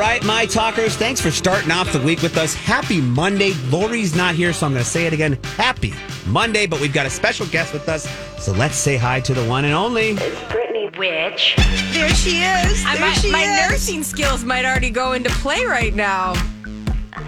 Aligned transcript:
right, 0.00 0.24
my 0.24 0.46
talkers, 0.46 0.96
thanks 0.96 1.20
for 1.20 1.30
starting 1.30 1.70
off 1.70 1.92
the 1.92 2.00
week 2.00 2.22
with 2.22 2.38
us. 2.38 2.54
Happy 2.54 3.02
Monday. 3.02 3.52
Lori's 3.68 4.16
not 4.16 4.34
here, 4.34 4.52
so 4.52 4.64
I'm 4.66 4.72
going 4.72 4.82
to 4.82 4.88
say 4.88 5.06
it 5.06 5.12
again. 5.12 5.38
Happy 5.56 5.92
Monday, 6.26 6.66
but 6.66 6.80
we've 6.80 6.92
got 6.92 7.04
a 7.04 7.10
special 7.10 7.44
guest 7.46 7.74
with 7.74 7.86
us. 7.88 8.08
So 8.42 8.52
let's 8.52 8.76
say 8.76 8.96
hi 8.96 9.20
to 9.20 9.34
the 9.34 9.44
one 9.46 9.66
and 9.66 9.74
only. 9.74 10.12
It's 10.12 10.52
Brittany 10.52 10.90
Witch. 10.96 11.54
There 11.92 12.08
she 12.14 12.38
is. 12.38 12.82
I 12.86 12.96
There 12.96 13.06
might, 13.06 13.14
she 13.16 13.30
my 13.30 13.42
is. 13.42 13.70
nursing 13.70 14.02
skills 14.02 14.42
might 14.42 14.64
already 14.64 14.88
go 14.90 15.12
into 15.12 15.28
play 15.30 15.66
right 15.66 15.94
now. 15.94 16.32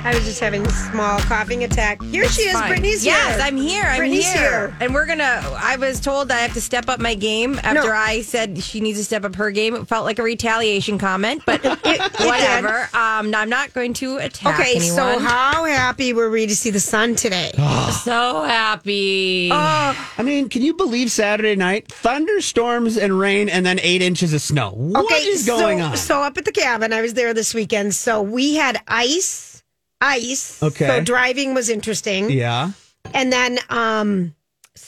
I 0.04 0.12
was 0.14 0.24
just 0.24 0.40
having 0.40 0.66
a 0.66 0.70
small 0.70 1.20
coughing 1.20 1.62
attack. 1.62 2.02
Here 2.02 2.28
she 2.28 2.42
is. 2.42 2.54
Fine. 2.54 2.68
Brittany's 2.70 3.02
here. 3.04 3.12
yes, 3.12 3.40
I'm 3.40 3.56
here. 3.56 3.84
I'm 3.84 3.98
Brittany's 3.98 4.32
here. 4.32 4.42
here. 4.68 4.76
And 4.80 4.92
we're 4.92 5.06
gonna. 5.06 5.40
I 5.56 5.76
was 5.76 6.00
told 6.00 6.32
I 6.32 6.38
have 6.40 6.54
to 6.54 6.60
step 6.60 6.88
up 6.88 6.98
my 6.98 7.14
game 7.14 7.60
after 7.62 7.84
No. 7.84 7.92
I 7.92 8.22
said 8.22 8.58
she 8.58 8.80
needs 8.80 8.98
to 8.98 9.04
step 9.04 9.24
up 9.24 9.36
her 9.36 9.52
game. 9.52 9.76
It 9.76 9.86
felt 9.86 10.04
like 10.04 10.18
a 10.18 10.24
retaliation 10.24 10.98
comment, 10.98 11.44
but 11.46 11.62
whatever. 11.64 12.88
Um, 12.94 13.32
I'm 13.32 13.48
not 13.48 13.72
going 13.74 13.92
to 13.94 14.16
attack 14.16 14.58
Okay, 14.58 14.76
anyone. 14.76 14.96
so 14.96 15.18
how 15.20 15.64
happy 15.66 16.12
were 16.12 16.30
we 16.30 16.48
to 16.48 16.56
see 16.56 16.70
the 16.70 16.80
sun 16.80 17.14
today? 17.14 17.52
so 18.02 18.42
happy. 18.42 19.50
Oh, 19.52 20.12
I 20.18 20.22
mean, 20.24 20.48
can 20.48 20.62
you 20.62 20.74
believe 20.74 21.12
Saturday 21.12 21.54
night? 21.54 21.86
Thunderstorms 21.92 22.96
and 22.96 23.16
rain 23.18 23.48
and 23.48 23.64
then 23.64 23.78
eight 23.80 24.02
inches 24.02 24.32
of 24.32 24.40
snow. 24.40 24.72
What 24.74 25.22
is 25.22 25.46
so, 25.46 25.56
going 25.58 25.80
on? 25.80 25.96
So 25.96 26.22
up 26.22 26.36
at 26.38 26.44
the 26.44 26.52
cabin, 26.52 26.92
I 26.92 27.02
was 27.02 27.14
there 27.14 27.32
this 27.34 27.54
weekend. 27.54 27.94
So 27.94 28.20
we 28.20 28.56
had 28.56 28.80
ice, 28.88 29.51
ice. 30.02 30.62
Okay. 30.62 30.86
So 30.86 31.00
driving 31.02 31.54
was 31.54 31.68
interesting. 31.70 32.30
yeah. 32.30 32.72
And 33.14 33.32
then 33.32 33.58
um 33.70 34.34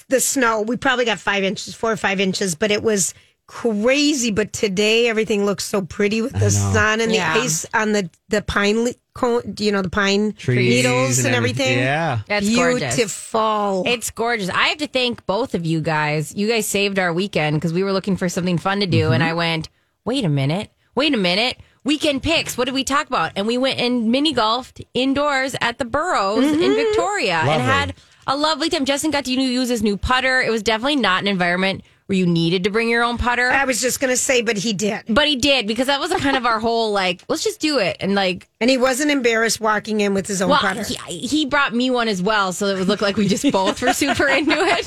the 0.08 0.20
snow, 0.20 0.62
we 0.62 0.76
probably 0.76 1.04
got 1.04 1.18
five 1.18 1.44
inches, 1.44 1.74
four 1.74 1.92
or 1.92 1.96
five 1.96 2.20
inches, 2.20 2.54
but 2.54 2.70
it 2.70 2.82
was 2.82 3.14
crazy. 3.46 4.30
But 4.30 4.52
today 4.52 5.08
everything 5.08 5.44
looks 5.46 5.64
so 5.64 5.82
pretty 5.82 6.22
with 6.22 6.32
the 6.32 6.50
sun 6.50 7.00
and 7.00 7.12
Yeah. 7.12 7.34
the 7.34 7.40
ice 7.40 7.66
on 7.74 7.92
the 7.92 8.08
the 8.28 8.42
pine, 8.42 8.84
li- 8.84 8.96
cone, 9.14 9.54
you 9.58 9.70
know, 9.70 9.82
the 9.82 9.90
pine 9.90 10.32
Trees 10.32 10.84
needles 10.84 11.24
and, 11.24 11.34
everything. 11.34 11.78
Yeah. 11.78 12.20
That's 12.26 12.52
gorgeous. 12.54 12.96
Beautiful. 12.96 13.84
It's 13.86 14.10
gorgeous. 14.10 14.48
I 14.48 14.68
have 14.68 14.78
to 14.78 14.86
thank 14.88 15.24
both 15.26 15.54
of 15.54 15.64
you 15.66 15.80
guys. 15.80 16.34
You 16.34 16.48
guys 16.48 16.66
saved 16.66 16.98
our 16.98 17.12
weekend 17.12 17.56
because 17.56 17.72
we 17.72 17.82
were 17.84 17.92
looking 17.92 18.16
for 18.16 18.28
something 18.28 18.58
fun 18.58 18.80
to 18.80 18.86
do. 18.86 19.12
And 19.12 19.22
I 19.22 19.34
went, 19.34 19.68
wait 20.04 20.24
a 20.24 20.28
minute, 20.28 20.70
wait 20.94 21.14
a 21.14 21.18
minute. 21.18 21.58
Weekend 21.84 22.22
picks. 22.22 22.56
What 22.56 22.64
did 22.64 22.74
we 22.74 22.82
talk 22.82 23.08
about? 23.08 23.32
And 23.36 23.46
we 23.46 23.58
went 23.58 23.78
and 23.78 24.10
mini 24.10 24.32
golfed 24.32 24.82
indoors 24.94 25.54
at 25.60 25.78
the 25.78 25.84
Burrows 25.84 26.42
in 26.42 26.58
mm-hmm. 26.58 26.74
Victoria 26.74 27.36
and 27.36 27.62
had 27.62 27.94
a 28.26 28.36
lovely 28.36 28.70
time. 28.70 28.86
Justin 28.86 29.10
got 29.10 29.26
to 29.26 29.32
use 29.32 29.68
his 29.68 29.82
new 29.82 29.98
putter. 29.98 30.40
It 30.40 30.50
was 30.50 30.62
definitely 30.62 30.96
not 30.96 31.20
an 31.20 31.28
environment 31.28 31.82
where 32.06 32.18
you 32.18 32.26
needed 32.26 32.64
to 32.64 32.70
bring 32.70 32.88
your 32.90 33.02
own 33.02 33.16
putter. 33.16 33.48
I 33.48 33.64
was 33.64 33.80
just 33.80 33.98
gonna 33.98 34.16
say, 34.16 34.42
but 34.42 34.56
he 34.58 34.72
did. 34.74 35.02
but 35.08 35.26
he 35.26 35.36
did 35.36 35.66
because 35.66 35.86
that 35.86 36.00
was 36.00 36.12
kind 36.14 36.36
of 36.36 36.44
our 36.44 36.60
whole 36.60 36.92
like, 36.92 37.22
let's 37.28 37.42
just 37.42 37.60
do 37.60 37.78
it. 37.78 37.96
And 38.00 38.14
like, 38.14 38.48
And 38.60 38.68
he 38.68 38.76
wasn't 38.76 39.10
embarrassed 39.10 39.60
walking 39.60 40.00
in 40.02 40.12
with 40.12 40.26
his 40.26 40.42
own 40.42 40.50
well, 40.50 40.58
putter. 40.60 40.82
he, 40.84 41.18
he 41.18 41.46
brought 41.46 41.74
me 41.74 41.88
one 41.90 42.08
as 42.08 42.20
well, 42.22 42.52
so 42.52 42.66
it 42.66 42.78
would 42.78 42.88
look 42.88 43.00
like 43.00 43.16
we 43.16 43.26
just 43.26 43.50
both 43.50 43.80
were 43.80 43.92
super 43.94 44.28
into 44.28 44.52
it. 44.52 44.86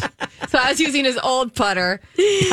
So 0.49 0.59
I 0.59 0.69
was 0.69 0.79
using 0.79 1.03
his 1.05 1.17
old 1.17 1.53
putter, 1.55 1.99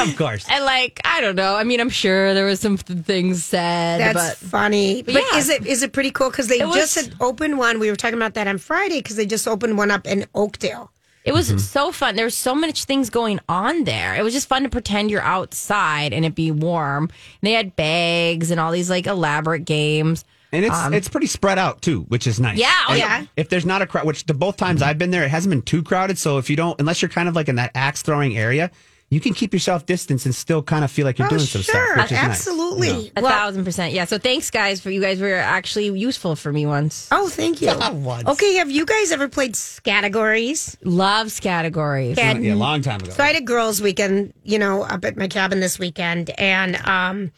Of 0.01 0.17
course. 0.17 0.47
and 0.51 0.65
like 0.65 1.01
I 1.05 1.21
don't 1.21 1.37
know. 1.37 1.55
I 1.57 1.65
mean, 1.65 1.81
I'm 1.81 1.91
sure 1.91 2.33
there 2.35 2.47
was 2.47 2.59
some 2.61 2.79
th- 2.79 3.01
things 3.05 3.45
said, 3.45 4.01
That's 4.01 4.41
but 4.41 4.49
funny. 4.49 5.03
But, 5.03 5.15
yeah. 5.15 5.37
is 5.39 5.49
it 5.51 5.67
is 5.67 5.83
it 5.83 5.93
pretty 5.93 6.11
cool? 6.11 6.31
Because 6.31 6.49
they 6.49 6.61
It 6.61 6.67
was- 6.67 6.77
just 6.77 6.95
had 6.95 7.15
opened 7.21 7.59
one. 7.59 7.79
We 7.81 7.91
were 7.91 7.97
talking 7.97 8.17
about 8.17 8.35
that 8.35 8.47
on 8.47 8.57
Friday 8.59 9.01
because 9.01 9.17
they 9.17 9.27
just 9.27 9.47
opened 9.47 9.77
one 9.77 9.91
up 9.91 10.07
in 10.07 10.25
Oakdale. 10.35 10.91
It 11.25 11.33
was 11.33 11.65
so 11.71 11.91
fun. 11.91 12.17
There 12.17 12.27
was 12.27 12.37
so 12.37 12.55
much 12.55 12.85
things 12.85 13.11
going 13.11 13.41
on 13.49 13.85
there. 13.85 14.15
It 14.15 14.23
was 14.23 14.35
just 14.35 14.47
fun 14.47 14.63
to 14.65 14.69
pretend 14.69 15.11
you're 15.11 15.23
outside 15.23 16.13
and 16.13 16.25
it 16.25 16.35
be 16.35 16.51
warm. 16.51 17.05
And 17.05 17.11
they 17.43 17.53
had 17.53 17.75
bags 17.77 18.51
and 18.51 18.61
all 18.61 18.71
these 18.71 18.91
like 18.91 19.07
elaborate 19.07 19.65
games. 19.65 20.25
And 20.53 20.65
it's 20.65 20.77
it's 20.93 21.09
pretty 21.09 21.27
spread 21.27 21.59
out 21.59 21.83
too, 21.83 22.03
which 22.03 22.27
is 22.29 22.39
nice. 22.39 22.55
Um, 22.55 22.61
Yeah, 22.61 22.85
oh, 22.89 22.95
yeah. 22.95 23.27
If 23.37 23.49
there's 23.49 23.67
not 23.67 23.83
a 23.83 23.87
crowd, 23.87 24.07
which 24.07 24.25
the 24.27 24.35
both 24.35 24.57
times 24.57 24.83
I've 24.83 24.99
been 24.99 25.11
there, 25.11 25.25
it 25.25 25.31
hasn't 25.31 25.51
been 25.51 25.63
too 25.63 25.83
crowded. 25.83 26.17
So 26.17 26.39
if 26.39 26.49
you 26.49 26.55
don't, 26.55 26.79
unless 26.79 27.03
you're 27.03 27.09
kind 27.09 27.29
of 27.29 27.35
like 27.35 27.49
in 27.49 27.57
that 27.57 27.73
axe 27.75 28.03
throwing 28.03 28.37
area, 28.37 28.71
you 29.11 29.21
can 29.21 29.33
keep 29.35 29.53
yourself 29.53 29.87
distance 29.87 30.25
and 30.25 30.35
still 30.35 30.63
kind 30.63 30.85
of 30.85 30.91
feel 30.91 31.05
like 31.05 31.19
you're 31.19 31.29
doing 31.29 31.41
some 31.41 31.63
stuff, 31.63 31.97
which 31.97 32.05
is 32.07 32.11
nice. 32.13 32.23
Oh, 32.23 32.27
absolutely. 32.31 33.13
A 33.17 33.23
Well, 33.23 33.31
thousand 33.31 33.65
percent, 33.65 33.93
yeah. 33.93 34.07
So 34.07 34.19
thanks, 34.19 34.51
guys, 34.51 34.81
for 34.81 34.91
you 34.91 35.01
guys 35.01 35.21
were 35.21 35.35
actually 35.35 35.87
useful 35.99 36.35
for 36.37 36.53
me 36.53 36.67
once. 36.67 37.09
oh, 37.13 37.29
thank 37.29 37.61
you. 37.63 37.69
Once. 37.93 38.27
Okay, 38.29 38.55
have 38.55 38.71
you 38.71 38.85
guys 38.87 39.13
ever 39.13 39.29
played 39.29 39.57
categories? 39.85 40.77
Loves 40.83 41.39
categories. 41.41 42.17
Yeah. 42.19 42.33
Yeah, 42.39 42.55
a 42.55 42.57
long 42.57 42.83
time 42.83 43.01
ago. 43.01 43.11
So 43.13 43.23
I 43.23 43.29
had 43.29 43.37
a 43.37 43.41
girls' 43.41 43.81
weekend, 43.81 44.33
you 44.43 44.59
know, 44.59 44.83
up 44.83 45.05
at 45.05 45.17
my 45.17 45.29
cabin 45.29 45.61
this 45.61 45.79
weekend, 45.79 46.31
and 46.39 46.77
um, 46.87 47.31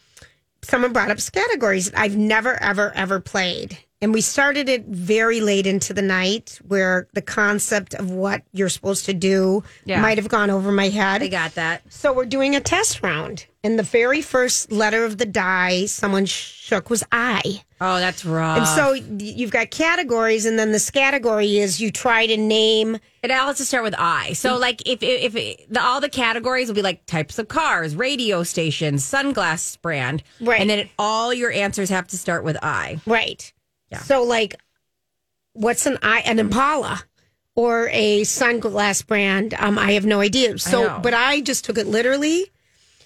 someone 0.63 0.93
brought 0.93 1.11
up 1.11 1.19
categories. 1.33 1.93
I've 1.95 2.17
never, 2.17 2.55
ever, 2.63 2.93
ever 2.95 3.21
played. 3.21 3.79
And 4.07 4.15
we 4.15 4.21
started 4.21 4.69
it 4.69 4.87
very 4.87 5.41
late 5.41 5.67
into 5.67 5.93
the 5.93 6.01
night 6.01 6.61
where 6.69 7.09
the 7.15 7.21
concept 7.21 7.93
of 7.95 8.09
what 8.09 8.43
you're 8.53 8.69
supposed 8.69 9.05
to 9.07 9.13
do 9.13 9.65
Yeah. 9.85 10.01
might 10.01 10.17
have 10.17 10.29
gone 10.29 10.49
over 10.49 10.71
my 10.71 10.91
head. 10.91 11.25
I 11.25 11.27
got 11.27 11.57
that. 11.57 11.83
So 11.89 12.13
we're 12.13 12.25
doing 12.25 12.55
a 12.55 12.61
test 12.61 13.03
round. 13.03 13.47
And 13.65 13.81
the 13.81 13.83
very 13.83 14.23
first 14.23 14.71
letter 14.71 15.05
of 15.05 15.19
the 15.19 15.27
die 15.27 15.87
someone 15.87 16.25
shook 16.25 16.89
was 16.89 17.03
I. 17.11 17.65
Oh, 17.81 17.99
that's 17.99 18.25
rough. 18.25 18.59
And 18.59 18.67
so 18.69 18.93
you've 18.93 19.51
got 19.51 19.73
categories, 19.73 20.47
and 20.47 20.57
then 20.57 20.71
this 20.71 20.89
category 20.89 21.59
is 21.59 21.81
you 21.81 21.91
try 21.91 22.27
to 22.27 22.37
name. 22.37 22.99
It 23.25 23.33
all 23.33 23.49
has 23.49 23.57
to 23.57 23.65
start 23.65 23.83
with 23.83 23.97
I. 23.99 24.35
So, 24.35 24.57
mm. 24.57 24.61
like, 24.61 24.89
if 24.89 25.03
if, 25.03 25.35
if 25.35 25.69
the, 25.69 25.83
all 25.83 26.01
the 26.01 26.09
categories 26.09 26.69
will 26.69 26.77
be 26.77 26.83
like 26.83 27.05
types 27.07 27.41
of 27.41 27.49
cars, 27.49 27.97
radio 27.97 28.45
stations, 28.45 29.05
sunglass 29.05 29.81
brand, 29.83 30.23
Right. 30.41 30.61
And 30.61 30.71
then 30.71 30.79
it, 30.79 30.91
all 30.97 31.35
your 31.35 31.51
answers 31.51 31.91
have 31.91 32.07
to 32.09 32.17
start 32.17 32.45
with 32.45 32.57
I. 32.63 33.01
Right. 33.05 33.53
Yeah. 33.91 34.01
So, 34.03 34.23
like, 34.25 34.57
what's 35.53 35.87
an 35.87 35.99
I 36.03 36.21
an 36.21 36.39
Impala 36.39 37.03
or 37.55 37.89
a 37.93 38.23
sunglass 38.23 39.07
brand? 39.07 39.55
Um, 39.59 39.79
I 39.79 39.93
have 39.93 40.05
no 40.07 40.21
idea. 40.21 40.59
So, 40.59 40.83
know. 40.83 41.01
but 41.03 41.15
I 41.15 41.41
just 41.41 41.65
took 41.65 41.79
it 41.79 41.87
literally. 41.87 42.51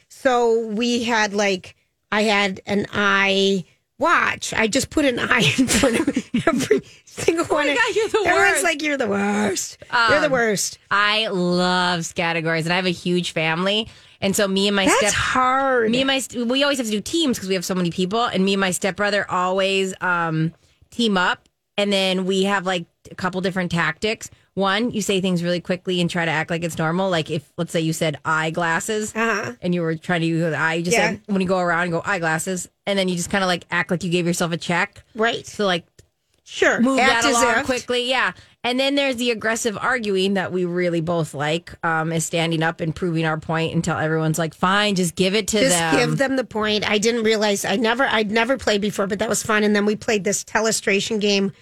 So 0.08 0.66
we 0.66 1.04
had 1.04 1.32
like 1.34 1.76
I 2.12 2.22
had 2.22 2.60
an 2.66 2.86
I 2.92 3.64
watch. 3.98 4.52
I 4.54 4.66
just 4.66 4.90
put 4.90 5.04
an 5.04 5.18
I 5.20 5.38
in 5.58 5.66
front 5.68 6.00
of 6.00 6.08
every 6.46 6.80
single 7.04 7.44
one. 7.46 7.68
Oh 7.68 7.74
God, 7.74 7.94
you're 7.96 8.08
the 8.08 8.18
Everyone's 8.26 8.50
worst. 8.52 8.64
like, 8.64 8.82
"You're 8.82 8.96
the 8.96 9.06
worst. 9.06 9.78
you're 10.10 10.20
the 10.20 10.26
Um, 10.26 10.32
worst." 10.32 10.78
I 10.90 11.28
love 11.28 12.12
categories, 12.14 12.66
and 12.66 12.72
I 12.72 12.76
have 12.76 12.86
a 12.86 12.90
huge 12.90 13.30
family, 13.32 13.88
and 14.20 14.34
so 14.34 14.48
me 14.48 14.66
and 14.66 14.74
my 14.76 14.86
That's 14.86 14.98
step. 14.98 15.12
hard. 15.12 15.90
Me 15.90 16.00
and 16.00 16.06
my 16.08 16.20
we 16.44 16.62
always 16.64 16.78
have 16.78 16.86
to 16.86 16.92
do 16.92 17.00
teams 17.00 17.36
because 17.36 17.48
we 17.48 17.54
have 17.54 17.64
so 17.64 17.74
many 17.74 17.90
people, 17.90 18.24
and 18.24 18.44
me 18.44 18.54
and 18.54 18.60
my 18.60 18.72
stepbrother 18.72 19.30
always 19.30 19.94
um, 20.00 20.52
team 20.90 21.16
up, 21.16 21.48
and 21.76 21.92
then 21.92 22.24
we 22.26 22.44
have 22.44 22.66
like 22.66 22.86
a 23.10 23.14
couple 23.14 23.40
different 23.40 23.70
tactics. 23.70 24.30
One, 24.54 24.90
you 24.90 25.00
say 25.00 25.20
things 25.20 25.42
really 25.42 25.60
quickly 25.60 26.00
and 26.00 26.10
try 26.10 26.24
to 26.24 26.30
act 26.30 26.50
like 26.50 26.64
it's 26.64 26.76
normal. 26.76 27.08
Like 27.08 27.30
if 27.30 27.50
let's 27.56 27.72
say 27.72 27.80
you 27.80 27.92
said 27.92 28.18
eyeglasses, 28.24 29.14
Uh-huh. 29.14 29.52
and 29.62 29.74
you 29.74 29.80
were 29.80 29.94
trying 29.96 30.20
to 30.22 30.26
use 30.26 30.40
the 30.42 30.56
eye, 30.56 30.74
you 30.74 30.82
just 30.82 30.96
Yeah. 30.96 31.10
said 31.12 31.20
when 31.26 31.40
you 31.40 31.46
go 31.48 31.58
around 31.58 31.82
and 31.84 31.92
go 31.92 32.02
eyeglasses, 32.04 32.68
and 32.86 32.98
then 32.98 33.08
you 33.08 33.16
just 33.16 33.30
kind 33.30 33.44
of 33.44 33.48
like 33.48 33.64
act 33.70 33.90
like 33.90 34.02
you 34.04 34.10
gave 34.10 34.26
yourself 34.26 34.52
a 34.52 34.56
check. 34.56 35.02
right. 35.14 35.46
So 35.46 35.64
like 35.66 35.86
Sure. 36.44 36.80
move 36.80 36.98
Act 36.98 37.22
that 37.22 37.30
along 37.30 37.44
if. 37.44 37.64
quickly. 37.64 38.08
Yeah. 38.10 38.32
And 38.62 38.78
then 38.78 38.94
there's 38.94 39.16
the 39.16 39.30
aggressive 39.30 39.78
arguing 39.80 40.34
that 40.34 40.52
we 40.52 40.66
really 40.66 41.00
both 41.00 41.32
like, 41.32 41.72
um, 41.82 42.12
is 42.12 42.26
standing 42.26 42.62
up 42.62 42.82
and 42.82 42.94
proving 42.94 43.24
our 43.24 43.40
point 43.40 43.74
until 43.74 43.96
everyone's 43.96 44.38
like, 44.38 44.52
fine, 44.52 44.96
just 44.96 45.14
give 45.14 45.34
it 45.34 45.48
to 45.48 45.60
Just 45.60 45.78
them. 45.78 45.96
give 45.96 46.18
them 46.18 46.36
the 46.36 46.44
point. 46.44 46.88
I 46.88 46.98
didn't 46.98 47.22
realize 47.24 47.64
I 47.64 47.76
never 47.76 48.04
I'd 48.04 48.30
never 48.30 48.58
played 48.58 48.82
before, 48.82 49.06
but 49.06 49.18
that 49.20 49.30
was 49.30 49.42
fun. 49.42 49.64
And 49.64 49.74
then 49.74 49.86
we 49.86 49.96
played 49.96 50.24
this 50.24 50.44
telestration 50.44 51.20
game 51.20 51.52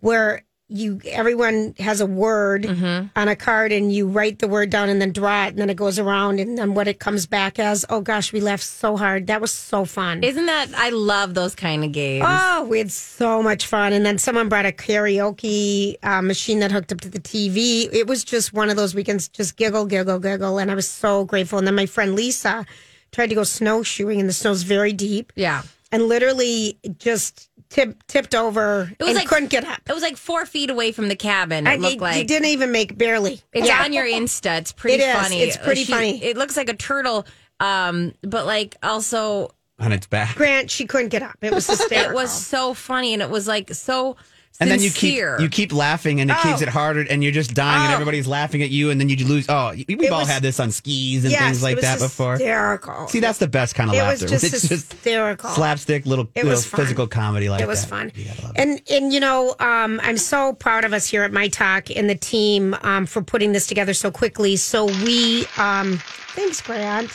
where 0.00 0.45
you 0.68 1.00
everyone 1.06 1.74
has 1.78 2.00
a 2.00 2.06
word 2.06 2.62
Mm-hmm. 2.64 3.06
on 3.14 3.28
a 3.28 3.36
card 3.36 3.70
and 3.70 3.92
you 3.92 4.08
write 4.08 4.40
the 4.40 4.48
word 4.48 4.68
down 4.70 4.88
and 4.88 5.00
then 5.00 5.12
draw 5.12 5.44
it 5.46 5.50
and 5.50 5.58
then 5.58 5.70
it 5.70 5.76
goes 5.76 5.98
around 5.98 6.40
and 6.40 6.58
then 6.58 6.74
what 6.74 6.88
it 6.88 6.98
comes 6.98 7.24
back 7.26 7.58
as. 7.60 7.84
Oh 7.88 8.00
gosh, 8.00 8.32
we 8.32 8.40
laughed 8.40 8.64
so 8.64 8.96
hard. 8.96 9.28
That 9.28 9.40
was 9.40 9.52
so 9.52 9.84
fun. 9.84 10.24
Isn't 10.24 10.46
that, 10.46 10.68
I 10.76 10.90
love 10.90 11.34
those 11.34 11.54
kind 11.54 11.84
of 11.84 11.92
games. 11.92 12.24
Oh, 12.28 12.64
we 12.68 12.78
had 12.78 12.90
so 12.90 13.42
much 13.42 13.66
fun. 13.66 13.92
And 13.92 14.04
then 14.04 14.18
someone 14.18 14.48
brought 14.48 14.66
a 14.66 14.72
karaoke 14.72 15.96
uh, 16.02 16.22
machine 16.22 16.60
that 16.60 16.72
hooked 16.72 16.92
up 16.92 17.00
to 17.02 17.08
the 17.08 17.20
TV. 17.20 17.88
It 17.92 18.06
was 18.06 18.24
just 18.24 18.52
one 18.52 18.68
of 18.70 18.76
those 18.76 18.94
weekends, 18.94 19.28
just 19.28 19.56
giggle, 19.56 19.86
giggle, 19.86 20.18
giggle. 20.18 20.58
And 20.58 20.70
I 20.70 20.74
was 20.74 20.88
so 20.88 21.24
grateful. 21.24 21.58
And 21.58 21.66
then 21.66 21.74
my 21.74 21.86
friend 21.86 22.14
Lisa 22.14 22.66
tried 23.12 23.28
to 23.28 23.34
go 23.34 23.44
snowshoeing, 23.44 24.20
and 24.20 24.28
the 24.28 24.32
snow's 24.32 24.62
very 24.62 24.92
deep. 24.92 25.32
yeah. 25.36 25.62
And 25.92 26.08
literally 26.08 26.76
just 26.98 27.48
tip, 27.68 28.02
tipped 28.06 28.34
over 28.34 28.90
it 28.98 29.02
was 29.02 29.10
and 29.10 29.18
like- 29.18 29.28
couldn't 29.28 29.50
get 29.50 29.64
up. 29.64 29.80
It 29.88 29.92
was 29.92 30.02
like 30.02 30.16
four 30.16 30.46
feet 30.46 30.70
away 30.70 30.92
from 30.92 31.08
the 31.08 31.16
cabin. 31.16 31.66
It 31.66 31.70
I- 31.70 31.76
looked 31.76 31.96
it, 31.96 32.00
like. 32.00 32.16
it 32.16 32.28
didn't 32.28 32.48
even 32.48 32.72
make 32.72 32.96
barely. 32.96 33.40
It's 33.52 33.66
Yeah. 33.68 33.82
on 33.82 33.92
your 33.92 34.04
Insta. 34.06 34.58
It's 34.58 34.72
pretty 34.72 35.02
It 35.02 35.08
is. 35.08 35.14
funny. 35.16 35.40
It's 35.42 35.56
pretty 35.56 35.84
She- 35.84 35.92
funny. 35.92 36.22
It 36.24 36.36
looks 36.36 36.56
like 36.56 36.68
a 36.68 36.74
turtle, 36.74 37.26
um, 37.60 38.12
but 38.22 38.46
like 38.46 38.76
also 38.82 39.50
on 39.78 39.92
its 39.92 40.06
back. 40.06 40.34
Grant, 40.36 40.70
she 40.70 40.86
couldn't 40.86 41.08
get 41.08 41.22
up. 41.22 41.36
It 41.42 41.52
was 41.52 41.66
hysterical. 41.66 42.10
It 42.12 42.14
was 42.14 42.30
so 42.32 42.72
funny, 42.74 43.12
and 43.12 43.22
it 43.22 43.28
was 43.30 43.46
like 43.46 43.74
so 43.74 44.16
And 44.58 44.70
then 44.70 44.80
you 44.80 44.90
keep 44.90 45.16
you 45.40 45.48
keep 45.50 45.72
laughing, 45.72 46.20
and 46.20 46.30
it 46.30 46.36
keeps 46.38 46.60
Oh. 46.60 46.64
it 46.64 46.68
harder, 46.68 47.04
and 47.10 47.22
you're 47.22 47.32
just 47.32 47.52
dying, 47.54 47.82
and 47.82 47.90
Oh. 47.90 47.94
everybody's 47.94 48.26
laughing 48.26 48.62
at 48.62 48.70
you, 48.70 48.90
and 48.90 49.00
then 49.00 49.08
you 49.08 49.16
lose. 49.26 49.46
Oh, 49.48 49.72
we've 49.88 50.12
all 50.12 50.24
had 50.24 50.42
this 50.42 50.58
on 50.60 50.70
skis 50.70 51.24
and 51.24 51.32
yes, 51.32 51.42
things 51.42 51.62
like 51.62 51.80
that 51.80 51.98
before. 51.98 52.32
Hysterical. 52.34 53.08
See, 53.08 53.20
that's 53.20 53.38
the 53.38 53.48
best 53.48 53.74
kind 53.74 53.90
of 53.90 53.96
it 53.96 53.98
laughter. 54.00 54.24
was 54.24 54.30
just 54.30 54.44
it's 54.44 54.68
just 54.68 54.92
hysterical. 54.92 55.50
slapstick, 55.50 56.06
little, 56.06 56.28
It 56.34 56.44
little 56.44 56.60
physical 56.60 57.06
comedy 57.06 57.48
like 57.48 57.60
it 57.60 57.68
was 57.68 57.82
that. 57.82 57.88
fun. 57.90 58.12
And 58.56 58.80
and 58.90 59.12
you 59.12 59.20
know, 59.20 59.54
um, 59.60 60.00
I'm 60.02 60.16
so 60.18 60.54
proud 60.54 60.84
of 60.84 60.92
us 60.92 61.06
here 61.06 61.22
at 61.22 61.32
My 61.32 61.48
Talk 61.48 61.90
and 61.94 62.08
the 62.08 62.14
team 62.14 62.74
um, 62.82 63.04
for 63.06 63.22
putting 63.22 63.52
this 63.52 63.66
together 63.66 63.92
so 63.94 64.10
quickly. 64.10 64.56
So 64.56 64.86
we, 64.86 65.46
um, 65.58 66.00
thanks, 66.34 66.60
Grant. 66.62 67.10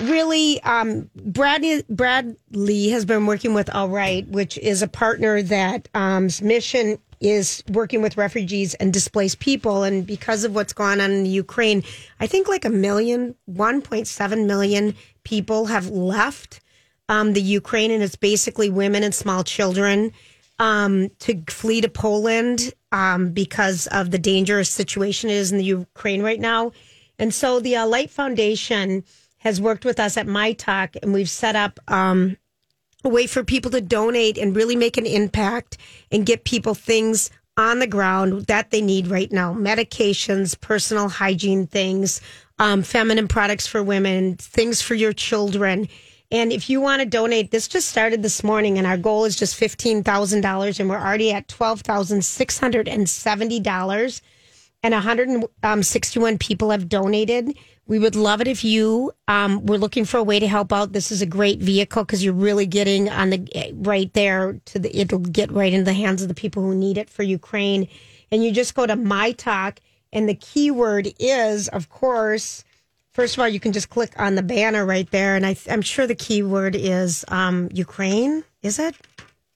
Really, 0.00 0.62
um, 0.62 1.10
Brad 1.16 1.64
Bradley 1.88 2.90
has 2.90 3.06
been 3.06 3.24
working 3.24 3.54
with 3.54 3.70
Alight, 3.74 4.28
which 4.28 4.58
is 4.58 4.82
a 4.82 4.88
partner 4.88 5.40
that 5.42 5.88
um's 5.94 6.42
mission 6.42 6.98
is 7.20 7.64
working 7.70 8.02
with 8.02 8.18
refugees 8.18 8.74
and 8.74 8.92
displaced 8.92 9.38
people. 9.38 9.84
And 9.84 10.06
because 10.06 10.44
of 10.44 10.54
what's 10.54 10.74
going 10.74 11.00
on 11.00 11.10
in 11.10 11.24
the 11.24 11.30
Ukraine, 11.30 11.82
I 12.20 12.26
think 12.26 12.46
like 12.46 12.66
a 12.66 12.70
million, 12.70 13.34
1.7 13.50 14.46
million 14.46 14.94
people 15.24 15.66
have 15.66 15.88
left 15.88 16.60
um, 17.08 17.32
the 17.32 17.42
Ukraine, 17.42 17.90
and 17.90 18.02
it's 18.02 18.16
basically 18.16 18.68
women 18.68 19.02
and 19.02 19.14
small 19.14 19.44
children 19.44 20.12
um, 20.58 21.08
to 21.20 21.42
flee 21.48 21.80
to 21.80 21.88
Poland 21.88 22.72
um, 22.92 23.30
because 23.30 23.86
of 23.88 24.10
the 24.10 24.18
dangerous 24.18 24.70
situation 24.70 25.30
it 25.30 25.34
is 25.34 25.52
in 25.52 25.58
the 25.58 25.64
Ukraine 25.64 26.22
right 26.22 26.40
now. 26.40 26.72
And 27.18 27.32
so 27.32 27.60
the 27.60 27.76
uh, 27.76 27.86
Light 27.86 28.10
Foundation 28.10 29.04
has 29.46 29.60
worked 29.60 29.84
with 29.84 30.00
us 30.00 30.16
at 30.16 30.26
My 30.26 30.54
Talk, 30.54 30.96
and 31.00 31.12
we've 31.12 31.30
set 31.30 31.54
up 31.54 31.78
um, 31.86 32.36
a 33.04 33.08
way 33.08 33.28
for 33.28 33.44
people 33.44 33.70
to 33.70 33.80
donate 33.80 34.38
and 34.38 34.56
really 34.56 34.74
make 34.74 34.96
an 34.96 35.06
impact 35.06 35.78
and 36.10 36.26
get 36.26 36.42
people 36.42 36.74
things 36.74 37.30
on 37.56 37.78
the 37.78 37.86
ground 37.86 38.46
that 38.46 38.72
they 38.72 38.80
need 38.80 39.06
right 39.06 39.30
now 39.30 39.54
medications, 39.54 40.60
personal 40.60 41.08
hygiene 41.08 41.68
things, 41.68 42.20
um, 42.58 42.82
feminine 42.82 43.28
products 43.28 43.68
for 43.68 43.84
women, 43.84 44.34
things 44.34 44.82
for 44.82 44.94
your 44.94 45.12
children. 45.12 45.86
And 46.32 46.52
if 46.52 46.68
you 46.68 46.80
want 46.80 47.02
to 47.02 47.06
donate, 47.06 47.52
this 47.52 47.68
just 47.68 47.88
started 47.88 48.24
this 48.24 48.42
morning, 48.42 48.78
and 48.78 48.86
our 48.86 48.98
goal 48.98 49.26
is 49.26 49.36
just 49.36 49.60
$15,000, 49.60 50.80
and 50.80 50.90
we're 50.90 50.98
already 50.98 51.30
at 51.30 51.46
$12,670 51.46 54.20
and 54.82 54.94
161 54.94 56.38
people 56.38 56.70
have 56.70 56.88
donated. 56.88 57.56
We 57.88 57.98
would 57.98 58.16
love 58.16 58.40
it 58.40 58.48
if 58.48 58.64
you 58.64 59.12
um, 59.28 59.64
were 59.64 59.78
looking 59.78 60.04
for 60.04 60.18
a 60.18 60.22
way 60.22 60.40
to 60.40 60.48
help 60.48 60.72
out. 60.72 60.92
This 60.92 61.12
is 61.12 61.22
a 61.22 61.26
great 61.26 61.60
vehicle 61.60 62.04
because 62.04 62.24
you're 62.24 62.34
really 62.34 62.66
getting 62.66 63.08
on 63.08 63.30
the 63.30 63.72
right 63.76 64.12
there 64.12 64.60
to 64.66 64.78
the. 64.78 64.96
It'll 64.96 65.20
get 65.20 65.52
right 65.52 65.72
into 65.72 65.84
the 65.84 65.92
hands 65.92 66.22
of 66.22 66.28
the 66.28 66.34
people 66.34 66.62
who 66.62 66.74
need 66.74 66.98
it 66.98 67.08
for 67.08 67.22
Ukraine, 67.22 67.88
and 68.30 68.44
you 68.44 68.50
just 68.50 68.74
go 68.74 68.86
to 68.86 68.96
my 68.96 69.32
talk, 69.32 69.80
and 70.12 70.28
the 70.28 70.34
keyword 70.34 71.12
is, 71.18 71.68
of 71.68 71.88
course. 71.88 72.64
First 73.12 73.36
of 73.36 73.40
all, 73.40 73.48
you 73.48 73.60
can 73.60 73.72
just 73.72 73.88
click 73.88 74.12
on 74.18 74.34
the 74.34 74.42
banner 74.42 74.84
right 74.84 75.10
there, 75.10 75.36
and 75.36 75.46
I, 75.46 75.56
I'm 75.70 75.80
sure 75.80 76.06
the 76.06 76.14
keyword 76.14 76.76
is 76.76 77.24
um, 77.28 77.70
Ukraine. 77.72 78.44
Is 78.62 78.78
it? 78.78 78.94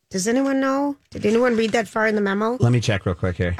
Does 0.08 0.26
anyone 0.26 0.60
know? 0.60 0.96
Did 1.10 1.26
anyone 1.26 1.56
read 1.56 1.70
that 1.72 1.86
far 1.86 2.06
in 2.06 2.14
the 2.14 2.20
memo? 2.20 2.56
Let 2.58 2.72
me 2.72 2.80
check 2.80 3.06
real 3.06 3.14
quick 3.14 3.36
here. 3.36 3.54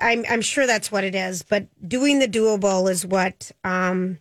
I'm 0.00 0.24
I'm 0.28 0.40
sure 0.40 0.66
that's 0.66 0.90
what 0.90 1.04
it 1.04 1.14
is, 1.14 1.42
but 1.42 1.66
doing 1.86 2.18
the 2.18 2.28
doable 2.28 2.90
is 2.90 3.04
what 3.06 3.50
um, 3.62 4.18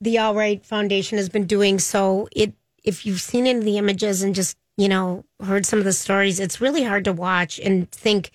the 0.00 0.16
Alight 0.16 0.64
Foundation 0.64 1.18
has 1.18 1.28
been 1.28 1.46
doing. 1.46 1.78
So 1.78 2.28
it 2.32 2.54
if 2.82 3.04
you've 3.04 3.20
seen 3.20 3.46
any 3.46 3.58
of 3.58 3.64
the 3.64 3.78
images 3.78 4.22
and 4.22 4.34
just 4.34 4.56
you 4.76 4.88
know 4.88 5.24
heard 5.44 5.66
some 5.66 5.78
of 5.78 5.84
the 5.84 5.92
stories, 5.92 6.40
it's 6.40 6.60
really 6.60 6.84
hard 6.84 7.04
to 7.04 7.12
watch 7.12 7.58
and 7.58 7.90
think. 7.90 8.30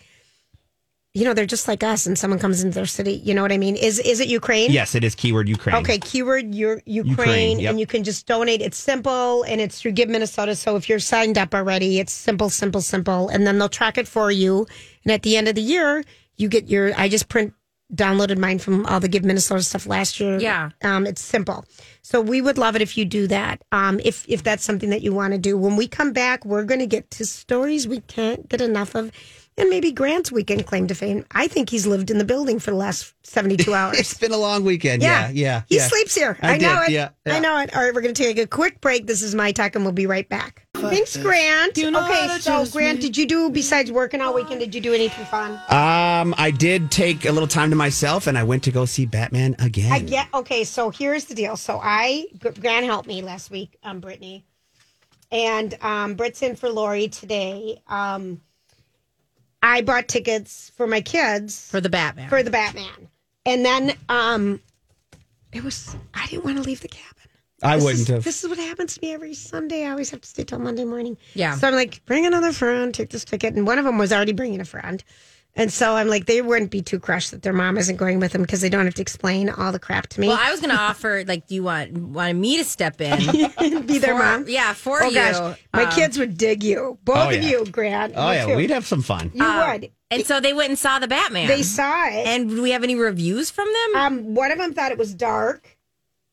You 1.18 1.24
know, 1.24 1.34
they're 1.34 1.46
just 1.46 1.70
like 1.70 1.82
us, 1.82 2.06
and 2.06 2.20
someone 2.20 2.40
comes 2.40 2.62
into 2.62 2.76
their 2.76 2.86
city. 2.86 3.14
You 3.14 3.34
know 3.34 3.42
what 3.42 3.54
I 3.54 3.58
mean? 3.58 3.78
Is 3.78 4.00
is 4.00 4.20
it 4.20 4.28
Ukraine? 4.28 4.70
yes, 4.70 4.96
it 4.96 5.04
is 5.06 5.16
keyword 5.16 5.48
Ukraine. 5.48 5.78
Okay, 5.78 5.98
keyword 5.98 6.54
your 6.54 6.82
Ukraine, 6.86 7.10
Ukraine, 7.10 7.60
yep. 7.60 7.70
and 7.70 7.80
you 7.80 7.88
can 7.88 8.04
just 8.04 8.28
donate. 8.28 8.62
It's 8.62 8.76
simple 8.76 9.44
and 9.44 9.62
it's 9.62 9.80
through 9.80 9.94
Give 9.94 10.10
Minnesota. 10.10 10.56
So 10.56 10.76
if 10.76 10.90
you're 10.90 11.00
signed 11.00 11.38
up 11.38 11.56
already, 11.56 12.00
it's 12.00 12.12
simple, 12.12 12.50
simple, 12.50 12.82
simple, 12.82 13.30
and 13.30 13.48
then 13.48 13.58
they'll 13.58 13.70
track 13.70 13.98
it 13.98 14.10
for 14.10 14.30
you. 14.30 14.68
And 15.06 15.14
at 15.14 15.24
the 15.24 15.38
end 15.38 15.48
of 15.48 15.56
the 15.56 15.62
year, 15.62 16.04
you 16.38 16.48
get 16.50 16.70
your. 16.70 16.94
I 16.98 17.10
just 17.10 17.30
print 17.30 17.54
downloaded 17.94 18.38
mine 18.38 18.60
from 18.60 18.86
all 18.88 19.00
the 19.00 19.08
Give 19.08 19.24
Minnesota 19.24 19.62
stuff 19.62 19.86
last 19.86 20.20
year. 20.20 20.40
Yeah. 20.40 20.72
um, 20.84 21.06
it's 21.06 21.22
simple. 21.22 21.66
So 22.02 22.20
we 22.20 22.42
would 22.42 22.58
love 22.58 22.76
it 22.76 22.82
if 22.82 22.98
you 22.98 23.06
do 23.06 23.28
that. 23.28 23.62
Um, 23.72 24.00
if 24.04 24.26
if 24.28 24.44
that's 24.44 24.64
something 24.64 24.90
that 24.90 25.02
you 25.02 25.14
want 25.14 25.34
to 25.34 25.38
do. 25.38 25.58
When 25.58 25.76
we 25.76 25.88
come 25.88 26.14
back, 26.14 26.46
we're 26.46 26.64
going 26.64 26.80
to 26.80 26.88
get 26.88 27.10
to 27.12 27.26
stories 27.26 27.88
we 27.88 28.02
can't 28.02 28.48
get 28.50 28.62
enough 28.62 28.96
of. 28.96 29.12
And 29.58 29.70
maybe 29.70 29.94
Grant's 29.94 30.34
weekend 30.34 30.66
claim 30.66 30.88
to 30.88 30.96
fame. 30.96 31.26
I 31.32 31.48
think 31.48 31.70
he's 31.70 31.88
lived 31.88 32.12
in 32.12 32.18
the 32.18 32.26
building 32.26 32.60
for 32.60 32.72
the 32.72 32.78
last 32.78 33.14
72 33.24 33.74
hours. 33.74 33.98
It's 33.98 34.18
been 34.18 34.34
a 34.34 34.38
long 34.38 34.66
weekend. 34.66 35.02
Yeah, 35.02 35.30
yeah. 35.30 35.62
He 35.68 35.78
yeah. 35.78 35.88
sleeps 35.88 36.14
here. 36.14 36.38
I 36.42 36.56
I, 36.56 36.58
know 36.58 36.82
did, 36.82 36.90
it. 36.90 36.92
yeah, 36.92 37.10
yeah. 37.26 37.36
I 37.36 37.40
know 37.40 37.58
it. 37.60 37.74
All 37.74 37.82
right, 37.82 37.94
we're 37.94 38.02
going 38.02 38.14
to 38.14 38.22
take 38.22 38.38
a 38.38 38.48
quick 38.48 38.82
break. 38.82 39.08
This 39.08 39.22
is 39.22 39.34
my 39.34 39.54
talk, 39.54 39.76
and 39.76 39.86
we'll 39.86 39.94
be 39.94 40.08
right 40.08 40.28
back. 40.28 40.65
Thanks, 40.90 41.18
Grant. 41.18 41.78
Okay, 41.78 42.38
so 42.40 42.66
Grant, 42.68 43.02
did 43.02 43.18
you 43.18 43.26
do 43.26 43.50
besides 43.50 43.92
working 43.92 44.22
all 44.22 44.34
weekend? 44.34 44.60
Did 44.60 44.76
you 44.76 44.82
do 44.82 44.94
anything 44.94 45.26
fun? 45.26 45.52
Um, 45.70 46.36
I 46.38 46.52
did 46.52 46.92
take 46.92 47.26
a 47.26 47.32
little 47.32 47.48
time 47.48 47.70
to 47.70 47.76
myself, 47.76 48.28
and 48.28 48.38
I 48.38 48.44
went 48.44 48.64
to 48.64 48.72
go 48.72 48.86
see 48.86 49.06
Batman 49.06 49.56
again. 49.60 49.92
I 49.92 50.00
get 50.00 50.28
okay. 50.34 50.64
So 50.64 50.90
here's 50.90 51.26
the 51.26 51.36
deal. 51.36 51.58
So 51.58 51.80
I 51.82 52.28
Grant 52.40 52.86
helped 52.86 53.08
me 53.08 53.22
last 53.22 53.52
week, 53.52 53.78
um, 53.84 54.00
Brittany, 54.00 54.46
and 55.32 55.78
um, 55.82 56.16
Britt's 56.16 56.42
in 56.42 56.56
for 56.56 56.70
Lori 56.70 57.08
today. 57.08 57.82
Um, 57.88 58.42
I 59.62 59.82
bought 59.82 60.08
tickets 60.08 60.72
for 60.76 60.88
my 60.88 61.02
kids 61.02 61.70
for 61.70 61.82
the 61.82 61.90
Batman. 61.90 62.30
for 62.30 62.44
the 62.44 62.52
Batman, 62.52 63.10
and 63.46 63.66
then 63.66 63.94
um, 64.10 64.62
it 65.52 65.64
was 65.64 65.96
I 66.14 66.28
didn't 66.28 66.46
want 66.46 66.58
to 66.58 66.64
leave 66.64 66.82
the 66.82 66.88
cabin. 66.88 67.15
I 67.64 67.76
This 67.76 67.84
wouldn't 67.86 68.02
is, 68.02 68.08
have. 68.10 68.24
This 68.24 68.44
is 68.44 68.50
what 68.50 68.58
happens 68.60 68.96
to 68.96 69.02
me 69.02 69.14
every 69.14 69.34
Sunday. 69.34 69.86
I 69.86 69.92
always 69.92 70.10
have 70.12 70.22
to 70.22 70.28
stay 70.28 70.44
till 70.44 70.60
Monday 70.60 70.84
morning. 70.86 71.18
Yeah. 71.34 71.56
So 71.56 71.68
I'm 71.68 71.74
like, 71.76 72.04
bring 72.06 72.26
another 72.26 72.52
friend, 72.52 72.94
take 72.94 73.10
this 73.10 73.24
ticket. 73.26 73.54
And 73.56 73.66
one 73.66 73.80
of 73.80 73.86
them 73.86 73.98
was 73.98 74.12
already 74.12 74.34
bringing 74.34 74.60
a 74.60 74.66
friend. 74.66 75.04
And 75.58 75.72
so 75.72 75.96
I'm 75.96 76.10
like, 76.10 76.26
they 76.26 76.42
wouldn't 76.42 76.70
be 76.70 76.82
too 76.82 77.00
crushed 77.00 77.32
that 77.32 77.42
their 77.44 77.54
mom 77.54 77.78
isn't 77.78 77.96
going 77.96 78.20
with 78.20 78.34
them 78.34 78.42
because 78.42 78.60
they 78.60 78.68
don't 78.68 78.84
have 78.84 78.96
to 78.96 79.02
explain 79.02 79.50
all 79.50 79.72
the 79.72 79.80
crap 79.80 80.08
to 80.08 80.20
me. 80.20 80.28
well, 80.28 80.38
I 80.38 80.52
was 80.52 80.60
going 80.60 80.76
to 80.76 80.82
offer, 80.82 81.24
like, 81.26 81.48
do 81.48 81.56
you 81.56 81.64
want 81.64 81.94
wanted 81.94 82.36
me 82.36 82.58
to 82.58 82.66
step 82.66 83.00
in? 83.00 83.18
be 83.86 83.98
their 84.00 84.16
for- 84.18 84.20
mom. 84.20 84.46
Yeah, 84.50 84.74
for 84.74 85.02
Oh 85.02 85.08
you. 85.08 85.16
gosh, 85.16 85.58
my 85.74 85.86
Um, 85.86 85.92
kids 85.92 86.20
would 86.20 86.38
dig 86.38 86.62
you, 86.62 87.00
both 87.06 87.16
Oh, 87.16 87.30
of 87.30 87.42
you, 87.42 87.66
Grant. 87.68 88.16
Oh 88.18 88.32
You 88.32 88.36
yeah, 88.38 88.46
too. 88.48 88.56
we'd 88.58 88.70
have 88.70 88.86
some 88.86 89.02
fun. 89.02 89.32
You 89.34 89.46
um, 89.46 89.72
would. 89.82 89.92
And 90.12 90.26
so 90.26 90.42
they 90.42 90.52
went 90.54 90.70
and 90.72 90.78
saw 90.78 91.00
the 91.00 91.08
Batman. 91.08 91.48
They 91.48 91.64
saw 91.64 92.06
it. 92.10 92.28
And 92.28 92.50
do 92.50 92.62
we 92.62 92.72
have 92.72 92.84
any 92.84 92.96
reviews 92.96 93.50
from 93.50 93.68
them? 93.72 94.02
Um, 94.02 94.36
one 94.36 94.52
of 94.52 94.58
them 94.58 94.74
thought 94.74 94.92
it 94.92 94.98
was 94.98 95.14
dark. 95.14 95.75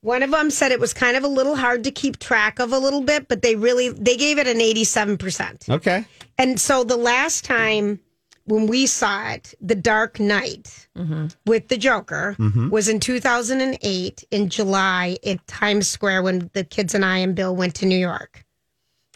One 0.03 0.23
of 0.23 0.31
them 0.31 0.51
said 0.51 0.73
it 0.73 0.81
was 0.81 0.93
kind 0.93 1.17
of 1.17 1.25
a 1.25 1.29
little 1.29 1.57
hard 1.57 1.85
to 1.85 1.91
keep 1.91 2.19
track 2.19 2.59
of 2.59 2.73
a 2.73 2.79
little 2.79 3.03
bit, 3.03 3.29
but 3.29 3.43
they 3.43 3.57
really 3.57 3.89
they 3.91 4.17
gave 4.17 4.39
it 4.39 4.47
an 4.47 4.61
eighty-seven 4.61 5.17
percent. 5.17 5.65
Okay. 5.69 6.05
And 6.39 6.61
so 6.61 6.85
the 6.85 6.97
last 6.97 7.45
time 7.45 8.01
when 8.45 8.67
we 8.67 8.87
saw 8.87 9.31
it, 9.31 9.55
The 9.61 9.75
Dark 9.75 10.19
Knight 10.19 10.89
mm-hmm. 10.97 11.29
with 11.47 11.69
the 11.69 11.77
Joker 11.77 12.35
mm-hmm. 12.39 12.71
was 12.71 12.89
in 12.89 12.99
2008 12.99 14.25
in 14.31 14.49
July 14.49 15.17
at 15.25 15.47
Times 15.47 15.89
Square 15.89 16.25
when 16.25 16.51
the 16.53 16.65
kids 16.65 16.95
and 16.95 17.05
I 17.05 17.19
and 17.19 17.35
Bill 17.35 17.55
went 17.55 17.77
to 17.77 17.87
New 17.87 17.99
York. 17.99 18.45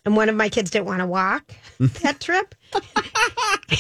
And 0.05 0.16
one 0.16 0.28
of 0.28 0.37
my 0.37 0.49
kids 0.49 0.71
didn't 0.71 0.87
want 0.87 1.00
to 1.00 1.07
walk 1.07 1.52
that 1.81 2.21
trip. 2.21 2.55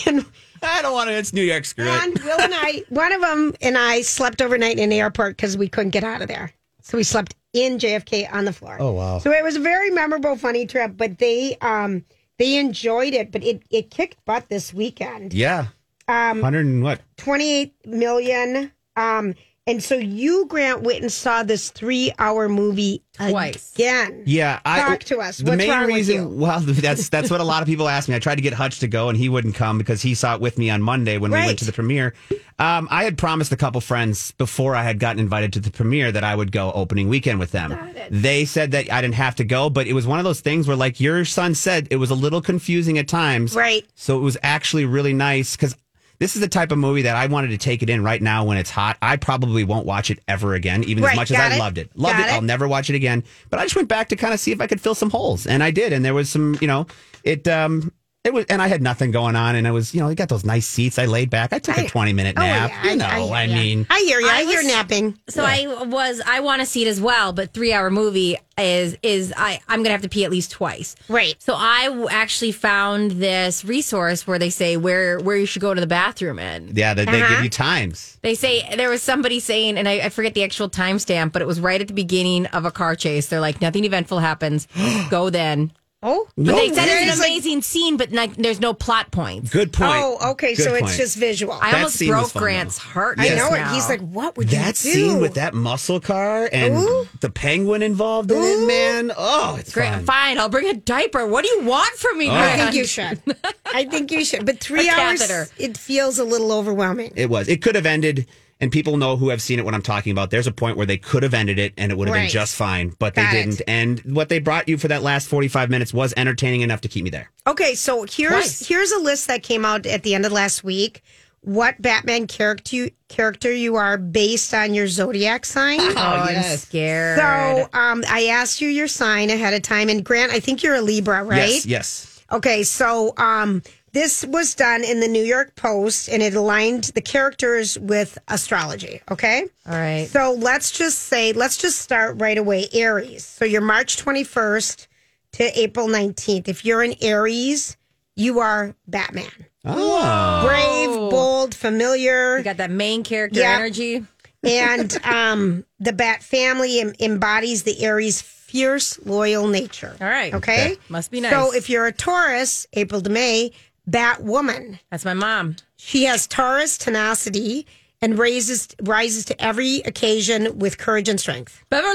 and, 0.06 0.26
I 0.62 0.82
don't 0.82 0.94
want 0.94 1.08
to. 1.08 1.14
It's 1.14 1.32
New 1.32 1.42
York. 1.42 1.64
Screw 1.64 1.84
it. 1.86 2.24
Will 2.24 2.40
and 2.40 2.52
I, 2.52 2.82
one 2.88 3.12
of 3.12 3.20
them 3.20 3.54
and 3.60 3.78
I 3.78 4.00
slept 4.00 4.42
overnight 4.42 4.78
in 4.78 4.88
the 4.88 4.98
airport 4.98 5.36
because 5.36 5.56
we 5.56 5.68
couldn't 5.68 5.90
get 5.90 6.02
out 6.02 6.22
of 6.22 6.28
there. 6.28 6.52
So 6.86 6.96
we 6.96 7.02
slept 7.02 7.34
in 7.52 7.78
JFK 7.78 8.32
on 8.32 8.44
the 8.44 8.52
floor. 8.52 8.76
Oh, 8.78 8.92
wow. 8.92 9.18
So 9.18 9.32
it 9.32 9.42
was 9.42 9.56
a 9.56 9.60
very 9.60 9.90
memorable, 9.90 10.36
funny 10.36 10.66
trip, 10.66 10.92
but 10.96 11.18
they 11.18 11.56
um 11.60 12.04
they 12.38 12.58
enjoyed 12.58 13.12
it, 13.12 13.32
but 13.32 13.42
it, 13.42 13.62
it 13.70 13.90
kicked 13.90 14.24
butt 14.24 14.48
this 14.48 14.72
weekend. 14.72 15.34
Yeah. 15.34 15.66
Um. 16.06 16.40
Hundred 16.42 16.66
and 16.66 16.84
what? 16.84 17.00
28 17.16 17.74
million. 17.86 18.70
Um, 18.94 19.34
and 19.66 19.82
so 19.82 19.96
you, 19.96 20.46
Grant, 20.46 20.82
went 20.82 21.00
and 21.02 21.10
saw 21.10 21.42
this 21.42 21.70
three 21.70 22.12
hour 22.18 22.48
movie 22.48 23.02
Twice. 23.14 23.74
again. 23.74 24.22
Yeah, 24.24 24.60
I 24.64 24.80
Talk 24.80 25.00
to 25.04 25.18
us. 25.18 25.38
The 25.38 25.44
What's 25.44 25.56
main 25.58 25.70
wrong 25.70 25.86
with 25.86 25.94
reason, 25.96 26.14
you? 26.14 26.28
well, 26.28 26.60
that's 26.64 27.08
that's 27.08 27.30
what 27.30 27.40
a 27.40 27.44
lot 27.44 27.62
of 27.62 27.66
people 27.68 27.88
ask 27.88 28.08
me. 28.08 28.14
I 28.14 28.18
tried 28.18 28.36
to 28.36 28.42
get 28.42 28.52
Hutch 28.52 28.78
to 28.80 28.88
go, 28.88 29.08
and 29.08 29.18
he 29.18 29.28
wouldn't 29.28 29.54
come 29.54 29.78
because 29.78 30.02
he 30.02 30.14
saw 30.14 30.34
it 30.34 30.40
with 30.40 30.56
me 30.58 30.70
on 30.70 30.82
Monday 30.82 31.18
when 31.18 31.32
we 31.32 31.38
went 31.38 31.58
to 31.60 31.64
the 31.64 31.72
premiere. 31.72 32.14
Um, 32.58 32.88
I 32.90 33.04
had 33.04 33.18
promised 33.18 33.52
a 33.52 33.56
couple 33.56 33.80
friends 33.80 34.30
before 34.32 34.74
I 34.74 34.82
had 34.82 34.98
gotten 34.98 35.20
invited 35.20 35.52
to 35.54 35.60
the 35.60 35.70
premiere 35.70 36.10
that 36.12 36.24
I 36.24 36.34
would 36.34 36.52
go 36.52 36.72
opening 36.72 37.08
weekend 37.08 37.38
with 37.38 37.50
them. 37.50 37.76
They 38.10 38.44
said 38.44 38.70
that 38.70 38.90
I 38.90 39.02
didn't 39.02 39.14
have 39.16 39.34
to 39.36 39.44
go, 39.44 39.68
but 39.68 39.86
it 39.86 39.92
was 39.92 40.06
one 40.06 40.18
of 40.18 40.24
those 40.24 40.40
things 40.40 40.66
where, 40.68 40.76
like 40.76 41.00
your 41.00 41.24
son 41.24 41.54
said, 41.54 41.88
it 41.90 41.96
was 41.96 42.10
a 42.10 42.14
little 42.14 42.40
confusing 42.40 42.98
at 42.98 43.08
times. 43.08 43.54
Right. 43.54 43.84
So 43.94 44.16
it 44.16 44.22
was 44.22 44.38
actually 44.42 44.84
really 44.84 45.12
nice 45.12 45.56
because 45.56 45.76
this 46.18 46.34
is 46.36 46.40
the 46.40 46.48
type 46.48 46.72
of 46.72 46.78
movie 46.78 47.02
that 47.02 47.16
I 47.16 47.26
wanted 47.26 47.48
to 47.48 47.58
take 47.58 47.82
it 47.82 47.90
in 47.90 48.02
right 48.02 48.20
now 48.22 48.44
when 48.44 48.56
it's 48.58 48.70
hot. 48.70 48.96
I 49.02 49.16
probably 49.16 49.64
won't 49.64 49.86
watch 49.86 50.10
it 50.10 50.18
ever 50.28 50.54
again, 50.54 50.84
even 50.84 51.04
Right, 51.04 51.12
as 51.12 51.16
much 51.16 51.30
as 51.30 51.38
I 51.38 51.54
it. 51.54 51.58
loved 51.58 51.78
it. 51.78 51.90
Loved 51.96 52.18
Got 52.18 52.28
it. 52.28 52.32
I'll 52.32 52.42
never 52.42 52.66
watch 52.68 52.88
it 52.90 52.96
again. 52.96 53.24
But 53.50 53.60
I 53.60 53.64
just 53.64 53.76
went 53.76 53.88
back 53.88 54.08
to 54.10 54.16
kind 54.16 54.32
of 54.34 54.40
see 54.40 54.52
if 54.52 54.60
I 54.60 54.66
could 54.66 54.80
fill 54.80 54.94
some 54.94 55.10
holes, 55.10 55.46
and 55.46 55.62
I 55.62 55.70
did. 55.70 55.92
And 55.92 56.04
there 56.04 56.14
was 56.14 56.28
some, 56.30 56.56
you 56.60 56.66
know, 56.66 56.86
it. 57.24 57.46
um 57.48 57.92
It 58.26 58.34
was, 58.34 58.44
and 58.46 58.60
I 58.60 58.66
had 58.66 58.82
nothing 58.82 59.12
going 59.12 59.36
on, 59.36 59.54
and 59.54 59.66
it 59.66 59.70
was, 59.70 59.94
you 59.94 60.00
know, 60.00 60.08
you 60.08 60.16
got 60.16 60.28
those 60.28 60.44
nice 60.44 60.66
seats. 60.66 60.98
I 60.98 61.06
laid 61.06 61.30
back. 61.30 61.52
I 61.52 61.60
took 61.60 61.78
a 61.78 61.82
I- 61.82 61.86
twenty 61.86 62.12
minute 62.12 62.34
Oh, 62.36 62.40
nap. 62.42 62.70
yeah, 62.70 62.90
you 62.90 62.96
know, 62.96 63.04
I, 63.06 63.18
I, 63.42 63.46
hear 63.46 63.56
ya. 63.56 63.62
mean, 63.62 63.86
I 63.88 64.00
hear 64.00 64.20
you. 64.20 64.28
I, 64.28 64.32
I 64.38 64.44
hear 64.44 64.58
was- 64.58 64.66
napping. 64.66 65.16
So 65.28 65.44
I 65.44 65.84
was 65.84 66.20
I 66.26 66.40
want 66.40 66.60
to 66.60 66.66
see 66.66 66.82
it 66.84 66.88
as 66.88 67.00
well, 67.00 67.32
but 67.32 67.52
three 67.54 67.72
hour 67.72 67.88
movie 67.90 68.36
is 68.58 68.96
is 69.02 69.32
I 69.36 69.60
I'm 69.68 69.80
gonna 69.82 69.90
have 69.92 70.02
to 70.02 70.08
pee 70.08 70.24
at 70.24 70.30
least 70.30 70.50
twice. 70.50 70.96
Right. 71.08 71.36
So 71.38 71.54
I 71.56 72.06
actually 72.10 72.52
found 72.52 73.12
this 73.12 73.64
resource 73.64 74.26
where 74.26 74.38
they 74.38 74.50
say 74.50 74.76
where 74.76 75.18
where 75.20 75.36
you 75.36 75.46
should 75.46 75.62
go 75.62 75.72
to 75.74 75.80
the 75.80 75.86
bathroom 75.86 76.38
in. 76.40 76.72
yeah, 76.74 76.94
they, 76.94 77.04
they 77.04 77.22
Uh-huh. 77.22 77.34
give 77.34 77.44
you 77.44 77.50
times. 77.50 78.18
They 78.22 78.34
say 78.34 78.66
there 78.76 78.90
was 78.90 79.02
somebody 79.02 79.38
saying, 79.40 79.78
and 79.78 79.88
I, 79.88 80.06
I 80.06 80.08
forget 80.08 80.34
the 80.34 80.42
actual 80.42 80.68
timestamp, 80.68 81.32
but 81.32 81.42
it 81.42 81.46
was 81.46 81.60
right 81.60 81.80
at 81.80 81.86
the 81.86 81.94
beginning 81.94 82.46
of 82.46 82.64
a 82.64 82.70
car 82.72 82.96
chase. 82.96 83.28
They're 83.28 83.40
like, 83.40 83.60
nothing 83.60 83.84
eventful 83.84 84.18
happens. 84.18 84.66
go 85.10 85.30
then. 85.30 85.70
Oh, 86.02 86.28
But 86.36 86.44
they 86.56 86.68
said 86.72 86.88
it's 86.88 87.12
is, 87.12 87.14
an 87.14 87.18
like- 87.20 87.28
amazing 87.30 87.62
scene, 87.62 87.96
but 87.96 88.12
like, 88.12 88.36
there's 88.36 88.60
no 88.60 88.74
plot 88.74 89.10
points. 89.10 89.50
Good 89.50 89.72
point. 89.72 89.90
Oh, 89.94 90.30
okay. 90.32 90.54
Good 90.54 90.62
so 90.64 90.74
it's 90.74 90.96
just 90.96 91.16
visual. 91.16 91.54
I 91.54 91.70
That 91.72 91.76
almost 91.78 92.06
broke 92.06 92.28
fun, 92.30 92.42
Grant's 92.42 92.78
though. 92.78 92.84
heart. 92.90 93.18
I 93.18 93.28
just 93.28 93.36
know 93.50 93.56
it. 93.56 93.66
He's 93.68 93.88
like, 93.88 94.00
what 94.02 94.36
would 94.36 94.48
that 94.48 94.52
you 94.52 94.58
do? 94.58 94.66
That 94.66 94.76
scene 94.76 95.20
with 95.20 95.34
that 95.34 95.54
muscle 95.54 95.98
car 95.98 96.48
and 96.52 96.76
Ooh. 96.76 97.08
the 97.22 97.30
penguin 97.30 97.82
involved 97.82 98.30
in 98.30 98.36
it, 98.36 98.66
man. 98.68 99.10
Oh, 99.16 99.56
it's 99.58 99.72
Grant, 99.72 99.96
fun. 99.96 100.04
fine, 100.04 100.38
I'll 100.38 100.50
bring 100.50 100.68
a 100.68 100.74
diaper. 100.74 101.26
What 101.26 101.44
do 101.44 101.50
you 101.50 101.64
want 101.64 101.94
from 101.96 102.18
me, 102.18 102.28
Oh. 102.28 102.34
I 102.34 102.56
think 102.56 102.74
you 102.74 102.84
should. 102.84 103.20
I 103.64 103.84
think 103.86 104.12
you 104.12 104.24
should. 104.24 104.44
But 104.44 104.60
three 104.60 104.88
A 104.88 104.92
hours, 104.92 105.20
catheter. 105.20 105.48
it 105.56 105.76
feels 105.78 106.18
a 106.18 106.24
little 106.24 106.52
overwhelming. 106.52 107.14
It 107.16 107.30
was. 107.30 107.48
It 107.48 107.62
could 107.62 107.74
have 107.74 107.86
ended, 107.86 108.26
and 108.60 108.72
people 108.72 108.96
know 108.96 109.16
who 109.16 109.28
have 109.28 109.42
seen 109.42 109.58
it 109.58 109.64
what 109.64 109.74
I'm 109.74 109.82
talking 109.82 110.12
about. 110.12 110.30
There's 110.30 110.46
a 110.46 110.52
point 110.52 110.76
where 110.76 110.86
they 110.86 110.96
could 110.96 111.22
have 111.22 111.34
ended 111.34 111.58
it, 111.58 111.74
and 111.76 111.92
it 111.92 111.98
would 111.98 112.08
have 112.08 112.14
been 112.14 112.28
just 112.28 112.54
fine, 112.54 112.94
but 112.98 113.14
Got 113.14 113.30
they 113.30 113.42
didn't. 113.42 113.62
And 113.66 114.00
what 114.00 114.28
they 114.28 114.38
brought 114.38 114.68
you 114.68 114.78
for 114.78 114.88
that 114.88 115.02
last 115.02 115.28
45 115.28 115.68
minutes 115.68 115.92
was 115.92 116.14
entertaining 116.16 116.62
enough 116.62 116.80
to 116.82 116.88
keep 116.88 117.04
me 117.04 117.10
there. 117.10 117.30
Okay, 117.46 117.74
so 117.74 118.04
here's 118.08 118.30
Twice. 118.30 118.66
here's 118.66 118.92
a 118.92 119.00
list 119.00 119.26
that 119.26 119.42
came 119.42 119.64
out 119.64 119.84
at 119.86 120.02
the 120.02 120.14
end 120.14 120.24
of 120.24 120.32
last 120.32 120.64
week. 120.64 121.02
What 121.42 121.80
Batman 121.80 122.26
character 122.26 122.74
you, 122.74 122.90
character 123.08 123.52
you 123.52 123.76
are 123.76 123.96
based 123.96 124.52
on 124.52 124.74
your 124.74 124.88
zodiac 124.88 125.44
sign. 125.44 125.78
Oh, 125.80 125.94
I'm 125.96 126.42
scared. 126.56 127.18
So 127.18 127.68
um, 127.78 128.04
I 128.08 128.26
asked 128.26 128.60
you 128.60 128.68
your 128.68 128.88
sign 128.88 129.30
ahead 129.30 129.54
of 129.54 129.62
time, 129.62 129.88
and 129.88 130.04
Grant, 130.04 130.32
I 130.32 130.40
think 130.40 130.62
you're 130.62 130.74
a 130.74 130.80
Libra, 130.80 131.22
right? 131.22 131.50
Yes, 131.50 131.66
yes. 131.66 132.24
Okay, 132.32 132.64
so 132.64 133.14
um, 133.16 133.62
this 133.96 134.26
was 134.26 134.54
done 134.54 134.84
in 134.84 135.00
the 135.00 135.08
New 135.08 135.22
York 135.24 135.56
Post, 135.56 136.10
and 136.10 136.22
it 136.22 136.34
aligned 136.34 136.84
the 136.94 137.00
characters 137.00 137.78
with 137.78 138.18
astrology. 138.28 139.00
Okay. 139.10 139.46
All 139.66 139.72
right. 139.74 140.06
So 140.06 140.36
let's 140.38 140.70
just 140.70 140.98
say, 141.04 141.32
let's 141.32 141.56
just 141.56 141.78
start 141.78 142.20
right 142.20 142.36
away. 142.36 142.66
Aries. 142.74 143.24
So 143.24 143.46
you're 143.46 143.62
March 143.62 143.96
21st 144.04 144.86
to 145.32 145.58
April 145.58 145.88
19th. 145.88 146.46
If 146.46 146.62
you're 146.66 146.82
an 146.82 146.92
Aries, 147.00 147.78
you 148.14 148.40
are 148.40 148.74
Batman. 148.86 149.30
Oh. 149.64 150.44
Brave, 150.46 151.10
bold, 151.10 151.54
familiar. 151.54 152.36
You 152.36 152.44
got 152.44 152.58
that 152.58 152.70
main 152.70 153.02
character 153.02 153.40
Yeah. 153.40 153.54
energy. 153.54 154.04
and 154.44 154.94
um, 155.06 155.64
the 155.80 155.94
Bat 155.94 156.22
family 156.22 156.80
em- 156.80 156.92
embodies 157.00 157.62
the 157.62 157.82
Aries' 157.82 158.20
fierce, 158.20 158.98
loyal 159.06 159.48
nature. 159.48 159.96
All 160.00 160.06
right. 160.06 160.32
Okay. 160.34 160.72
Okay. 160.72 160.76
Must 160.90 161.10
be 161.10 161.20
nice. 161.20 161.32
So 161.32 161.54
if 161.54 161.68
you're 161.70 161.86
a 161.86 161.92
Taurus, 161.92 162.66
April 162.74 163.00
to 163.00 163.10
May, 163.10 163.52
Batwoman. 163.88 164.78
That's 164.90 165.04
my 165.04 165.14
mom. 165.14 165.56
She 165.76 166.04
has 166.04 166.26
Taurus 166.26 166.76
tenacity 166.78 167.66
and 168.02 168.18
raises 168.18 168.68
rises 168.82 169.24
to 169.26 169.42
every 169.42 169.76
occasion 169.80 170.58
with 170.58 170.76
courage 170.78 171.08
and 171.08 171.18
strength. 171.18 171.64
Beverly. 171.70 171.94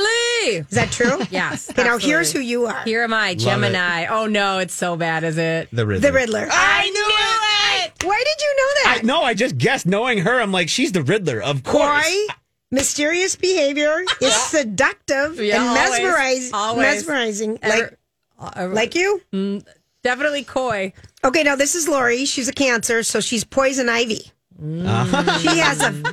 Is 0.58 0.68
that 0.70 0.90
true? 0.92 1.20
Yes. 1.30 1.70
Okay, 1.70 1.84
now 1.84 1.98
here's 1.98 2.32
who 2.32 2.40
you 2.40 2.66
are. 2.66 2.84
Here 2.84 3.04
am 3.04 3.14
I, 3.14 3.36
Gemini. 3.36 4.08
Oh 4.08 4.26
no, 4.28 4.58
it's 4.60 4.74
so 4.74 4.96
bad, 4.96 5.24
is 5.24 5.38
it? 5.38 5.70
The 5.72 5.86
Riddler. 5.86 6.10
The 6.10 6.14
Riddler. 6.14 6.48
I 6.52 6.90
knew 6.90 7.86
it. 7.86 8.04
Why 8.04 8.24
did 8.26 8.42
you 8.44 8.56
know 8.58 8.92
I, 8.92 8.96
that? 8.98 9.04
no, 9.06 9.22
I 9.22 9.34
just 9.36 9.58
guessed. 9.58 9.86
Knowing 9.86 10.20
her, 10.20 10.40
I'm 10.42 10.52
like, 10.52 10.70
she's 10.70 10.92
the 10.92 11.04
Riddler, 11.04 11.42
of 11.42 11.64
course. 11.64 12.04
Coy, 12.04 12.34
mysterious 12.72 13.36
behavior 13.36 14.04
is 14.22 14.34
seductive 14.50 15.40
Yeah, 15.40 15.64
and 15.64 15.74
mesmerizing. 15.76 16.54
always. 16.54 16.86
Mesmerizing, 16.86 17.60
Ever- 17.62 17.98
like 18.40 18.56
Uh, 18.58 18.68
like 18.72 18.96
you. 18.96 19.22
definitely 20.04 20.44
coy. 20.44 20.94
Okay, 21.24 21.44
now 21.44 21.56
this 21.56 21.76
is 21.76 21.88
Lori. 21.88 22.26
She's 22.26 22.48
a 22.48 22.54
Cancer, 22.54 23.04
so 23.04 23.20
she's 23.20 23.44
poison 23.44 23.90
ivy. 23.90 24.32
Uh-huh. 24.64 25.40
She 25.40 25.58
has 25.58 25.82
a, 25.82 26.04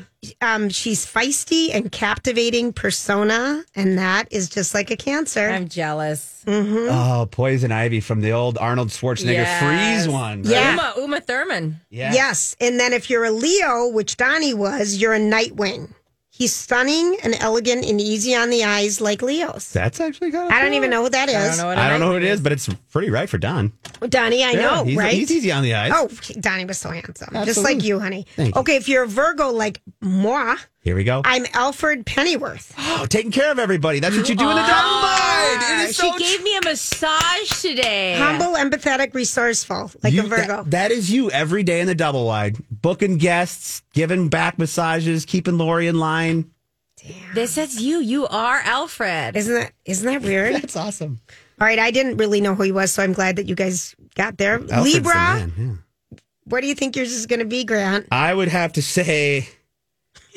um, 0.41 0.71
she's 0.71 1.05
feisty 1.05 1.69
and 1.75 1.93
captivating 1.93 2.73
persona, 2.73 3.62
and 3.75 3.99
that 3.99 4.27
is 4.31 4.49
just 4.49 4.73
like 4.75 4.91
a 4.91 4.97
Cancer. 4.97 5.50
I'm 5.50 5.69
jealous. 5.69 6.43
Oh, 6.47 7.29
Poison 7.31 7.73
Ivy 7.73 8.00
from 8.00 8.23
the 8.23 8.33
old 8.33 8.57
Arnold 8.57 8.88
Schwarzenegger 8.88 9.33
Yes. 9.35 10.03
Freeze 10.05 10.11
one. 10.11 10.43
right? 10.45 10.50
Yeah. 10.50 10.73
Uma 10.73 10.95
Uma 10.97 11.21
Thurman. 11.21 11.81
Yeah. 11.91 12.15
Yes, 12.15 12.57
and 12.59 12.81
then 12.81 12.95
if 12.95 13.11
you're 13.11 13.27
a 13.27 13.31
Leo, 13.31 13.88
which 13.88 14.17
Donnie 14.17 14.55
was, 14.55 14.97
you're 14.97 15.12
a 15.15 15.21
Nightwing. 15.21 15.93
He's 16.38 16.54
stunning 16.54 17.16
and 17.25 17.35
elegant 17.40 17.85
and 17.85 18.00
easy 18.00 18.33
on 18.37 18.49
the 18.49 18.62
eyes, 18.62 19.00
like 19.00 19.23
Leo's. 19.23 19.73
That's 19.73 19.99
actually 19.99 20.30
kind 20.30 20.47
of 20.47 20.52
I 20.52 20.62
don't 20.62 20.75
even 20.75 20.88
know 20.88 21.02
what 21.02 21.11
that 21.11 21.28
is. 21.28 21.35
I 21.35 21.49
don't 21.49 21.57
know 21.57 21.66
what 21.66 21.78
I 21.78 21.90
don't 21.90 21.99
know 21.99 22.07
Nightwing 22.07 22.11
who 22.12 22.16
it 22.18 22.23
is, 22.23 22.40
but 22.40 22.52
it's 22.52 22.68
pretty 22.92 23.11
right 23.11 23.28
for 23.28 23.38
Don. 23.38 23.73
Donnie, 24.09 24.45
I 24.45 24.52
Yeah, 24.52 24.61
know, 24.61 24.85
he's, 24.85 24.97
right? 24.97 25.12
He's 25.14 25.33
easy 25.33 25.50
on 25.50 25.64
the 25.64 25.75
eyes. 25.75 25.90
Oh, 25.92 26.09
Donnie 26.38 26.64
was 26.64 26.78
so 26.78 26.90
handsome, 26.90 27.35
just 27.45 27.64
like 27.64 27.83
you, 27.83 27.99
honey. 27.99 28.25
Thank 28.37 28.54
you. 28.54 28.61
okay, 28.61 28.76
if 28.76 28.88
you're 28.88 29.02
a 29.02 29.09
Virgo 29.09 29.50
like 29.50 29.80
moi, 30.00 30.54
Here 30.80 30.95
we 30.95 31.02
go. 31.02 31.23
I'm 31.25 31.45
Alfred 31.54 32.07
Pennyworth. 32.07 32.73
Oh, 33.00 33.07
taking 33.07 33.30
care 33.30 33.52
of 33.52 33.59
everybody. 33.61 34.00
That's 34.00 34.16
what 34.16 34.28
you 34.28 34.35
do 34.35 34.49
in 34.50 34.57
the 34.57 34.62
oh, 34.62 34.66
double 34.66 35.00
bind. 35.02 35.83
It 35.83 35.90
is 35.90 35.97
She 35.97 36.02
so 36.11 36.18
gave 36.18 36.42
me 36.42 36.57
a 36.57 36.61
massage 36.64 37.62
today. 37.62 38.16
Humble, 38.18 38.54
empathetic, 38.57 39.14
resourceful, 39.14 39.92
like 40.02 40.12
You- 40.12 40.23
a 40.25 40.26
Virgo. 40.26 40.62
that- 40.64 40.71
that 40.73 40.90
is 40.90 41.09
you 41.11 41.30
every 41.30 41.62
day 41.62 41.80
in 41.80 41.87
the 41.87 41.95
double 41.95 42.26
wide, 42.26 42.57
booking 42.88 43.18
guests, 43.18 43.83
giving 43.92 44.30
back 44.30 44.59
massages, 44.59 45.26
keeping 45.26 45.59
Lori 45.59 45.88
in 45.88 45.99
line. 45.99 46.50
Damn. 46.97 47.35
This 47.35 47.59
is 47.59 47.83
you. 47.83 48.00
You 48.00 48.26
are 48.28 48.62
Alfred. 48.64 49.37
isn't 49.37 49.52
that 49.52 49.73
isn't 49.85 50.11
that 50.11 50.23
weird? 50.23 50.54
That's 50.54 50.75
awesome. 50.75 51.21
All 51.61 51.66
right, 51.66 51.78
I 51.78 51.90
didn't 51.90 52.16
really 52.16 52.40
know 52.40 52.54
who 52.54 52.62
he 52.62 52.73
was, 52.73 52.90
so 52.90 53.02
I'm 53.02 53.12
glad 53.12 53.37
that 53.37 53.45
you 53.45 53.54
guys 53.54 53.95
got 54.14 54.38
there. 54.38 54.54
Alfred's 54.54 54.73
the 54.73 54.80
Libra, 54.80 55.14
man, 55.14 55.52
yeah. 55.59 56.18
what 56.45 56.62
do 56.62 56.66
you 56.66 56.75
think 56.75 56.97
yours 56.97 57.12
is 57.12 57.26
going 57.26 57.40
to 57.40 57.45
be, 57.45 57.62
Grant? 57.62 58.07
I 58.11 58.33
would 58.33 58.49
have 58.49 58.73
to 58.73 58.83
say, 58.83 59.47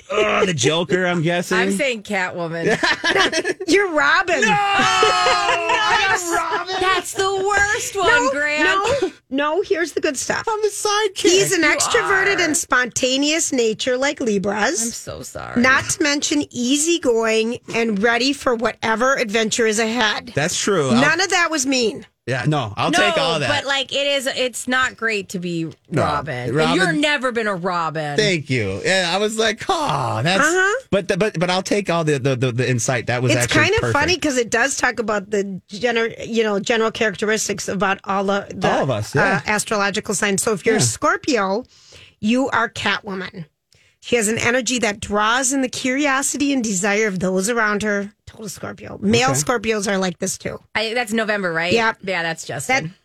oh, 0.09 0.45
the 0.45 0.53
Joker. 0.53 1.05
I'm 1.05 1.21
guessing. 1.21 1.57
I'm 1.57 1.71
saying 1.71 2.03
Catwoman. 2.03 2.65
You're 3.67 3.91
Robin. 3.93 4.41
No! 4.41 4.47
I'm 5.83 6.33
Robin. 6.33 6.75
That's 6.79 7.13
the 7.13 7.45
worst 7.47 7.95
one, 7.95 8.31
Grant. 8.31 8.63
no, 8.63 9.11
no. 9.29 9.61
Here's 9.61 9.91
the 9.93 10.01
good 10.01 10.17
stuff. 10.17 10.45
I'm 10.47 10.61
the 10.61 10.67
sidekick. 10.69 11.21
He's 11.29 11.51
an 11.51 11.61
You 11.63 11.69
extroverted 11.69 12.37
are. 12.37 12.41
and 12.41 12.57
spontaneous 12.57 13.51
nature, 13.51 13.97
like 13.97 14.19
Libras. 14.19 14.81
I'm 14.81 14.89
so 14.89 15.21
sorry. 15.21 15.61
Not 15.61 15.89
to 15.91 16.03
mention 16.03 16.43
easygoing 16.51 17.59
and 17.75 18.01
ready 18.01 18.33
for 18.33 18.55
whatever 18.55 19.15
adventure 19.15 19.65
is 19.67 19.79
ahead. 19.79 20.31
That's 20.35 20.59
true. 20.59 20.89
I'll- 20.89 21.01
None 21.01 21.21
of 21.21 21.29
that 21.29 21.49
was 21.51 21.65
mean. 21.65 22.05
Yeah, 22.31 22.45
no, 22.47 22.73
I'll 22.77 22.91
no, 22.91 22.97
take 22.97 23.17
all 23.17 23.39
that. 23.39 23.49
but 23.49 23.65
like 23.67 23.91
it 23.93 24.07
is. 24.07 24.25
It's 24.27 24.67
not 24.67 24.97
great 24.97 25.29
to 25.29 25.39
be 25.39 25.65
No, 25.89 26.01
Robin. 26.01 26.53
Robin- 26.55 26.71
And 26.71 26.75
you're 26.75 26.93
never 26.93 27.31
been 27.31 27.47
a 27.47 27.55
Robin. 27.55 28.15
Thank 28.17 28.49
you. 28.49 28.81
Yeah, 28.83 29.11
I 29.13 29.17
was 29.17 29.37
like, 29.37 29.63
oh, 29.69 30.21
that's. 30.23 30.41
Uh-huh. 30.43 30.83
But 30.89 31.07
the, 31.09 31.17
but 31.17 31.39
but 31.39 31.49
I'll 31.49 31.61
take 31.61 31.89
all 31.89 32.03
the 32.03 32.17
the, 32.17 32.35
the, 32.35 32.51
the 32.51 32.69
insight. 32.69 33.07
That 33.07 33.21
was 33.21 33.31
It's 33.33 33.43
actually 33.43 33.61
kind 33.61 33.73
of 33.75 33.81
perfect. 33.81 33.99
funny 33.99 34.15
because 34.15 34.37
it 34.37 34.49
does 34.49 34.77
talk 34.77 34.99
about 34.99 35.29
the 35.29 35.61
general, 35.67 36.09
you 36.25 36.43
know 36.43 36.59
general 36.59 36.91
characteristics 36.91 37.67
about 37.67 37.99
all 38.05 38.23
the, 38.23 38.47
the 38.55 38.69
All 38.71 38.83
of 38.83 38.89
us, 38.89 39.13
yeah. 39.13 39.41
uh, 39.45 39.49
astrological 39.51 40.15
signs. 40.15 40.41
So 40.41 40.53
if 40.53 40.65
you're 40.65 40.75
Yeah. 40.75 40.81
Scorpio, 40.81 41.65
you 42.19 42.49
are 42.49 42.69
Catwoman. 42.69 43.45
She 44.01 44.15
has 44.15 44.27
an 44.27 44.39
energy 44.39 44.79
that 44.79 44.99
draws 44.99 45.53
in 45.53 45.61
the 45.61 45.69
curiosity 45.69 46.51
and 46.53 46.63
desire 46.63 47.07
of 47.07 47.19
those 47.19 47.49
around 47.49 47.83
her. 47.83 48.13
Total 48.25 48.49
Scorpio. 48.49 48.97
Male 48.99 49.29
Okay. 49.29 49.39
Scorpios 49.39 49.91
are 49.91 49.97
like 49.97 50.17
this 50.17 50.37
too. 50.37 50.59
I, 50.73 50.93
that's 50.93 51.13
November, 51.13 51.53
right? 51.53 51.71
Yeah. 51.71 51.93
Yeah, 52.01 52.23
that's 52.23 52.45
That 52.45 52.53
Justin. 52.55 52.93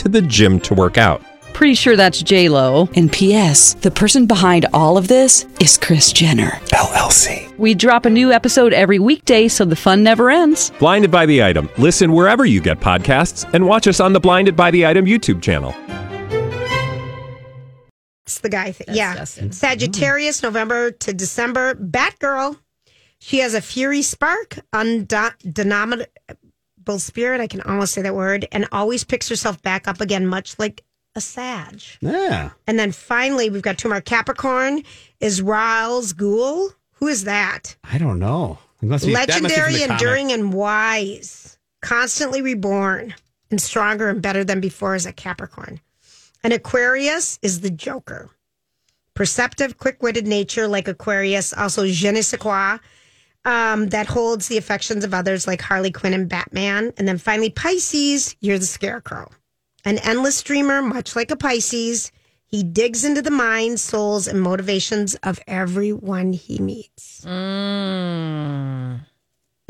to 0.00 0.08
the 0.08 0.22
gym 0.22 0.58
to 0.60 0.74
work 0.74 0.98
out. 0.98 1.22
Pretty 1.52 1.74
sure 1.74 1.94
that's 1.94 2.22
J 2.22 2.48
Lo. 2.48 2.88
And 2.94 3.12
P.S. 3.12 3.74
The 3.74 3.90
person 3.90 4.26
behind 4.26 4.66
all 4.72 4.96
of 4.96 5.08
this 5.08 5.46
is 5.60 5.76
Kris 5.76 6.12
Jenner 6.12 6.52
LLC. 6.72 7.54
We 7.58 7.74
drop 7.74 8.06
a 8.06 8.10
new 8.10 8.32
episode 8.32 8.72
every 8.72 8.98
weekday, 8.98 9.48
so 9.48 9.64
the 9.66 9.76
fun 9.76 10.02
never 10.02 10.30
ends. 10.30 10.70
Blinded 10.78 11.10
by 11.10 11.26
the 11.26 11.42
item. 11.42 11.68
Listen 11.76 12.12
wherever 12.12 12.46
you 12.46 12.62
get 12.62 12.80
podcasts, 12.80 13.52
and 13.52 13.66
watch 13.66 13.86
us 13.86 14.00
on 14.00 14.14
the 14.14 14.20
Blinded 14.20 14.56
by 14.56 14.70
the 14.70 14.86
Item 14.86 15.04
YouTube 15.04 15.42
channel. 15.42 15.74
It's 18.24 18.38
the 18.38 18.48
guy 18.48 18.72
thing. 18.72 18.94
Yeah. 18.94 19.16
Justin. 19.16 19.52
Sagittarius, 19.52 20.42
November 20.42 20.92
to 20.92 21.12
December. 21.12 21.74
Batgirl. 21.74 22.58
She 23.18 23.40
has 23.40 23.52
a 23.52 23.60
fury 23.60 24.00
spark, 24.00 24.60
undenominable 26.80 26.98
spirit. 26.98 27.40
I 27.40 27.46
can 27.46 27.60
almost 27.62 27.94
say 27.94 28.02
that 28.02 28.14
word, 28.14 28.46
and 28.52 28.66
always 28.72 29.04
picks 29.04 29.28
herself 29.28 29.60
back 29.62 29.88
up 29.88 30.00
again, 30.00 30.26
much 30.26 30.58
like 30.58 30.82
a 31.14 31.20
Sag. 31.20 31.80
Yeah. 32.00 32.50
And 32.66 32.78
then 32.78 32.92
finally, 32.92 33.50
we've 33.50 33.62
got 33.62 33.78
two 33.78 33.88
more. 33.88 34.00
Capricorn 34.00 34.82
is 35.20 35.42
Ra's 35.42 36.12
Ghul. 36.12 36.70
Who 36.94 37.08
is 37.08 37.24
that? 37.24 37.76
I 37.84 37.98
don't 37.98 38.18
know. 38.18 38.58
It 38.82 38.86
must 38.86 39.06
be- 39.06 39.12
that 39.14 39.28
must 39.28 39.28
be 39.28 39.34
from 39.34 39.42
Legendary, 39.44 39.72
the 39.72 39.86
comic. 39.86 40.00
enduring, 40.02 40.32
and 40.32 40.52
wise. 40.52 41.58
Constantly 41.82 42.42
reborn 42.42 43.14
and 43.50 43.60
stronger 43.60 44.08
and 44.08 44.22
better 44.22 44.44
than 44.44 44.60
before 44.60 44.94
as 44.94 45.06
a 45.06 45.12
Capricorn. 45.12 45.80
And 46.44 46.52
Aquarius 46.52 47.38
is 47.42 47.60
the 47.60 47.70
Joker. 47.70 48.30
Perceptive, 49.14 49.76
quick 49.78 50.02
witted 50.02 50.26
nature 50.26 50.68
like 50.68 50.88
Aquarius, 50.88 51.52
also 51.52 51.86
je 51.86 52.10
ne 52.12 52.22
sais 52.22 52.38
quoi, 52.38 52.78
um, 53.44 53.88
that 53.88 54.06
holds 54.06 54.48
the 54.48 54.58
affections 54.58 55.04
of 55.04 55.14
others 55.14 55.46
like 55.46 55.60
Harley 55.60 55.90
Quinn 55.90 56.12
and 56.12 56.28
Batman. 56.28 56.92
And 56.96 57.06
then 57.08 57.18
finally, 57.18 57.50
Pisces, 57.50 58.36
you're 58.40 58.58
the 58.58 58.66
Scarecrow. 58.66 59.30
An 59.84 59.98
endless 59.98 60.42
dreamer, 60.42 60.82
much 60.82 61.16
like 61.16 61.30
a 61.30 61.36
Pisces. 61.36 62.12
He 62.44 62.62
digs 62.62 63.04
into 63.04 63.22
the 63.22 63.30
minds, 63.30 63.80
souls, 63.80 64.26
and 64.26 64.42
motivations 64.42 65.14
of 65.16 65.38
everyone 65.46 66.32
he 66.32 66.58
meets. 66.58 67.24
Mm. 67.24 69.06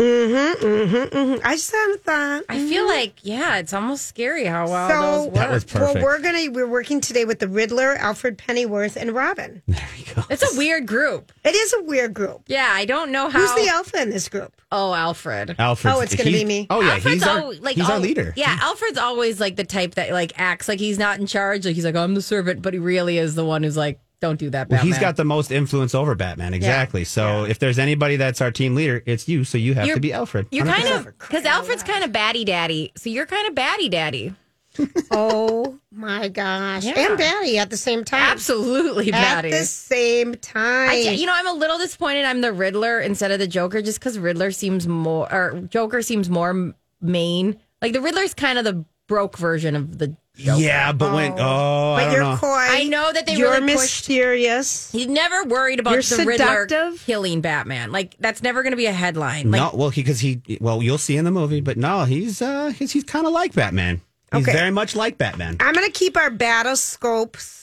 Mm-hmm, 0.01 0.65
mm-hmm, 0.65 1.17
mm-hmm. 1.17 1.47
I 1.47 1.53
just 1.57 1.71
had 1.71 1.95
a 1.95 1.99
thought. 1.99 2.45
I 2.49 2.59
feel 2.67 2.87
like, 2.87 3.17
yeah, 3.23 3.57
it's 3.59 3.75
almost 3.75 4.07
scary 4.07 4.47
how 4.47 4.67
well 4.67 4.89
So 4.89 5.01
those 5.01 5.27
work. 5.27 5.35
That 5.35 5.51
was 5.51 5.65
perfect. 5.65 5.95
well, 5.97 6.05
we're 6.05 6.21
gonna 6.21 6.51
we're 6.51 6.67
working 6.67 7.03
today 7.03 7.27
with 7.27 7.39
the 7.39 7.49
Riddler, 7.49 7.97
Alfred 7.97 8.39
Pennyworth, 8.39 8.97
and 8.97 9.13
Robin. 9.13 9.63
There 9.71 9.89
you 9.97 10.15
go. 10.15 10.25
it's 10.31 10.55
a 10.55 10.57
weird 10.59 10.87
group. 10.87 11.33
It 11.45 11.55
is 11.55 11.75
a 11.75 11.83
weird 11.83 12.15
group. 12.15 12.43
Yeah, 12.47 12.69
I 12.71 12.85
don't 12.87 13.13
know 13.13 13.29
how. 13.29 13.39
Who's 13.41 13.55
the 13.65 13.71
alpha 13.71 14.01
in 14.03 14.11
this 14.11 14.29
group? 14.29 14.53
oh, 14.73 14.95
Alfred. 14.95 15.57
Alfred. 15.59 15.95
Oh, 15.95 16.01
it's 16.01 16.15
gonna 16.15 16.31
be 16.31 16.45
me. 16.45 16.67
Oh 16.71 16.81
yeah, 16.81 16.95
Alfred's 16.95 17.15
he's 17.15 17.23
our 17.27 17.39
al- 17.39 17.55
like 17.61 17.77
he's 17.77 17.89
our 17.89 17.99
leader. 17.99 18.33
Yeah, 18.37 18.57
Alfred's 18.63 18.99
always 18.99 19.39
like 19.41 19.57
the 19.57 19.65
type 19.65 19.95
that 19.97 20.13
like 20.13 20.33
acts 20.39 20.69
like 20.69 20.79
he's 20.79 20.99
not 20.99 21.19
in 21.19 21.27
charge. 21.27 21.65
Like 21.67 21.75
he's 21.75 21.85
like 21.85 21.95
oh, 21.95 22.03
I'm 22.03 22.15
the 22.15 22.23
servant, 22.23 22.63
but 22.63 22.73
he 22.73 22.79
really 22.79 23.19
is 23.19 23.35
the 23.35 23.45
one 23.45 23.63
who's 23.63 23.77
like, 23.77 24.01
don't 24.21 24.39
do 24.39 24.51
that. 24.51 24.69
Well, 24.69 24.83
he's 24.83 24.99
got 24.99 25.17
the 25.17 25.25
most 25.25 25.51
influence 25.51 25.95
over 25.95 26.15
Batman. 26.15 26.55
Exactly. 26.55 27.05
So 27.05 27.45
if 27.45 27.59
there's 27.59 27.79
anybody 27.79 28.17
that's 28.17 28.41
our 28.41 28.51
team 28.51 28.75
leader, 28.75 29.03
it's 29.07 29.29
you. 29.29 29.45
So 29.45 29.59
you 29.59 29.75
have 29.75 29.87
You're- 29.87 29.97
to 29.97 30.01
be 30.01 30.13
Alfred. 30.13 30.47
You're 30.51 30.67
100. 30.67 30.89
kind 30.93 31.07
of 31.09 31.19
because 31.19 31.45
Alfred's 31.45 31.83
kind 31.83 32.05
of 32.05 32.13
batty 32.13 32.45
daddy, 32.45 32.93
so 32.97 33.09
you're 33.11 33.27
kind 33.27 33.49
of 33.49 33.55
batty 33.55 33.89
daddy. 33.89 34.35
Oh 35.11 35.79
my 35.91 36.29
gosh. 36.29 36.85
Yeah. 36.85 37.09
And 37.11 37.19
Batty 37.19 37.59
at 37.59 37.71
the 37.71 37.77
same 37.77 38.05
time. 38.05 38.23
Absolutely 38.23 39.13
At 39.13 39.43
the 39.43 39.65
same 39.65 40.35
time. 40.37 40.91
I, 40.91 40.95
you 40.95 41.27
know, 41.27 41.33
I'm 41.35 41.49
a 41.49 41.53
little 41.53 41.77
disappointed. 41.79 42.25
I'm 42.25 42.41
the 42.41 42.53
Riddler 42.53 43.01
instead 43.01 43.31
of 43.33 43.39
the 43.41 43.49
Joker, 43.49 43.83
just 43.83 43.99
because 43.99 44.19
Riddler 44.19 44.53
seems 44.53 44.87
more, 44.87 45.31
or 45.33 45.61
Joker 45.69 46.03
seems 46.03 46.31
more 46.31 46.73
main. 47.01 47.59
Like 47.83 47.93
the 47.93 48.01
Riddler's 48.01 48.33
kind 48.35 48.59
of 48.59 48.65
the 48.65 48.85
broke 49.09 49.37
version 49.37 49.75
of 49.75 49.99
the. 49.99 50.15
Joker. 50.45 50.61
Yeah, 50.61 50.93
but 50.93 51.13
when 51.13 51.33
oh, 51.39 51.93
I 51.93 52.01
but 52.01 52.05
don't 52.07 52.13
you're 52.15 52.23
know. 52.23 52.37
coy. 52.37 52.47
I 52.49 52.85
know 52.85 53.13
that 53.13 53.27
they 53.27 53.35
You're 53.37 53.51
really 53.53 53.73
pushed- 53.75 54.09
mysterious. 54.09 54.91
He's 54.91 55.07
never 55.07 55.45
worried 55.45 55.81
about 55.81 55.93
You're 55.93 56.03
the 56.03 56.25
Riddler 56.27 56.67
seductive. 56.69 57.03
killing 57.07 57.41
Batman. 57.41 57.93
Like 57.93 58.17
that's 58.19 58.43
never 58.43 58.63
going 58.63 58.73
to 58.73 58.77
be 58.77 58.87
a 58.87 58.93
headline. 58.93 59.51
Like 59.51 59.61
no, 59.61 59.71
well, 59.79 59.91
because 59.91 60.21
he, 60.21 60.41
well, 60.61 60.83
you'll 60.83 60.99
see 60.99 61.17
in 61.17 61.25
the 61.25 61.31
movie, 61.31 61.61
but 61.61 61.77
no, 61.77 62.05
he's 62.05 62.41
uh, 62.43 62.73
he's, 62.77 62.93
he's 62.93 63.05
kind 63.05 63.27
of 63.27 63.33
like 63.33 63.55
Batman. 63.55 64.01
He's 64.33 64.43
Okay. 64.49 64.53
very 64.57 64.71
much 64.71 64.95
like 64.95 65.19
Batman. 65.19 65.57
I'm 65.59 65.75
going 65.75 65.87
to 65.87 65.93
keep 65.93 66.17
our 66.17 66.31
battlescopes 66.31 67.60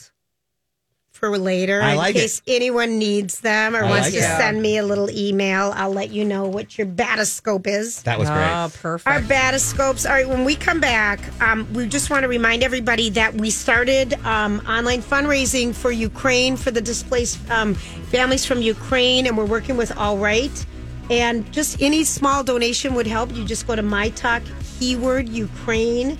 for 1.18 1.36
later 1.38 1.82
I 1.82 1.92
in 1.92 1.98
like 1.98 2.16
it. 2.16 2.20
case 2.20 2.42
anyone 2.48 3.00
needs 3.00 3.40
them 3.40 3.76
or 3.76 3.84
I 3.84 3.90
wants 3.90 4.06
like 4.06 4.14
to 4.14 4.20
it. 4.20 4.38
send 4.38 4.62
me 4.62 4.78
a 4.78 4.86
little 4.86 5.10
email. 5.10 5.74
I'll 5.76 5.92
let 5.92 6.12
you 6.12 6.24
know 6.24 6.46
what 6.46 6.78
your 6.78 6.86
battlescope 6.86 7.66
is. 7.66 8.04
That 8.04 8.20
was 8.20 8.30
oh, 8.30 8.34
great. 8.34 8.82
perfect. 8.82 9.08
Our 9.08 9.22
battlescopes. 9.22 10.06
All 10.06 10.12
right, 10.12 10.28
when 10.30 10.46
we 10.46 10.56
come 10.56 10.80
back, 10.80 11.20
um, 11.42 11.68
we 11.74 11.88
just 11.88 12.10
want 12.10 12.22
to 12.24 12.28
remind 12.28 12.64
everybody 12.64 13.10
that 13.12 13.34
we 13.34 13.50
started 13.50 14.14
um, 14.26 14.62
online 14.68 15.02
fundraising 15.02 15.74
for 15.74 15.92
Ukraine 15.92 16.56
for 16.56 16.72
the 16.72 16.82
displaced 16.82 17.40
um, 17.50 17.74
families 17.74 18.46
from 18.46 18.62
Ukraine, 18.62 19.26
and 19.26 19.36
we're 19.38 19.46
working 19.46 19.76
with 19.76 19.92
Alight. 19.98 20.66
And 21.10 21.52
just 21.54 21.82
any 21.82 22.04
small 22.04 22.44
donation 22.44 22.94
would 22.94 23.08
help. 23.08 23.34
You 23.34 23.46
just 23.46 23.66
go 23.66 23.76
to 23.76 23.82
my 23.82 24.10
talk 24.10 24.44
keyword 24.78 25.30
Ukraine. 25.30 26.18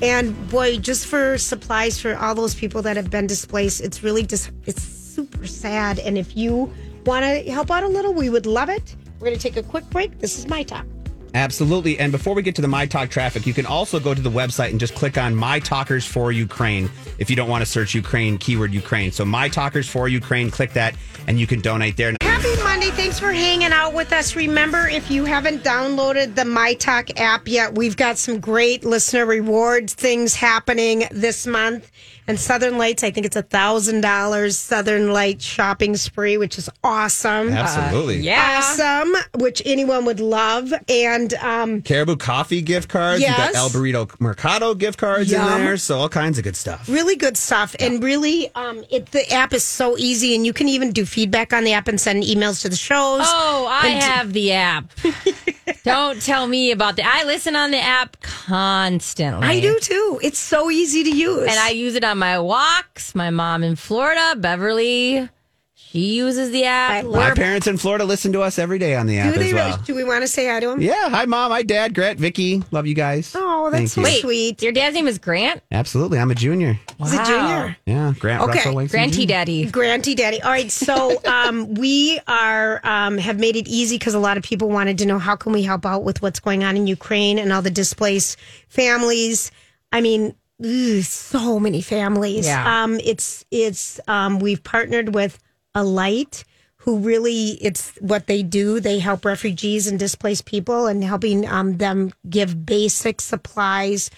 And 0.00 0.48
boy, 0.48 0.78
just 0.78 1.06
for 1.06 1.36
supplies 1.38 2.00
for 2.00 2.16
all 2.16 2.34
those 2.34 2.54
people 2.54 2.82
that 2.82 2.96
have 2.96 3.10
been 3.10 3.26
displaced, 3.26 3.80
it's 3.80 4.02
really 4.02 4.22
just 4.22 4.50
it's 4.64 4.82
super 4.82 5.46
sad. 5.46 5.98
And 5.98 6.16
if 6.16 6.36
you 6.36 6.72
want 7.04 7.24
to 7.24 7.50
help 7.50 7.70
out 7.70 7.82
a 7.82 7.88
little, 7.88 8.14
we 8.14 8.30
would 8.30 8.46
love 8.46 8.68
it. 8.68 8.94
We're 9.18 9.26
going 9.26 9.38
to 9.38 9.42
take 9.42 9.56
a 9.56 9.62
quick 9.62 9.88
break. 9.90 10.18
This 10.20 10.38
is 10.38 10.46
my 10.46 10.62
talk. 10.62 10.86
Absolutely. 11.34 11.98
And 11.98 12.10
before 12.10 12.34
we 12.34 12.42
get 12.42 12.54
to 12.56 12.62
the 12.62 12.68
My 12.68 12.86
Talk 12.86 13.10
traffic, 13.10 13.46
you 13.46 13.54
can 13.54 13.66
also 13.66 14.00
go 14.00 14.14
to 14.14 14.20
the 14.20 14.30
website 14.30 14.70
and 14.70 14.80
just 14.80 14.94
click 14.94 15.18
on 15.18 15.34
My 15.34 15.58
Talkers 15.60 16.06
for 16.06 16.32
Ukraine 16.32 16.90
if 17.18 17.28
you 17.30 17.36
don't 17.36 17.48
want 17.48 17.62
to 17.62 17.66
search 17.66 17.94
Ukraine, 17.94 18.38
keyword 18.38 18.72
Ukraine. 18.72 19.12
So 19.12 19.24
My 19.24 19.48
Talkers 19.48 19.88
for 19.88 20.08
Ukraine, 20.08 20.50
click 20.50 20.72
that 20.72 20.94
and 21.26 21.38
you 21.38 21.46
can 21.46 21.60
donate 21.60 21.96
there. 21.96 22.14
Happy 22.22 22.56
Monday. 22.62 22.90
Thanks 22.90 23.18
for 23.18 23.32
hanging 23.32 23.72
out 23.72 23.92
with 23.92 24.12
us. 24.12 24.34
Remember, 24.36 24.88
if 24.88 25.10
you 25.10 25.24
haven't 25.24 25.62
downloaded 25.62 26.34
the 26.34 26.44
My 26.44 26.74
Talk 26.74 27.18
app 27.20 27.46
yet, 27.46 27.74
we've 27.74 27.96
got 27.96 28.16
some 28.18 28.40
great 28.40 28.84
listener 28.84 29.26
rewards 29.26 29.94
things 29.94 30.34
happening 30.34 31.04
this 31.10 31.46
month. 31.46 31.90
And 32.28 32.38
Southern 32.38 32.76
Lights, 32.78 33.02
I 33.02 33.10
think 33.10 33.24
it's 33.26 33.36
a 33.36 33.42
thousand 33.42 34.02
dollars 34.02 34.56
Southern 34.58 35.12
Light 35.14 35.40
shopping 35.42 35.96
spree, 35.96 36.36
which 36.36 36.58
is 36.58 36.68
awesome. 36.84 37.48
Absolutely. 37.48 38.18
yeah. 38.18 38.58
Awesome, 38.62 39.14
which 39.38 39.62
anyone 39.64 40.04
would 40.04 40.20
love. 40.20 40.72
And 40.88 41.32
um, 41.34 41.80
Caribou 41.82 42.16
Coffee 42.16 42.60
gift 42.60 42.88
cards. 42.90 43.20
You 43.20 43.26
Yes. 43.28 43.52
got 43.52 43.54
El 43.56 43.70
Burrito 43.70 44.08
Mercado 44.20 44.74
gift 44.74 44.98
cards 44.98 45.30
Yum. 45.32 45.40
in 45.52 45.64
there. 45.64 45.76
So 45.78 45.98
all 45.98 46.08
kinds 46.10 46.36
of 46.38 46.44
good 46.44 46.56
stuff. 46.56 46.88
really 46.88 47.16
good 47.16 47.36
stuff. 47.38 47.74
And 47.80 48.02
really, 48.04 48.50
um, 48.54 48.84
it, 48.90 49.06
the 49.12 49.30
app 49.32 49.52
is 49.54 49.64
so 49.64 49.96
easy. 49.96 50.34
And 50.34 50.44
you 50.44 50.52
can 50.52 50.68
even 50.68 50.92
do 50.92 51.06
feedback 51.06 51.52
on 51.54 51.64
the 51.64 51.72
app 51.72 51.88
and 51.88 51.98
send 52.00 52.24
emails 52.24 52.60
to 52.62 52.68
the 52.68 52.76
shows. 52.76 53.22
Oh, 53.24 53.66
I 53.70 53.88
And- 53.88 54.02
have 54.04 54.32
the 54.34 54.52
app. 54.52 54.84
Don't 55.84 56.20
tell 56.20 56.46
me 56.46 56.70
about 56.72 56.96
the. 56.96 57.02
I 57.06 57.24
listen 57.24 57.54
on 57.56 57.70
the 57.70 57.78
app 57.80 58.20
constantly. 58.20 59.46
I 59.46 59.60
do 59.60 59.78
too. 59.80 60.18
It's 60.22 60.38
so 60.38 60.70
easy 60.70 61.04
to 61.04 61.10
use. 61.10 61.40
and 61.42 61.58
I 61.58 61.70
use 61.70 61.94
it 61.94 62.04
on 62.04 62.17
my 62.18 62.38
walks. 62.38 63.14
My 63.14 63.30
mom 63.30 63.62
in 63.62 63.76
Florida, 63.76 64.34
Beverly, 64.38 65.28
she 65.74 66.16
uses 66.16 66.50
the 66.50 66.64
app. 66.64 66.90
I 66.90 67.00
love 67.00 67.14
My 67.14 67.34
parents 67.34 67.66
in 67.66 67.78
Florida 67.78 68.04
listen 68.04 68.32
to 68.32 68.42
us 68.42 68.58
every 68.58 68.78
day 68.78 68.94
on 68.94 69.06
the 69.06 69.14
do 69.14 69.20
app 69.20 69.34
they 69.36 69.40
as 69.40 69.52
really? 69.52 69.54
well. 69.70 69.76
Do 69.86 69.94
we 69.94 70.04
want 70.04 70.22
to 70.22 70.28
say 70.28 70.46
hi 70.46 70.60
to 70.60 70.66
them? 70.66 70.82
Yeah. 70.82 71.08
Hi, 71.08 71.24
Mom. 71.24 71.50
Hi, 71.50 71.62
Dad. 71.62 71.94
Grant, 71.94 72.18
Vicky. 72.18 72.62
Love 72.72 72.86
you 72.86 72.94
guys. 72.94 73.32
Oh, 73.34 73.70
that's 73.70 73.92
so 73.92 74.02
you. 74.02 74.04
Wait, 74.04 74.20
sweet. 74.20 74.62
your 74.62 74.72
dad's 74.72 74.94
name 74.94 75.06
is 75.08 75.18
Grant. 75.18 75.62
Absolutely. 75.70 76.18
I'm 76.18 76.30
a 76.30 76.34
junior. 76.34 76.78
He's 76.98 77.14
a 77.14 77.24
junior. 77.24 77.76
Yeah. 77.86 78.12
Grant 78.18 78.42
Okay. 78.42 78.52
Russell 78.58 78.74
Wakefield 78.74 78.90
Granty 78.90 79.24
Jr. 79.24 79.28
Daddy. 79.28 79.70
Granty 79.70 80.14
Daddy. 80.14 80.42
All 80.42 80.50
right, 80.50 80.70
so 80.70 81.22
um, 81.24 81.72
we 81.74 82.20
are 82.28 82.80
um, 82.84 83.16
have 83.16 83.38
made 83.38 83.56
it 83.56 83.66
easy 83.66 83.96
because 83.98 84.12
a 84.14 84.18
lot 84.18 84.36
of 84.36 84.42
people 84.42 84.68
wanted 84.68 84.98
to 84.98 85.06
know 85.06 85.18
how 85.18 85.36
can 85.36 85.52
we 85.52 85.62
help 85.62 85.86
out 85.86 86.04
with 86.04 86.20
what's 86.20 86.40
going 86.40 86.64
on 86.64 86.76
in 86.76 86.86
Ukraine 86.86 87.38
and 87.38 87.50
all 87.50 87.62
the 87.62 87.70
displaced 87.70 88.36
families. 88.68 89.50
I 89.90 90.02
mean, 90.02 90.34
ugh, 90.62 91.02
so 91.02 91.58
many 91.58 91.80
families. 91.80 92.46
Yeah. 92.46 92.82
Um, 92.82 93.00
it's 93.02 93.44
it's 93.50 94.00
um, 94.08 94.38
we've 94.38 94.62
partnered 94.62 95.14
with 95.14 95.38
Alight 95.74 96.44
who 96.82 96.98
really 96.98 97.58
it's 97.60 97.92
what 98.00 98.26
they 98.26 98.42
do. 98.42 98.80
They 98.80 98.98
help 98.98 99.24
refugees 99.24 99.86
and 99.86 99.98
displaced 99.98 100.44
people 100.44 100.86
and 100.86 101.02
helping 101.04 101.46
um, 101.46 101.76
them 101.76 102.12
give 102.28 102.64
basic 102.64 103.20
supplies 103.20 104.10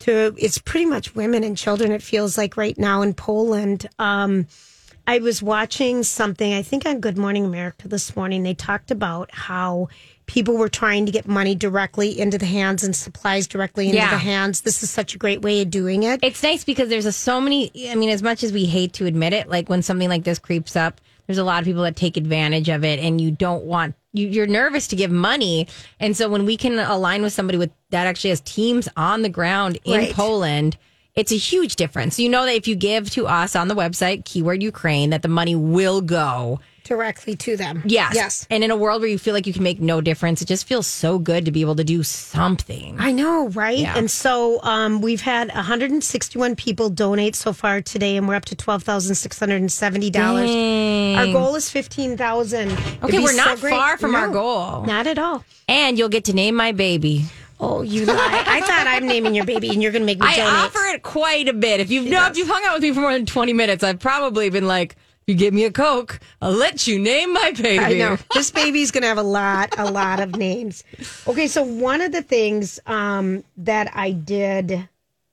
to 0.00 0.34
it's 0.38 0.58
pretty 0.58 0.86
much 0.86 1.14
women 1.14 1.44
and 1.44 1.56
children. 1.56 1.92
It 1.92 2.02
feels 2.02 2.36
like 2.36 2.56
right 2.56 2.76
now 2.76 3.02
in 3.02 3.14
Poland. 3.14 3.86
Um, 3.98 4.46
I 5.06 5.18
was 5.18 5.42
watching 5.42 6.02
something, 6.02 6.52
I 6.52 6.62
think 6.62 6.86
on 6.86 7.00
Good 7.00 7.18
Morning 7.18 7.44
America 7.44 7.88
this 7.88 8.14
morning. 8.16 8.42
They 8.42 8.54
talked 8.54 8.90
about 8.90 9.32
how 9.32 9.88
people 10.30 10.56
were 10.56 10.68
trying 10.68 11.06
to 11.06 11.10
get 11.12 11.26
money 11.26 11.56
directly 11.56 12.16
into 12.20 12.38
the 12.38 12.46
hands 12.46 12.84
and 12.84 12.94
supplies 12.94 13.48
directly 13.48 13.86
into 13.86 13.96
Yeah. 13.98 14.10
the 14.10 14.18
hands. 14.18 14.60
This 14.60 14.80
is 14.84 14.88
such 14.88 15.12
a 15.12 15.18
great 15.18 15.42
way 15.42 15.60
of 15.60 15.70
doing 15.70 16.04
it. 16.04 16.20
It's 16.22 16.40
nice 16.40 16.62
because 16.62 16.88
there's 16.88 17.04
a, 17.04 17.10
so 17.10 17.40
many. 17.40 17.72
I 17.90 17.96
mean, 17.96 18.10
as 18.10 18.22
much 18.22 18.44
as 18.44 18.52
we 18.52 18.64
hate 18.66 18.92
to 18.94 19.06
admit 19.06 19.32
it, 19.32 19.48
like 19.48 19.68
when 19.68 19.82
something 19.82 20.08
like 20.08 20.22
this 20.22 20.38
creeps 20.38 20.76
up, 20.76 21.00
there's 21.26 21.38
a 21.38 21.42
lot 21.42 21.58
of 21.58 21.64
people 21.64 21.82
that 21.82 21.96
take 21.96 22.16
advantage 22.16 22.68
of 22.68 22.84
it, 22.84 23.00
and 23.00 23.20
you 23.20 23.32
don't 23.32 23.64
want. 23.64 23.96
You, 24.12 24.28
you're 24.28 24.46
nervous 24.46 24.86
to 24.88 24.96
give 24.96 25.10
money, 25.10 25.66
and 25.98 26.16
so 26.16 26.28
when 26.28 26.46
we 26.46 26.56
can 26.56 26.78
align 26.78 27.22
with 27.22 27.32
somebody 27.32 27.58
with 27.58 27.70
that 27.90 28.06
actually 28.06 28.30
has 28.30 28.40
teams 28.42 28.88
on 28.96 29.22
the 29.22 29.28
ground 29.28 29.78
in 29.84 29.98
Right. 29.98 30.12
Poland, 30.14 30.76
it's 31.16 31.32
a 31.32 31.36
huge 31.36 31.74
difference. 31.74 32.20
You 32.20 32.28
know 32.28 32.44
that 32.44 32.54
if 32.54 32.68
you 32.68 32.76
give 32.76 33.10
to 33.10 33.26
us 33.26 33.56
on 33.56 33.66
the 33.66 33.74
website, 33.74 34.24
keyword 34.24 34.62
Ukraine, 34.62 35.10
that 35.10 35.22
the 35.22 35.28
money 35.28 35.56
will 35.56 36.00
go. 36.00 36.60
Directly 36.90 37.36
to 37.36 37.56
them. 37.56 37.82
Yes. 37.86 38.14
Yes. 38.16 38.46
And 38.50 38.64
in 38.64 38.72
a 38.72 38.76
world 38.76 39.00
where 39.00 39.08
you 39.08 39.16
feel 39.16 39.32
like 39.32 39.46
you 39.46 39.52
can 39.52 39.62
make 39.62 39.80
no 39.80 40.00
difference, 40.00 40.42
it 40.42 40.48
just 40.48 40.66
feels 40.66 40.88
so 40.88 41.20
good 41.20 41.44
to 41.44 41.52
be 41.52 41.60
able 41.60 41.76
to 41.76 41.84
do 41.84 42.02
something. 42.02 42.96
I 42.98 43.12
know, 43.12 43.46
right? 43.50 43.78
Yeah. 43.78 43.96
And 43.96 44.10
so 44.10 44.60
um, 44.64 45.00
we've 45.00 45.20
had 45.20 45.54
161 45.54 46.56
people 46.56 46.90
donate 46.90 47.36
so 47.36 47.52
far 47.52 47.80
today, 47.80 48.16
and 48.16 48.26
we're 48.26 48.34
up 48.34 48.44
to 48.46 48.56
$12,670. 48.56 51.16
Our 51.16 51.26
goal 51.32 51.54
is 51.54 51.70
15000 51.70 52.72
Okay, 53.04 53.20
we're 53.20 53.36
not 53.36 53.60
far 53.60 53.96
from 53.96 54.16
our 54.16 54.28
goal. 54.28 54.82
Not 54.84 55.06
at 55.06 55.18
all. 55.18 55.44
And 55.68 55.96
you'll 55.96 56.08
get 56.08 56.24
to 56.24 56.32
name 56.32 56.56
my 56.56 56.72
baby. 56.72 57.26
Oh, 57.60 57.82
you 57.82 58.04
lie. 58.06 58.44
I 58.46 58.60
thought 58.62 58.86
I'm 58.88 59.06
naming 59.06 59.34
your 59.36 59.44
baby, 59.44 59.68
and 59.68 59.80
you're 59.82 59.92
going 59.92 60.02
to 60.02 60.06
make 60.06 60.18
me 60.18 60.26
I 60.26 60.36
donate. 60.36 60.52
offer 60.52 60.80
it 60.94 61.02
quite 61.02 61.46
a 61.46 61.52
bit. 61.52 61.78
If 61.78 61.90
you've 61.90 62.06
no, 62.06 62.26
if 62.26 62.38
you've 62.38 62.48
hung 62.48 62.62
out 62.66 62.72
with 62.74 62.82
me 62.82 62.92
for 62.92 63.00
more 63.00 63.12
than 63.12 63.26
twenty 63.26 63.52
minutes, 63.52 63.84
I've 63.84 63.98
probably 64.00 64.48
been 64.48 64.66
like, 64.66 64.96
you 65.30 65.36
give 65.36 65.54
me 65.54 65.64
a 65.64 65.70
Coke, 65.70 66.20
I'll 66.42 66.52
let 66.52 66.86
you 66.86 66.98
name 66.98 67.32
my 67.32 67.52
baby. 67.52 67.78
I 67.78 67.92
know 67.94 68.18
this 68.34 68.50
baby's 68.50 68.90
going 68.90 69.02
to 69.02 69.08
have 69.08 69.18
a 69.18 69.22
lot, 69.22 69.78
a 69.78 69.90
lot 69.90 70.20
of 70.20 70.36
names. 70.36 70.84
Okay, 71.26 71.46
so 71.46 71.62
one 71.62 72.00
of 72.00 72.12
the 72.12 72.22
things 72.22 72.80
um, 72.86 73.44
that 73.58 73.90
I 73.94 74.10
did 74.10 74.88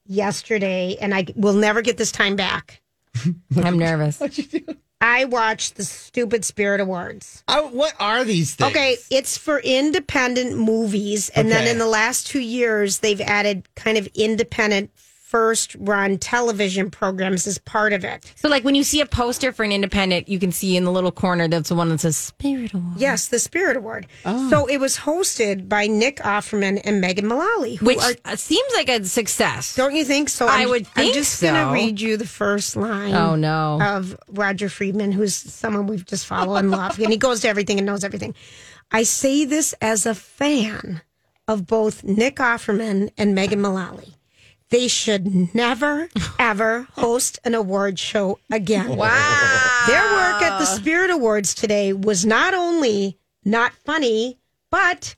yesterday, 0.05 0.95
and 1.01 1.13
I 1.13 1.25
will 1.35 1.53
never 1.53 1.81
get 1.81 1.97
this 1.97 2.11
time 2.11 2.35
back. 2.35 2.81
I'm 3.63 3.79
nervous. 3.79 4.19
What'd 4.19 4.37
you 4.37 4.61
do? 4.61 4.77
I 4.99 5.25
watched 5.25 5.75
the 5.75 5.83
stupid 5.83 6.43
Spirit 6.43 6.81
Awards. 6.81 7.43
Oh, 7.47 7.67
what 7.67 7.93
are 7.99 8.23
these 8.23 8.55
things? 8.55 8.71
Okay, 8.71 8.97
it's 9.11 9.37
for 9.37 9.59
independent 9.59 10.57
movies, 10.57 11.29
and 11.29 11.51
then 11.51 11.67
in 11.67 11.77
the 11.77 11.87
last 11.87 12.25
two 12.25 12.39
years, 12.39 12.99
they've 12.99 13.21
added 13.21 13.67
kind 13.75 13.97
of 13.97 14.07
independent 14.15 14.89
first 15.27 15.75
run 15.79 16.17
television 16.17 16.89
programs 16.89 17.45
as 17.47 17.57
part 17.57 17.91
of 17.91 18.05
it. 18.05 18.31
So, 18.37 18.47
like 18.47 18.63
when 18.63 18.75
you 18.75 18.83
see 18.85 19.01
a 19.01 19.05
poster 19.05 19.51
for 19.51 19.63
an 19.63 19.73
independent, 19.73 20.29
you 20.29 20.39
can 20.39 20.53
see 20.53 20.77
in 20.77 20.85
the 20.85 20.91
little 20.91 21.11
corner 21.11 21.49
that's 21.49 21.67
the 21.67 21.75
one 21.75 21.89
that 21.89 21.99
says 21.99 22.15
Spirit 22.15 22.73
Award, 22.73 22.93
Yes, 22.97 23.27
the 23.27 23.37
Spirit 23.39 23.75
Award. 23.75 24.07
So 24.23 24.67
it 24.67 24.77
was 24.79 24.97
hosted 24.97 25.67
by 25.67 25.87
Nick 25.87 26.17
Offerman 26.17 26.79
and 26.85 27.01
Megan 27.01 27.27
Mullally, 27.27 27.75
who 27.75 27.87
which 27.87 27.97
are 27.99 28.13
uh, 28.23 28.35
seems 28.37 28.71
like 28.75 28.87
a 28.87 29.03
success. 29.03 29.75
Don't 29.75 29.95
you 29.95 30.05
think 30.05 30.29
so? 30.29 30.47
I 30.47 30.59
I'm- 30.59 30.69
would 30.69 30.85
I'm 30.95 31.03
think 31.03 31.13
just 31.13 31.41
going 31.41 31.53
to 31.55 31.73
read 31.73 31.99
you 31.99 32.15
the 32.15 32.25
first 32.25 32.77
line. 32.77 33.13
Oh, 33.13 33.35
no. 33.35 33.79
Of 33.81 34.17
Roger 34.29 34.69
Friedman, 34.69 35.11
who's 35.11 35.35
someone 35.35 35.87
we've 35.87 36.05
just 36.05 36.25
followed 36.25 36.55
and 36.57 36.71
love, 36.71 36.97
and 36.99 37.09
he 37.09 37.17
goes 37.17 37.41
to 37.41 37.49
everything 37.49 37.77
and 37.79 37.85
knows 37.85 38.03
everything. 38.05 38.33
I 38.91 39.03
say 39.03 39.43
this 39.43 39.73
as 39.81 40.05
a 40.05 40.15
fan 40.15 41.01
of 41.49 41.67
both 41.67 42.03
Nick 42.05 42.37
Offerman 42.37 43.09
and 43.17 43.35
Megan 43.35 43.59
Mullally. 43.61 44.13
They 44.69 44.87
should 44.89 45.53
never 45.55 46.09
ever 46.37 46.87
host 46.93 47.39
an 47.45 47.55
award 47.55 47.97
show 47.99 48.39
again. 48.51 48.95
Wow. 48.97 49.83
Their 49.87 50.03
work 50.03 50.41
at 50.41 50.59
the 50.59 50.65
Spirit 50.65 51.09
Awards 51.09 51.53
today 51.53 51.93
was 51.93 52.25
not 52.25 52.53
only 52.53 53.17
not 53.45 53.71
funny, 53.73 54.37
but 54.69 55.15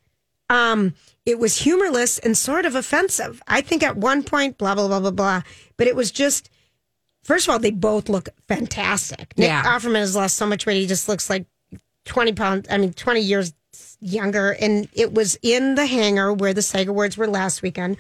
um, 0.52 0.94
it 1.26 1.40
was 1.40 1.62
humorless 1.62 2.20
and 2.20 2.38
sort 2.38 2.66
of 2.66 2.76
offensive. 2.76 3.42
I 3.48 3.62
think 3.62 3.82
at 3.82 3.98
one 3.98 4.22
point, 4.24 4.58
blah, 4.60 4.76
blah, 4.76 4.88
blah, 4.88 5.00
blah, 5.00 5.12
blah. 5.12 5.42
But 5.78 5.88
it 5.88 5.96
was 5.96 6.12
just, 6.12 6.50
first 7.24 7.48
of 7.48 7.52
all, 7.52 7.60
they 7.60 7.72
both 7.72 8.08
look 8.08 8.30
fantastic. 8.48 9.36
Nick 9.38 9.48
Yeah. 9.48 9.64
Offerman 9.64 9.96
has 9.96 10.16
lost 10.16 10.36
so 10.36 10.46
much 10.46 10.68
weight. 10.68 10.80
He 10.82 10.86
just 10.88 11.10
looks 11.10 11.28
like 11.30 11.46
20 12.06 12.34
pounds, 12.34 12.68
I 12.70 12.78
mean, 12.78 12.94
20 12.94 13.20
years 13.22 13.54
younger. 14.00 14.52
And 14.52 14.88
it 14.94 15.12
was 15.14 15.38
in 15.42 15.74
the 15.74 15.88
hangar 15.88 16.34
where 16.34 16.54
the 16.54 16.62
SAG 16.62 16.88
Awards 16.88 17.18
were 17.18 17.28
last 17.28 17.64
weekend. 17.64 17.98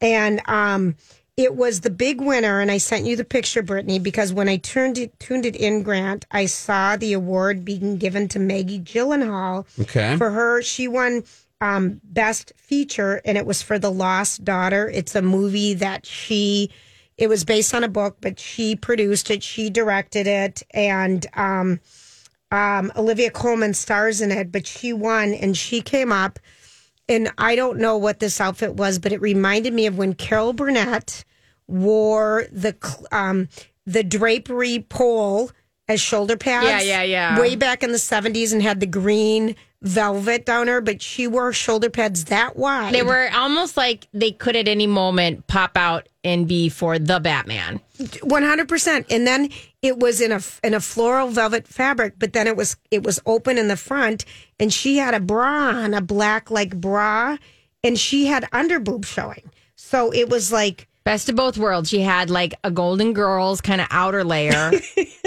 And 0.00 0.40
um, 0.46 0.96
it 1.36 1.54
was 1.56 1.80
the 1.80 1.90
big 1.90 2.20
winner. 2.20 2.60
And 2.60 2.70
I 2.70 2.78
sent 2.78 3.06
you 3.06 3.16
the 3.16 3.24
picture, 3.24 3.62
Brittany, 3.62 3.98
because 3.98 4.32
when 4.32 4.48
I 4.48 4.56
turned 4.56 4.98
it, 4.98 5.18
tuned 5.20 5.46
it 5.46 5.56
in, 5.56 5.82
Grant, 5.82 6.26
I 6.30 6.46
saw 6.46 6.96
the 6.96 7.12
award 7.12 7.64
being 7.64 7.96
given 7.98 8.28
to 8.28 8.38
Maggie 8.38 8.80
Gyllenhaal 8.80 9.66
Okay. 9.80 10.16
for 10.16 10.30
her. 10.30 10.62
She 10.62 10.88
won 10.88 11.24
um, 11.60 12.00
Best 12.04 12.52
Feature, 12.56 13.20
and 13.24 13.36
it 13.36 13.44
was 13.44 13.60
for 13.62 13.78
The 13.78 13.90
Lost 13.90 14.44
Daughter. 14.44 14.88
It's 14.88 15.14
a 15.14 15.20
movie 15.22 15.74
that 15.74 16.06
she, 16.06 16.70
it 17.18 17.28
was 17.28 17.44
based 17.44 17.74
on 17.74 17.84
a 17.84 17.88
book, 17.88 18.16
but 18.22 18.38
she 18.40 18.74
produced 18.76 19.30
it, 19.30 19.42
she 19.42 19.68
directed 19.68 20.26
it, 20.26 20.62
and 20.72 21.26
um, 21.34 21.80
um, 22.50 22.90
Olivia 22.96 23.30
Colman 23.30 23.74
stars 23.74 24.22
in 24.22 24.30
it, 24.32 24.50
but 24.50 24.66
she 24.66 24.94
won, 24.94 25.34
and 25.34 25.54
she 25.56 25.82
came 25.82 26.10
up. 26.12 26.38
And 27.10 27.32
I 27.36 27.56
don't 27.56 27.78
know 27.78 27.96
what 27.96 28.20
this 28.20 28.40
outfit 28.40 28.74
was, 28.74 29.00
but 29.00 29.12
it 29.12 29.20
reminded 29.20 29.74
me 29.74 29.86
of 29.86 29.98
when 29.98 30.14
Carol 30.14 30.52
Burnett 30.52 31.24
wore 31.66 32.46
the 32.52 32.76
um, 33.10 33.48
the 33.84 34.04
drapery 34.04 34.86
pole 34.88 35.50
as 35.88 36.00
shoulder 36.00 36.36
pads. 36.36 36.66
Yeah, 36.86 37.02
yeah, 37.02 37.02
yeah. 37.02 37.40
Way 37.40 37.56
back 37.56 37.82
in 37.82 37.90
the 37.90 37.98
seventies, 37.98 38.52
and 38.52 38.62
had 38.62 38.78
the 38.78 38.86
green 38.86 39.56
velvet 39.82 40.46
down 40.46 40.68
her, 40.68 40.80
but 40.80 41.02
she 41.02 41.26
wore 41.26 41.52
shoulder 41.52 41.90
pads 41.90 42.26
that 42.26 42.56
wide. 42.56 42.94
They 42.94 43.02
were 43.02 43.28
almost 43.34 43.76
like 43.76 44.06
they 44.12 44.30
could 44.30 44.54
at 44.54 44.68
any 44.68 44.86
moment 44.86 45.46
pop 45.46 45.76
out 45.76 46.08
and 46.22 46.46
be 46.46 46.68
for 46.68 46.98
the 46.98 47.18
Batman. 47.18 47.80
One 48.22 48.42
hundred 48.42 48.68
percent. 48.68 49.06
And 49.10 49.26
then 49.26 49.50
it 49.82 49.98
was 49.98 50.20
in 50.20 50.32
a 50.32 50.40
in 50.62 50.74
a 50.74 50.80
floral 50.80 51.28
velvet 51.28 51.66
fabric, 51.66 52.14
but 52.18 52.32
then 52.32 52.46
it 52.46 52.56
was 52.56 52.76
it 52.90 53.02
was 53.02 53.20
open 53.26 53.58
in 53.58 53.68
the 53.68 53.76
front, 53.76 54.24
and 54.58 54.72
she 54.72 54.98
had 54.98 55.14
a 55.14 55.20
bra 55.20 55.70
on, 55.70 55.94
a 55.94 56.00
black 56.00 56.50
like 56.50 56.80
bra, 56.80 57.36
and 57.84 57.98
she 57.98 58.26
had 58.26 58.44
underboob 58.52 59.04
showing. 59.04 59.50
So 59.76 60.12
it 60.12 60.28
was 60.28 60.52
like 60.52 60.88
Best 61.04 61.28
of 61.28 61.36
both 61.36 61.56
worlds. 61.56 61.88
She 61.88 62.00
had 62.00 62.30
like 62.30 62.54
a 62.62 62.70
Golden 62.70 63.14
Girls 63.14 63.60
kind 63.60 63.80
of 63.80 63.86
outer 63.90 64.22
layer, 64.22 64.70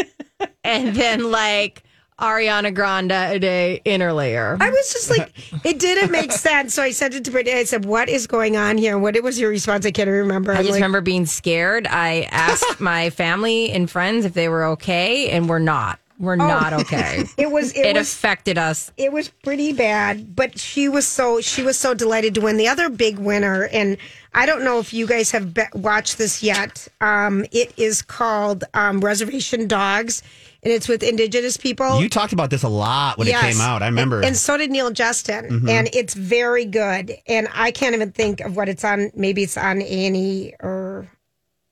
and 0.63 0.95
then 0.95 1.31
like 1.31 1.82
Ariana 2.19 2.73
Grande 2.73 3.11
a 3.11 3.81
inner 3.85 4.13
layer. 4.13 4.57
I 4.59 4.69
was 4.69 4.93
just 4.93 5.09
like, 5.09 5.31
it 5.65 5.79
didn't 5.79 6.11
make 6.11 6.31
sense. 6.31 6.73
So 6.73 6.83
I 6.83 6.91
sent 6.91 7.15
it 7.15 7.25
to 7.25 7.31
Brittany. 7.31 7.57
I 7.57 7.63
said, 7.63 7.85
"What 7.85 8.09
is 8.09 8.27
going 8.27 8.55
on 8.57 8.77
here?" 8.77 8.97
What 8.99 9.21
was 9.23 9.39
your 9.39 9.49
response? 9.49 9.85
I 9.85 9.91
can't 9.91 10.09
remember. 10.09 10.51
I 10.51 10.57
I'm 10.57 10.61
just 10.61 10.71
like, 10.71 10.77
remember 10.77 11.01
being 11.01 11.25
scared. 11.25 11.87
I 11.87 12.27
asked 12.31 12.79
my 12.79 13.09
family 13.09 13.71
and 13.71 13.89
friends 13.89 14.25
if 14.25 14.33
they 14.33 14.49
were 14.49 14.63
okay, 14.65 15.29
and 15.29 15.49
we're 15.49 15.59
not. 15.59 15.99
We're 16.19 16.35
not 16.35 16.71
okay. 16.73 17.25
It 17.37 17.51
was 17.51 17.71
it, 17.73 17.85
It, 17.87 17.95
was 17.97 18.13
affected 18.13 18.57
us. 18.57 18.91
it 18.95 19.11
was 19.11 19.27
pretty 19.29 19.73
bad, 19.73 20.35
but 20.35 20.57
she 20.59 20.87
was 20.87 21.07
so 21.07 21.41
she 21.41 21.63
was 21.63 21.77
so 21.77 21.93
delighted 21.93 22.35
to 22.35 22.41
win. 22.41 22.57
The 22.57 22.67
other 22.67 22.89
big 22.89 23.17
winner, 23.17 23.63
and 23.73 23.97
I 24.33 24.45
don't 24.45 24.63
know 24.63 24.79
if 24.79 24.93
you 24.93 25.05
guys 25.07 25.31
have 25.31 25.53
be- 25.53 25.63
watched 25.73 26.19
this 26.19 26.41
yet. 26.43 26.87
Um, 27.01 27.45
it 27.51 27.73
is 27.77 28.01
called 28.03 28.63
um, 28.75 29.01
Reservation 29.01 29.67
Dogs, 29.67 30.21
and 30.63 30.71
it's 30.71 30.87
with 30.87 31.03
Indigenous 31.03 31.57
people. 31.57 32.01
You 32.01 32.09
talked 32.09 32.33
about 32.33 32.49
this 32.49 32.63
a 32.63 32.69
lot 32.69 33.17
when 33.17 33.27
Yes. 33.27 33.43
it 33.43 33.51
came 33.53 33.61
out. 33.61 33.83
I 33.83 33.87
remember. 33.87 34.17
And, 34.17 34.27
and 34.27 34.37
so 34.37 34.57
did 34.57 34.71
Neil 34.71 34.91
Justin. 34.91 35.45
Mm-hmm. 35.49 35.69
And 35.69 35.89
it's 35.93 36.13
very 36.13 36.65
good. 36.65 37.15
And 37.27 37.49
I 37.53 37.71
can't 37.71 37.93
even 37.95 38.11
think 38.11 38.39
of 38.39 38.55
what 38.55 38.69
it's 38.69 38.83
on. 38.83 39.11
Maybe 39.13 39.43
it's 39.43 39.57
on 39.57 39.81
A&E 39.81 40.53
or 40.61 41.09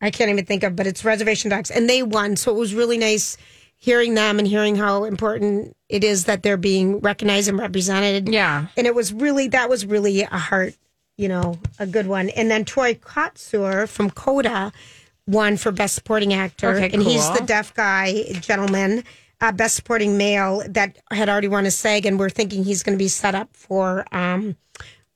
I 0.02 0.12
can't 0.12 0.30
even 0.30 0.46
think 0.46 0.64
of, 0.64 0.76
but 0.76 0.88
it's 0.88 1.06
Reservation 1.06 1.50
Dogs. 1.50 1.72
And 1.72 1.90
they 1.90 2.04
won. 2.04 2.36
So 2.36 2.52
it 2.54 2.60
was 2.60 2.74
really 2.74 2.98
nice 2.98 3.38
hearing 3.78 4.14
them 4.14 4.40
and 4.40 4.48
hearing 4.48 4.76
how 4.76 5.06
important 5.06 5.76
it 5.90 6.04
is 6.04 6.26
that 6.26 6.44
they're 6.44 6.58
being 6.58 7.00
recognized 7.00 7.48
and 7.48 7.58
represented. 7.58 8.30
Yeah. 8.30 8.68
And 8.76 8.86
it 8.88 8.94
was 8.94 9.14
really, 9.14 9.48
that 9.50 9.70
was 9.70 9.86
really 9.86 10.22
a 10.22 10.38
heart, 10.38 10.76
you 11.18 11.28
know, 11.28 11.60
a 11.80 11.88
good 11.88 12.08
one. 12.08 12.30
And 12.30 12.52
then 12.52 12.66
Troy 12.66 12.94
Kotsur 12.96 13.88
from 13.88 14.10
Coda 14.12 14.72
won 15.32 15.58
for 15.58 15.72
Best 15.72 15.96
Supporting 15.96 16.34
Actor. 16.34 16.76
Okay, 16.76 16.90
and 16.94 17.02
he's 17.02 17.28
the 17.32 17.44
deaf 17.46 17.74
guy, 17.74 18.24
gentleman, 18.42 19.04
uh, 19.40 19.52
Best 19.52 19.76
Supporting 19.76 20.18
Male 20.18 20.64
that 20.70 20.98
had 21.12 21.30
already 21.30 21.48
won 21.48 21.66
a 21.66 21.72
SAG. 21.72 22.06
And 22.06 22.20
we're 22.20 22.30
thinking 22.30 22.64
he's 22.64 22.84
going 22.84 22.98
to 22.98 23.02
be 23.02 23.08
set 23.08 23.34
up 23.34 23.50
for 23.56 24.06
um, 24.12 24.56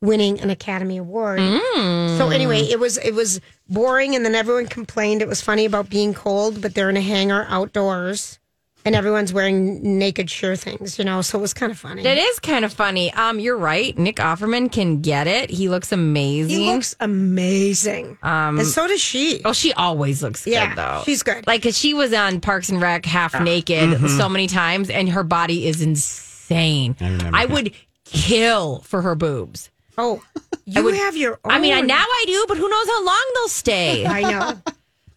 winning 0.01 0.39
an 0.39 0.49
Academy 0.49 0.97
Award. 0.97 1.39
Mm. 1.39 2.17
So 2.17 2.30
anyway, 2.30 2.62
it 2.62 2.80
was 2.80 2.97
it 2.97 3.13
was 3.13 3.41
boring, 3.67 4.15
and 4.15 4.25
then 4.25 4.36
everyone 4.36 4.67
complained 4.67 5.21
it 5.21 5.28
was 5.28 5.41
funny 5.41 5.65
about 5.65 5.89
being 5.89 6.13
cold, 6.13 6.62
but 6.62 6.73
they're 6.73 6.89
in 6.89 6.97
a 6.97 7.01
hangar 7.01 7.45
outdoors. 7.49 8.39
And 8.86 8.95
everyone's 8.95 9.34
wearing 9.34 9.98
naked 9.98 10.30
shirt 10.30 10.60
things, 10.60 10.98
you 11.00 11.04
know. 11.06 11.21
So 11.21 11.38
it 11.39 11.41
was 11.41 11.54
kind 11.54 11.71
of 11.71 11.78
funny. 11.78 12.06
It 12.06 12.17
is 12.17 12.39
kind 12.39 12.63
of 12.63 12.71
funny. 12.71 13.12
Um, 13.13 13.39
you're 13.39 13.58
right. 13.58 13.98
Nick 13.98 14.17
Offerman 14.17 14.71
can 14.71 15.02
get 15.02 15.28
it. 15.28 15.50
He 15.50 15.67
looks 15.67 15.91
amazing. 15.91 16.50
he 16.60 16.71
looks 16.71 16.95
amazing, 17.00 18.17
um, 18.24 18.60
and 18.60 18.67
so 18.67 18.88
does 18.88 19.02
she. 19.02 19.41
Oh, 19.43 19.54
she 19.54 19.74
always 19.74 20.21
looks 20.24 20.45
Yeah, 20.48 20.67
good 20.69 20.78
though. 20.78 21.02
she's 21.06 21.24
good. 21.24 21.45
Like, 21.48 21.63
cause 21.63 21.78
she 21.78 21.93
was 21.93 22.13
on 22.13 22.39
Parks 22.41 22.69
and 22.69 22.82
Rec 22.82 23.06
half 23.06 23.39
naked 23.41 24.10
so 24.12 24.30
many 24.30 24.48
times, 24.48 24.89
and 24.89 25.10
her 25.10 25.24
body 25.24 25.67
is 25.67 25.82
insane. 25.82 26.95
I 27.02 27.06
remember. 27.10 27.38
I 27.38 27.45
would 27.45 27.74
kill 28.06 28.80
for 28.82 29.02
her 29.02 29.15
boobs. 29.15 29.69
Oh, 29.98 30.21
you 30.65 30.84
would- 30.84 30.93
have 30.95 31.15
your. 31.17 31.39
Own. 31.43 31.52
I 31.52 31.60
mean, 31.60 31.74
I- 31.74 31.82
now 31.82 32.04
I 32.04 32.24
do, 32.28 32.45
but 32.48 32.58
who 32.58 32.67
knows 32.69 32.88
how 32.88 33.06
long 33.06 33.32
they'll 33.36 33.48
stay? 33.48 34.06
I 34.06 34.21
know. 34.21 34.54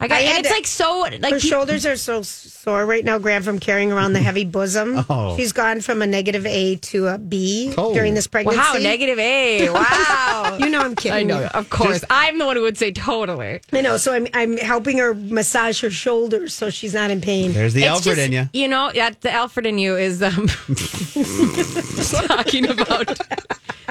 I 0.00 0.06
got, 0.06 0.18
I 0.18 0.20
and 0.22 0.38
it's 0.38 0.48
to- 0.48 0.54
like 0.54 0.66
so 0.66 1.00
like 1.00 1.22
Her 1.24 1.28
you- 1.30 1.40
shoulders 1.40 1.84
are 1.84 1.96
so 1.96 2.22
sore 2.22 2.86
right 2.86 3.04
now, 3.04 3.18
Graham, 3.18 3.42
from 3.42 3.58
carrying 3.58 3.90
around 3.90 4.12
the 4.12 4.20
heavy 4.20 4.44
bosom. 4.44 5.04
Oh. 5.10 5.36
She's 5.36 5.52
gone 5.52 5.80
from 5.80 6.02
a 6.02 6.06
negative 6.06 6.46
A 6.46 6.76
to 6.76 7.08
a 7.08 7.18
B 7.18 7.74
Oh. 7.76 7.92
during 7.94 8.14
this 8.14 8.26
pregnancy. 8.28 8.58
wow, 8.60 8.74
negative 8.80 9.18
A. 9.18 9.68
Wow. 9.72 10.56
You 10.60 10.68
know 10.70 10.80
I'm 10.82 10.94
kidding. 10.94 11.12
I 11.18 11.22
know, 11.24 11.40
you. 11.40 11.46
of 11.46 11.68
course. 11.70 12.04
I'm 12.10 12.38
the 12.38 12.46
one 12.46 12.54
who 12.56 12.62
would 12.62 12.78
say 12.78 12.92
totally. 12.92 13.60
I 13.72 13.80
know. 13.80 13.96
So 13.96 14.12
I'm 14.12 14.28
I'm 14.34 14.56
helping 14.56 14.98
her 14.98 15.14
massage 15.14 15.80
her 15.82 15.90
shoulders 15.90 16.54
so 16.54 16.70
she's 16.70 16.94
not 16.94 17.10
in 17.10 17.20
pain. 17.20 17.52
There's 17.52 17.74
the 17.74 17.82
It's 17.82 17.88
Alfred 17.90 18.16
just- 18.16 18.26
in 18.26 18.32
you. 18.32 18.48
You 18.52 18.68
know, 18.68 18.92
that 18.94 19.20
the 19.22 19.32
Alfred 19.32 19.66
in 19.66 19.78
you 19.78 19.96
is 19.96 20.22
um, 20.22 20.46
talking 22.28 22.68
about 22.68 23.18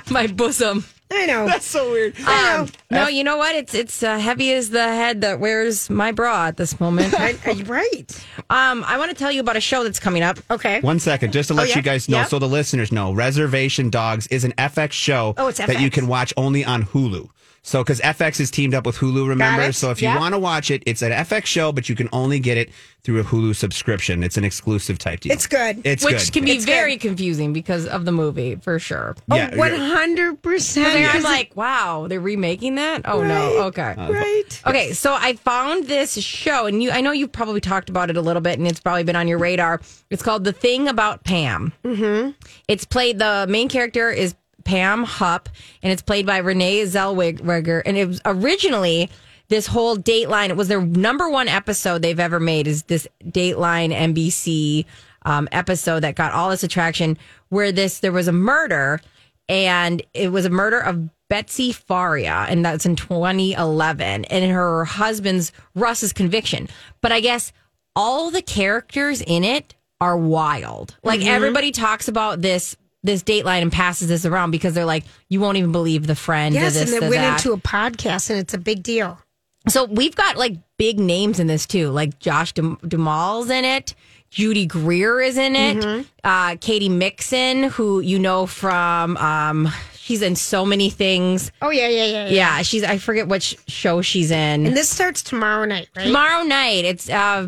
my 0.09 0.27
bosom. 0.27 0.85
I 1.11 1.25
know. 1.25 1.45
That's 1.47 1.65
so 1.65 1.91
weird. 1.91 2.15
I 2.25 2.57
know. 2.57 2.61
Um, 2.63 2.69
no, 2.91 3.07
you 3.07 3.23
know 3.23 3.37
what? 3.37 3.55
It's 3.55 3.73
it's 3.73 4.03
uh, 4.03 4.17
heavy 4.17 4.53
as 4.53 4.69
the 4.69 4.83
head 4.83 5.21
that 5.21 5.39
wears 5.39 5.89
my 5.89 6.11
bra 6.11 6.47
at 6.47 6.57
this 6.57 6.79
moment. 6.79 7.13
I, 7.19 7.37
I, 7.45 7.63
right. 7.63 8.25
um, 8.49 8.83
I 8.85 8.97
want 8.97 9.09
to 9.11 9.15
tell 9.15 9.31
you 9.31 9.41
about 9.41 9.55
a 9.55 9.61
show 9.61 9.83
that's 9.83 9.99
coming 9.99 10.23
up. 10.23 10.37
Okay. 10.51 10.81
One 10.81 10.99
second, 10.99 11.33
just 11.33 11.47
to 11.47 11.53
let 11.53 11.69
yeah? 11.69 11.77
you 11.77 11.81
guys 11.81 12.09
know, 12.09 12.17
Yep. 12.19 12.27
so 12.29 12.39
the 12.39 12.47
listeners 12.47 12.91
know, 12.91 13.13
Reservation 13.13 13.89
Dogs 13.89 14.27
is 14.27 14.43
an 14.43 14.51
FX 14.53 14.91
show 14.91 15.33
Oh, 15.37 15.47
it's 15.47 15.57
that 15.59 15.79
you 15.79 15.89
can 15.89 16.07
watch 16.07 16.33
only 16.37 16.65
on 16.65 16.83
Hulu. 16.83 17.29
So, 17.63 17.83
because 17.83 17.99
FX 17.99 18.39
is 18.39 18.49
teamed 18.49 18.73
up 18.73 18.85
with 18.85 18.95
Hulu, 18.97 19.27
remember? 19.27 19.71
So, 19.73 19.91
if 19.91 20.01
you 20.01 20.07
Yep. 20.07 20.19
want 20.19 20.33
to 20.33 20.39
watch 20.39 20.71
it, 20.71 20.83
it's 20.85 21.01
an 21.01 21.11
FX 21.11 21.45
show, 21.47 21.71
but 21.73 21.89
you 21.89 21.95
can 21.95 22.07
only 22.13 22.39
get 22.39 22.57
it 22.57 22.69
through 23.03 23.19
a 23.19 23.23
Hulu 23.23 23.55
subscription. 23.55 24.23
It's 24.23 24.37
an 24.37 24.43
exclusive 24.45 24.97
type 24.97 25.19
deal. 25.21 25.33
It's 25.33 25.47
good. 25.47 25.81
It's 25.85 26.03
good. 26.03 26.13
Which 26.13 26.25
good. 26.25 26.33
can 26.33 26.45
be 26.45 26.51
It's 26.51 26.65
good. 26.65 26.71
very 26.71 26.97
confusing 26.97 27.51
because 27.53 27.85
of 27.85 28.05
the 28.05 28.11
movie, 28.13 28.55
for 28.55 28.79
sure. 28.79 29.15
yeah, 29.33 29.55
One 29.55 29.73
yeah. 29.73 29.93
hundred 29.93 30.41
percent. 30.41 31.13
I'm 31.13 31.23
like, 31.23 31.55
wow, 31.55 32.07
they're 32.07 32.19
remaking 32.21 32.75
that? 32.75 33.01
Oh 33.05 33.21
no, 33.23 33.63
okay. 33.63 33.95
right. 33.97 34.61
Okay, 34.65 34.93
so 34.93 35.13
I 35.13 35.33
found 35.33 35.87
this 35.87 36.17
show, 36.17 36.67
and 36.67 36.81
you, 36.81 36.91
I 36.91 37.01
know 37.01 37.11
you've 37.11 37.31
probably 37.33 37.59
talked 37.61 37.89
about 37.89 38.09
it 38.09 38.15
a 38.17 38.21
little 38.21 38.41
bit, 38.41 38.57
and 38.59 38.67
it's 38.67 38.79
probably 38.79 39.03
been 39.03 39.15
on 39.17 39.27
your 39.27 39.39
radar. 39.39 39.81
It's 40.09 40.23
called 40.23 40.43
The 40.45 40.53
Thing 40.53 40.87
About 40.87 41.23
Pam. 41.25 41.73
Mm-hmm. 41.83 42.31
It's 42.69 42.85
played. 42.85 43.19
The 43.19 43.45
main 43.49 43.67
character 43.69 44.09
is 44.09 44.35
Pam 44.67 45.05
Hupp, 45.05 45.47
and 45.81 45.93
it's 45.93 46.01
played 46.01 46.25
by 46.25 46.37
Renee 46.39 46.83
Zellweger. 46.83 47.81
And 47.85 47.97
it 47.97 48.05
was 48.05 48.21
originally 48.25 49.09
this 49.47 49.65
whole 49.65 49.95
Dateline. 49.95 50.49
It 50.49 50.57
was 50.57 50.67
their 50.67 50.81
number 50.81 51.29
one 51.29 51.47
episode 51.47 52.01
they've 52.01 52.19
ever 52.19 52.39
made. 52.39 52.67
Is 52.67 52.83
this 52.83 53.07
Dateline 53.23 53.95
NBC 53.95 54.85
um, 55.23 55.47
episode 55.53 56.01
that 56.01 56.15
got 56.15 56.33
all 56.33 56.49
this 56.49 56.63
attraction? 56.63 57.17
Where 57.47 57.71
this 57.71 57.99
there 57.99 58.11
was 58.11 58.27
a 58.27 58.33
murder, 58.33 58.99
and 59.47 60.01
it 60.13 60.33
was 60.33 60.43
a 60.43 60.49
murder 60.49 60.81
of 60.81 61.09
Betsy 61.29 61.71
Faria, 61.71 62.45
and 62.49 62.65
that's 62.65 62.85
in 62.85 62.97
2011, 62.97 64.25
and 64.25 64.51
her 64.51 64.83
husband's 64.83 65.53
Russ's 65.75 66.11
conviction. 66.11 66.67
But 67.01 67.13
I 67.13 67.21
guess 67.21 67.53
all 67.95 68.31
the 68.31 68.41
characters 68.41 69.21
in 69.21 69.45
it 69.45 69.75
are 70.01 70.17
wild. 70.17 70.97
Like 71.03 71.25
everybody 71.25 71.71
talks 71.71 72.09
about 72.09 72.41
this 72.41 72.75
this 73.03 73.23
Dateline 73.23 73.61
and 73.61 73.71
passes 73.71 74.07
this 74.07 74.25
around 74.25 74.51
because 74.51 74.73
they're 74.73 74.85
like, 74.85 75.05
you 75.29 75.39
won't 75.39 75.57
even 75.57 75.71
believe 75.71 76.07
the 76.07 76.15
friend. 76.15 76.53
Yes, 76.53 76.73
this, 76.73 76.91
and 76.91 77.03
it 77.03 77.09
went 77.09 77.21
that. 77.21 77.37
into 77.37 77.53
a 77.53 77.57
podcast, 77.57 78.29
and 78.29 78.39
it's 78.39 78.53
a 78.53 78.57
big 78.57 78.83
deal. 78.83 79.19
So 79.67 79.85
we've 79.85 80.15
got 80.15 80.37
like 80.37 80.57
big 80.77 80.99
names 80.99 81.39
in 81.39 81.47
this 81.47 81.65
too, 81.65 81.89
like 81.89 82.19
Josh 82.19 82.53
Dum- 82.53 82.79
Duhamel's 82.83 83.49
in 83.49 83.65
it. 83.65 83.95
Judy 84.29 84.65
Greer 84.65 85.21
is 85.21 85.37
in 85.37 85.55
it. 85.55 85.77
Mm-hmm. 85.77 86.01
Uh, 86.23 86.55
Katie 86.59 86.89
Mixon, 86.89 87.63
who 87.63 88.01
you 88.01 88.19
know 88.19 88.45
from, 88.45 89.15
um, 89.17 89.69
she's 89.93 90.21
in 90.21 90.35
so 90.35 90.65
many 90.65 90.89
things. 90.89 91.51
Oh 91.61 91.69
yeah, 91.69 91.87
yeah, 91.87 92.05
yeah. 92.05 92.27
Yeah, 92.27 92.61
she's 92.61 92.83
I 92.83 92.97
forget 92.97 93.27
which 93.27 93.57
show 93.67 94.01
she's 94.01 94.31
in. 94.31 94.65
And 94.65 94.75
this 94.75 94.89
starts 94.89 95.21
tomorrow 95.21 95.65
night, 95.65 95.89
right? 95.95 96.05
Tomorrow 96.05 96.43
night, 96.43 96.85
it's 96.85 97.09
uh, 97.09 97.47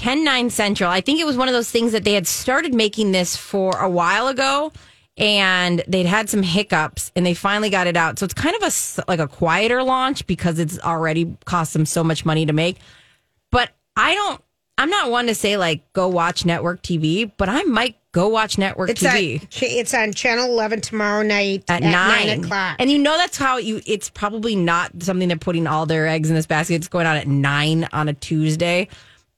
10 0.00 0.24
9 0.24 0.48
Central. 0.48 0.90
I 0.90 1.02
think 1.02 1.20
it 1.20 1.26
was 1.26 1.36
one 1.36 1.46
of 1.46 1.52
those 1.52 1.70
things 1.70 1.92
that 1.92 2.04
they 2.04 2.14
had 2.14 2.26
started 2.26 2.72
making 2.72 3.12
this 3.12 3.36
for 3.36 3.76
a 3.76 3.88
while 3.88 4.28
ago 4.28 4.72
and 5.18 5.84
they'd 5.86 6.06
had 6.06 6.30
some 6.30 6.42
hiccups 6.42 7.12
and 7.14 7.26
they 7.26 7.34
finally 7.34 7.68
got 7.68 7.86
it 7.86 7.98
out. 7.98 8.18
So 8.18 8.24
it's 8.24 8.32
kind 8.32 8.56
of 8.56 8.62
a 8.62 9.04
like 9.08 9.20
a 9.20 9.28
quieter 9.28 9.82
launch 9.82 10.26
because 10.26 10.58
it's 10.58 10.78
already 10.78 11.36
cost 11.44 11.74
them 11.74 11.84
so 11.84 12.02
much 12.02 12.24
money 12.24 12.46
to 12.46 12.54
make. 12.54 12.78
But 13.50 13.72
I 13.94 14.14
don't 14.14 14.42
I'm 14.78 14.88
not 14.88 15.10
one 15.10 15.26
to 15.26 15.34
say 15.34 15.58
like 15.58 15.92
go 15.92 16.08
watch 16.08 16.46
network 16.46 16.82
TV, 16.82 17.30
but 17.36 17.50
I 17.50 17.64
might 17.64 17.96
go 18.12 18.28
watch 18.28 18.56
network 18.56 18.88
It's 18.88 19.02
TV 19.02 19.42
on, 19.42 19.48
it's 19.52 19.92
on 19.92 20.14
Channel 20.14 20.46
11 20.46 20.80
tomorrow 20.80 21.22
night 21.22 21.64
at, 21.68 21.82
at, 21.82 21.92
nine. 21.92 22.26
9 22.26 22.44
o'clock. 22.44 22.76
And 22.78 22.90
you 22.90 22.98
know 22.98 23.18
that's 23.18 23.36
how 23.36 23.58
you. 23.58 23.82
It's 23.84 24.08
probably 24.08 24.56
not 24.56 25.02
something 25.02 25.28
they're 25.28 25.36
putting 25.36 25.66
all 25.66 25.84
their 25.84 26.08
eggs 26.08 26.30
in 26.30 26.36
this 26.36 26.46
basket. 26.46 26.76
It's 26.76 26.88
going 26.88 27.06
on 27.06 27.18
at 27.18 27.28
nine 27.28 27.86
on 27.92 28.08
a 28.08 28.14
Tuesday, 28.14 28.88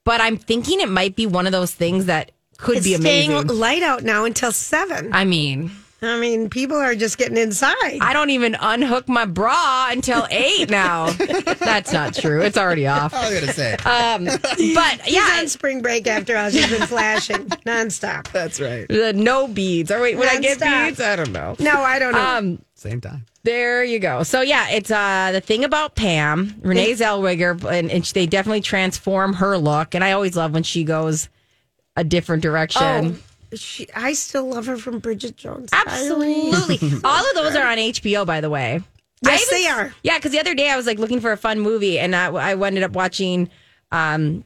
but 0.05 0.21
I'm 0.21 0.37
thinking 0.37 0.81
it 0.81 0.89
might 0.89 1.15
be 1.15 1.25
one 1.25 1.45
of 1.45 1.51
those 1.51 1.73
things 1.73 2.05
that 2.05 2.31
could 2.57 2.77
it's 2.77 2.85
be 2.85 2.93
amazing. 2.93 3.31
staying 3.31 3.47
light 3.47 3.83
out 3.83 4.03
now 4.03 4.25
until 4.25 4.51
7. 4.51 5.11
I 5.13 5.25
mean, 5.25 5.71
I 6.05 6.19
mean, 6.19 6.49
people 6.49 6.77
are 6.77 6.95
just 6.95 7.17
getting 7.17 7.37
inside. 7.37 7.99
I 8.01 8.13
don't 8.13 8.29
even 8.29 8.55
unhook 8.59 9.07
my 9.07 9.25
bra 9.25 9.87
until 9.91 10.27
eight 10.31 10.69
now. 10.69 11.11
that's 11.11 11.93
not 11.93 12.13
true. 12.13 12.41
It's 12.41 12.57
already 12.57 12.87
off. 12.87 13.13
I 13.13 13.29
was 13.29 13.39
going 13.39 13.47
to 13.47 13.53
say. 13.53 13.73
Um, 13.85 14.25
but 14.25 15.05
She's 15.05 15.13
yeah, 15.13 15.37
on 15.39 15.47
spring 15.47 15.81
break 15.81 16.07
after 16.07 16.37
all. 16.37 16.49
She's 16.49 16.69
been 16.69 16.87
flashing 16.87 17.47
nonstop. 17.65 18.31
That's 18.31 18.59
right. 18.59 18.87
the 18.87 19.13
no 19.13 19.47
beads. 19.47 19.91
Or 19.91 20.01
wait, 20.01 20.17
would 20.17 20.27
I 20.27 20.39
get 20.39 20.59
Nonstop. 20.59 20.87
beads? 20.89 20.99
I 21.01 21.15
don't 21.15 21.31
know. 21.31 21.55
No, 21.59 21.81
I 21.81 21.99
don't 21.99 22.13
know. 22.13 22.19
Um, 22.25 22.61
Same 22.75 22.99
time. 23.01 23.25
There 23.43 23.83
you 23.83 23.99
go. 23.99 24.23
So 24.23 24.41
yeah, 24.41 24.69
it's 24.69 24.89
uh 24.89 25.31
the 25.33 25.41
thing 25.41 25.63
about 25.65 25.95
Pam, 25.95 26.55
Renee 26.61 26.93
Zellweger, 26.93 27.61
and, 27.69 27.91
and 27.91 28.03
they 28.05 28.25
definitely 28.25 28.61
transform 28.61 29.33
her 29.33 29.57
look. 29.57 29.95
And 29.95 30.03
I 30.03 30.13
always 30.13 30.37
love 30.37 30.53
when 30.53 30.63
she 30.63 30.83
goes 30.85 31.27
a 31.97 32.03
different 32.05 32.41
direction. 32.41 33.21
Oh, 33.53 33.55
she, 33.55 33.87
I 33.95 34.13
still 34.13 34.49
love 34.49 34.65
her 34.65 34.77
from 34.77 34.99
Bridget 34.99 35.37
Jones. 35.37 35.69
Absolutely. 35.71 36.99
All 37.03 37.23
of 37.29 37.35
those 37.35 37.55
are 37.55 37.65
on 37.67 37.77
HBO, 37.77 38.25
by 38.25 38.41
the 38.41 38.49
way. 38.49 38.81
Yes, 39.23 39.47
I 39.51 39.55
they 39.57 39.67
are. 39.67 39.93
Yeah, 40.03 40.17
because 40.17 40.31
the 40.31 40.39
other 40.39 40.53
day 40.53 40.69
I 40.69 40.75
was 40.75 40.85
like 40.85 40.99
looking 40.99 41.21
for 41.21 41.31
a 41.31 41.37
fun 41.37 41.59
movie, 41.61 41.97
and 41.99 42.15
I, 42.15 42.27
I 42.27 42.67
ended 42.67 42.83
up 42.83 42.91
watching 42.91 43.49
um 43.91 44.43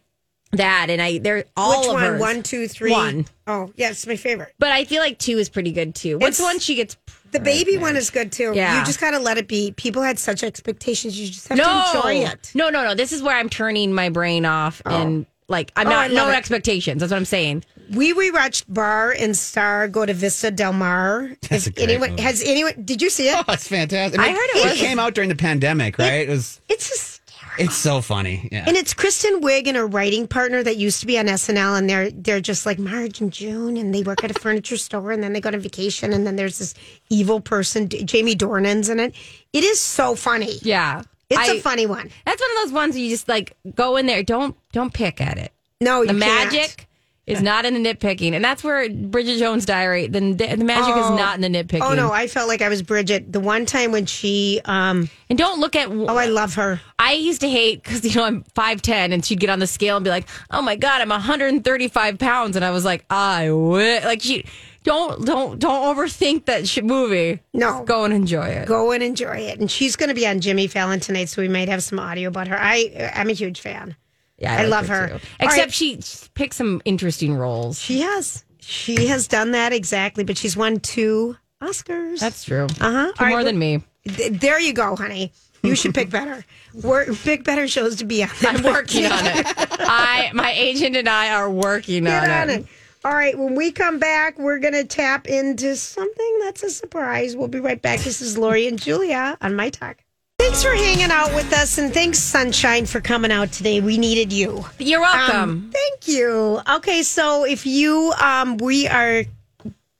that, 0.51 0.89
and 0.89 1.01
I 1.01 1.17
they're 1.17 1.45
all 1.57 1.79
Which 1.79 1.87
of 1.87 1.93
one? 1.93 2.03
hers. 2.03 2.21
One, 2.21 2.43
two, 2.43 2.67
three. 2.67 2.91
One. 2.91 3.25
Oh, 3.47 3.71
yeah, 3.75 3.89
it's 3.89 4.05
my 4.05 4.15
favorite. 4.15 4.53
But 4.59 4.71
I 4.71 4.85
feel 4.85 5.01
like 5.01 5.17
two 5.17 5.37
is 5.39 5.49
pretty 5.49 5.71
good 5.71 5.95
too. 5.95 6.19
What's 6.19 6.37
the 6.37 6.43
one 6.43 6.59
she 6.59 6.75
gets? 6.75 6.95
The 7.31 7.39
baby 7.41 7.77
one 7.77 7.97
is 7.97 8.09
good 8.09 8.31
too. 8.31 8.53
Yeah. 8.55 8.79
You 8.79 8.85
just 8.85 9.01
got 9.01 9.11
to 9.11 9.19
let 9.19 9.37
it 9.37 9.47
be. 9.49 9.71
People 9.71 10.01
had 10.01 10.17
such 10.17 10.43
expectations. 10.43 11.19
You 11.19 11.27
just 11.27 11.47
have 11.49 11.57
No, 11.57 11.65
to 11.65 11.97
enjoy 11.97 12.31
it. 12.31 12.51
no, 12.55 12.69
no, 12.69 12.83
no. 12.83 12.95
This 12.95 13.11
is 13.11 13.21
where 13.21 13.35
I'm 13.35 13.49
turning 13.49 13.93
my 13.93 14.07
brain 14.09 14.45
off 14.45 14.81
and 14.85 15.25
like 15.49 15.71
I'm 15.75 15.87
Oh, 15.87 15.91
not 15.91 16.11
I 16.11 16.13
no 16.13 16.29
it. 16.29 16.35
expectations. 16.35 16.99
That's 16.99 17.11
what 17.11 17.17
I'm 17.17 17.25
saying. 17.25 17.63
We 17.93 18.13
rewatched 18.13 18.65
Barb 18.67 19.15
and 19.19 19.35
Star 19.37 19.87
go 19.87 20.05
to 20.05 20.13
Vista 20.13 20.51
Del 20.51 20.73
Mar. 20.73 21.29
That's 21.49 21.67
If 21.67 21.73
a 21.73 21.75
great 21.75 21.89
anyone 21.89 22.09
movie. 22.11 22.21
has 22.21 22.43
anyone 22.43 22.73
did 22.83 23.01
you 23.01 23.09
see 23.09 23.29
it? 23.29 23.35
Oh, 23.47 23.53
it's 23.53 23.67
fantastic. 23.67 24.19
I 24.19 24.29
heard 24.31 24.37
it 24.37 24.65
was- 24.71 24.79
came 24.79 24.99
out 24.99 25.13
during 25.13 25.29
the 25.29 25.35
pandemic, 25.35 25.97
right? 25.97 26.27
It 26.27 26.29
was. 26.29 26.59
It's 26.69 26.87
hysterical. 26.89 27.17
It's 27.59 27.75
so 27.75 28.01
funny. 28.01 28.49
Yeah. 28.51 28.65
And 28.67 28.77
it's 28.77 28.93
Kristen 28.93 29.41
Wiig 29.41 29.65
and 29.67 29.75
her 29.77 29.87
writing 29.87 30.27
partner 30.27 30.61
that 30.61 30.77
used 30.77 30.99
to 30.99 31.07
be 31.07 31.17
on 31.17 31.25
SNL, 31.27 31.75
and 31.77 31.89
they're 31.89 32.11
they're 32.11 32.41
just 32.41 32.65
like 32.67 32.77
Marge 32.77 33.19
and 33.21 33.31
June, 33.33 33.77
and 33.77 33.95
they 33.95 34.03
work 34.03 34.23
at 34.23 34.29
a 34.29 34.39
furniture 34.39 34.77
store, 34.77 35.11
and 35.11 35.23
then 35.23 35.33
they 35.33 35.41
go 35.41 35.49
on 35.49 35.59
vacation, 35.59 36.13
and 36.13 36.27
then 36.27 36.35
there's 36.35 36.59
this 36.59 36.75
evil 37.09 37.39
person, 37.39 37.87
Jamie 37.89 38.35
Dornan's 38.35 38.89
in 38.89 38.99
it. 38.99 39.15
It 39.53 39.63
is 39.63 39.81
so 39.81 40.13
funny. 40.15 40.59
Yeah, 40.61 41.01
It's 41.29 41.49
a 41.49 41.57
a 41.57 41.61
funny 41.61 41.85
one. 41.85 42.09
That's 42.25 42.41
one 42.41 42.49
of 42.51 42.63
those 42.63 42.73
ones 42.73 42.95
where 42.95 43.03
you 43.03 43.09
just 43.09 43.27
like 43.27 43.55
go 43.75 43.97
in 43.97 44.05
there. 44.05 44.23
Don't 44.23 44.55
don't 44.71 44.93
pick 44.93 45.19
at 45.21 45.37
it. 45.37 45.51
No, 45.81 46.01
you 46.01 46.07
The 46.07 46.13
magic 46.13 46.87
is 47.27 47.41
not 47.41 47.65
in 47.65 47.73
the 47.73 47.79
nitpicking, 47.93 48.31
and 48.31 48.43
that's 48.45 48.63
where 48.63 48.89
Bridget 48.89 49.37
Jones' 49.37 49.65
Diary. 49.65 50.07
The 50.07 50.21
the 50.33 50.55
magic 50.63 50.93
Oh. 50.95 51.13
is 51.13 51.19
not 51.19 51.35
in 51.35 51.41
the 51.41 51.49
nitpicking. 51.49 51.81
Oh 51.83 51.93
no, 51.93 52.09
I 52.13 52.27
felt 52.27 52.47
like 52.47 52.61
I 52.61 52.69
was 52.69 52.81
Bridget 52.81 53.33
the 53.33 53.41
one 53.41 53.65
time 53.65 53.91
when 53.91 54.05
she. 54.05 54.61
um 54.63 55.09
and 55.29 55.37
don't 55.37 55.59
look 55.59 55.75
at. 55.75 55.89
Oh, 55.89 56.15
I 56.15 56.27
love 56.27 56.53
her. 56.55 56.79
I 56.97 57.13
used 57.13 57.41
to 57.41 57.49
hate 57.49 57.83
because 57.83 58.05
you 58.05 58.15
know 58.15 58.23
I'm 58.23 58.43
five 58.55 58.81
ten, 58.81 59.11
and 59.11 59.25
she'd 59.25 59.41
get 59.41 59.49
on 59.49 59.59
the 59.59 59.67
scale 59.67 59.97
and 59.97 60.03
be 60.05 60.09
like, 60.09 60.25
"Oh 60.51 60.61
my 60.61 60.77
god, 60.77 61.01
I'm 61.01 61.09
135 61.09 62.17
pounds," 62.17 62.55
and 62.55 62.63
I 62.63 62.71
was 62.71 62.85
like, 62.85 63.03
"I 63.09 63.47
wi-. 63.47 63.99
like 64.05 64.21
she." 64.21 64.45
Don't 64.87 65.25
don't 65.25 65.59
don't 65.59 65.95
overthink 65.95 66.45
that 66.45 66.67
shit 66.67 66.85
movie. 66.85 67.41
No. 67.53 67.71
Just 67.71 67.85
go 67.85 68.05
and 68.05 68.13
enjoy 68.13 68.45
it. 68.45 68.67
Go 68.67 68.91
and 68.93 69.03
enjoy 69.03 69.37
it. 69.37 69.59
And 69.59 69.69
she's 69.69 69.97
going 69.97 70.07
to 70.09 70.15
be 70.15 70.25
on 70.25 70.39
Jimmy 70.39 70.67
Fallon 70.67 71.01
tonight, 71.01 71.27
so 71.27 71.41
we 71.41 71.49
might 71.49 71.67
have 71.67 71.83
some 71.83 71.99
audio 71.99 72.29
about 72.29 72.47
her. 72.47 72.57
I 72.57 73.11
I'm 73.13 73.29
a 73.29 73.33
huge 73.33 73.59
fan. 73.59 73.97
Yeah, 74.37 74.53
I 74.53 74.61
like 74.61 74.69
love 74.69 74.87
her. 74.87 75.19
Except 75.39 75.57
right. 75.57 75.73
she 75.73 75.99
picks 76.35 76.55
some 76.55 76.81
interesting 76.85 77.33
roles. 77.33 77.79
She 77.79 78.01
has. 78.01 78.45
She 78.59 79.07
has 79.07 79.27
done 79.27 79.51
that 79.51 79.73
exactly, 79.73 80.23
but 80.23 80.37
she's 80.37 80.55
won 80.55 80.79
two 80.79 81.35
Oscars. 81.61 82.19
That's 82.19 82.43
true. 82.45 82.67
Uh 82.79 83.11
huh. 83.17 83.27
More 83.29 83.43
than 83.43 83.59
me. 83.59 83.83
There 84.05 84.59
you 84.59 84.73
go, 84.73 84.95
honey. 84.95 85.33
You 85.63 85.75
should 85.75 85.93
pick 85.93 86.09
better. 86.09 86.45
Work, 86.81 87.09
pick 87.23 87.43
better 87.43 87.67
shows 87.67 87.97
to 87.97 88.05
be 88.05 88.23
on. 88.23 88.29
I'm 88.41 88.63
working 88.63 89.05
on 89.05 89.25
it. 89.25 89.45
I 89.47 90.31
my 90.33 90.51
agent 90.51 90.95
and 90.95 91.09
I 91.09 91.33
are 91.33 91.49
working 91.49 92.05
Get 92.05 92.23
on, 92.23 92.29
on 92.29 92.49
it. 92.49 92.59
it. 92.61 92.67
All 93.05 93.13
right, 93.13 93.37
when 93.37 93.55
we 93.55 93.71
come 93.71 93.99
back, 93.99 94.39
we're 94.39 94.59
going 94.59 94.73
to 94.73 94.83
tap 94.83 95.27
into 95.27 95.75
something 95.75 96.39
that's 96.41 96.63
a 96.63 96.69
surprise. 96.69 97.35
We'll 97.35 97.47
be 97.47 97.59
right 97.59 97.81
back. 97.81 97.99
This 97.99 98.21
is 98.21 98.37
Lori 98.37 98.67
and 98.67 98.81
Julia 98.81 99.37
on 99.39 99.55
My 99.55 99.69
Talk. 99.69 99.97
Thanks 100.39 100.63
for 100.63 100.73
hanging 100.73 101.11
out 101.11 101.33
with 101.35 101.51
us, 101.53 101.77
and 101.77 101.93
thanks, 101.93 102.19
Sunshine, 102.19 102.85
for 102.85 102.99
coming 102.99 103.31
out 103.31 103.51
today. 103.51 103.81
We 103.81 103.97
needed 103.97 104.33
you. 104.33 104.65
You're 104.79 105.01
welcome. 105.01 105.35
Um, 105.35 105.71
thank 105.71 106.07
you. 106.07 106.59
Okay, 106.69 107.03
so 107.03 107.43
if 107.43 107.65
you, 107.65 108.13
um, 108.21 108.57
we 108.57 108.87
are 108.87 109.23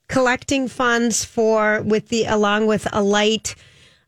collecting 0.07 0.67
funds 0.67 1.23
for 1.23 1.81
with 1.83 2.09
the 2.09 2.25
along 2.25 2.65
with 2.65 2.87
Alight 2.93 3.55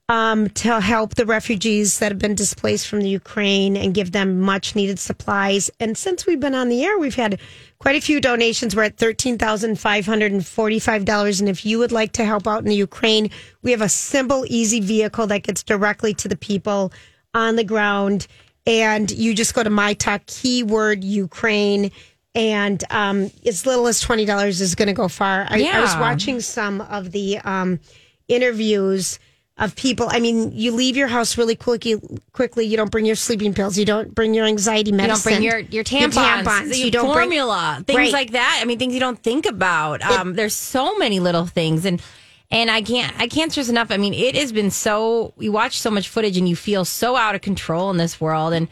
um, 0.08 0.50
to 0.50 0.80
help 0.80 1.16
the 1.16 1.26
refugees 1.26 2.00
that 2.00 2.12
have 2.12 2.20
been 2.20 2.36
displaced 2.36 2.88
from 2.88 3.02
the 3.02 3.10
Ukraine 3.10 3.78
and 3.78 3.94
give 3.94 4.12
them 4.12 4.40
much 4.40 4.76
needed 4.76 4.98
supplies. 4.98 5.70
And 5.80 5.98
since 5.98 6.26
we've 6.26 6.40
been 6.40 6.56
on 6.56 6.70
the 6.70 6.84
air, 6.84 6.98
we've 6.98 7.16
had 7.16 7.40
quite 7.80 7.96
a 7.96 8.02
few 8.02 8.22
donations. 8.22 8.76
We're 8.76 8.84
at 8.84 8.98
thirteen 8.98 9.38
thousand 9.38 9.80
five 9.80 10.06
hundred 10.06 10.32
and 10.32 10.46
forty-five 10.46 11.06
dollars. 11.06 11.40
And 11.40 11.50
if 11.50 11.66
you 11.66 11.80
would 11.80 11.92
like 11.92 12.12
to 12.14 12.26
help 12.26 12.48
out 12.48 12.60
in 12.60 12.70
the 12.70 12.76
Ukraine, 12.76 13.32
we 13.62 13.72
have 13.72 13.82
a 13.82 13.90
simple, 13.90 14.46
easy 14.48 14.80
vehicle 14.80 15.28
that 15.28 15.44
gets 15.44 15.64
directly 15.64 16.14
to 16.16 16.28
the 16.28 16.36
people 16.36 16.92
on 17.34 17.56
the 17.56 17.64
ground. 17.64 18.28
And 18.68 19.10
you 19.10 19.34
just 19.34 19.54
go 19.54 19.64
to 19.64 19.70
my 19.70 19.94
talk 19.94 20.26
keyword 20.28 21.04
Ukraine. 21.04 21.92
And 22.36 22.84
um, 22.92 23.32
as 23.46 23.66
little 23.66 23.88
as 23.88 24.00
twenty 24.02 24.26
dollars 24.26 24.62
is 24.62 24.76
going 24.76 24.88
to 24.88 24.94
go 24.94 25.08
far. 25.08 25.48
I, 25.50 25.64
I 25.64 25.80
was 25.80 25.96
watching 25.96 26.42
some 26.42 26.82
of 26.82 27.12
the 27.12 27.40
um, 27.40 27.80
interviews 28.28 29.18
of 29.60 29.76
people. 29.76 30.08
I 30.10 30.20
mean, 30.20 30.52
you 30.54 30.72
leave 30.72 30.98
your 30.98 31.08
house 31.08 31.38
really 31.38 31.56
quickly. 31.56 31.96
Quickly, 32.34 32.66
you 32.66 32.78
don't 32.78 32.90
bring 32.90 33.06
your 33.06 33.16
sleeping 33.16 33.54
pills. 33.54 33.78
You 33.78 33.86
don't 33.86 34.16
bring 34.16 34.34
your 34.34 34.46
anxiety 34.46 34.92
medicine. 34.92 35.44
You 35.44 35.52
don't 35.52 35.60
bring 35.62 35.72
your 35.72 35.84
your 35.84 35.84
tampons, 35.84 36.44
tampons. 36.44 36.68
your 36.68 36.86
You 36.86 36.92
don't 36.92 37.14
bring 37.14 37.28
formula, 37.30 37.84
things 37.86 37.98
Right. 37.98 38.14
like 38.14 38.32
that. 38.32 38.60
I 38.62 38.66
mean, 38.66 38.80
things 38.80 38.94
you 38.94 39.00
don't 39.00 39.22
think 39.22 39.46
about. 39.46 40.02
Um, 40.02 40.34
there's 40.34 40.56
so 40.56 40.98
many 40.98 41.20
little 41.20 41.46
things, 41.46 41.86
and 41.86 42.02
and 42.50 42.72
I 42.72 42.82
can't 42.82 43.14
I 43.20 43.28
can't 43.28 43.52
stress 43.52 43.70
enough. 43.70 43.92
I 43.92 43.98
mean, 43.98 44.14
it 44.16 44.36
has 44.36 44.52
been 44.52 44.72
so. 44.72 45.34
You 45.38 45.52
watch 45.52 45.80
so 45.80 45.92
much 45.92 46.08
footage, 46.10 46.38
and 46.38 46.50
you 46.50 46.56
feel 46.56 46.86
so 46.86 47.16
out 47.16 47.36
of 47.36 47.42
control 47.42 47.92
in 47.92 47.98
this 47.98 48.20
world, 48.20 48.54
and 48.54 48.68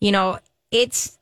you 0.00 0.12
know 0.12 0.38
it's. 0.70 1.18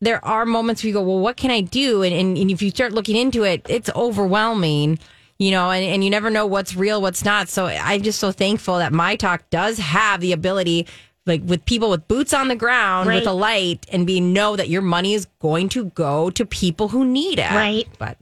There 0.00 0.22
are 0.22 0.44
moments 0.44 0.82
where 0.82 0.88
you 0.88 0.92
go, 0.94 1.00
well, 1.02 1.20
what 1.20 1.38
can 1.38 1.50
I 1.50 1.62
do? 1.62 2.02
And, 2.02 2.14
and, 2.14 2.36
and 2.36 2.50
if 2.50 2.60
you 2.60 2.68
start 2.68 2.92
looking 2.92 3.16
into 3.16 3.44
it, 3.44 3.64
it's 3.70 3.88
overwhelming, 3.94 4.98
you 5.38 5.50
know, 5.50 5.70
and, 5.70 5.84
and 5.84 6.04
you 6.04 6.10
never 6.10 6.30
know 6.30 6.46
what's 6.46 6.74
real, 6.76 7.00
what's 7.02 7.24
not. 7.24 7.48
So 7.48 7.66
I'm 7.66 8.02
just 8.02 8.18
so 8.20 8.32
thankful 8.32 8.78
that 8.78 8.92
My 8.92 9.16
Talk 9.16 9.48
does 9.50 9.78
have 9.78 10.20
the 10.20 10.32
ability, 10.32 10.86
like 11.26 11.42
with 11.44 11.64
people 11.64 11.90
with 11.90 12.06
boots 12.08 12.32
on 12.32 12.48
the 12.48 12.56
ground, 12.56 13.08
Right. 13.08 13.16
with 13.16 13.26
Alight, 13.26 13.86
and 13.90 14.06
be 14.06 14.20
know 14.20 14.56
that 14.56 14.68
your 14.68 14.82
money 14.82 15.14
is 15.14 15.26
going 15.40 15.68
to 15.70 15.86
go 15.86 16.30
to 16.30 16.44
people 16.46 16.88
who 16.88 17.04
need 17.04 17.38
it. 17.38 17.50
Right. 17.50 17.88
But 17.98 18.16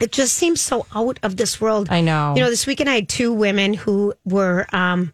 it 0.00 0.12
just 0.12 0.34
seems 0.34 0.60
so 0.60 0.86
out 0.94 1.18
of 1.22 1.36
this 1.36 1.60
world. 1.60 1.88
I 1.90 2.00
know. 2.00 2.34
You 2.36 2.42
know, 2.42 2.50
this 2.50 2.66
weekend 2.66 2.88
I 2.90 2.96
had 2.96 3.08
two 3.08 3.32
women 3.32 3.74
who 3.74 4.12
were 4.24 4.66
um, 4.72 5.12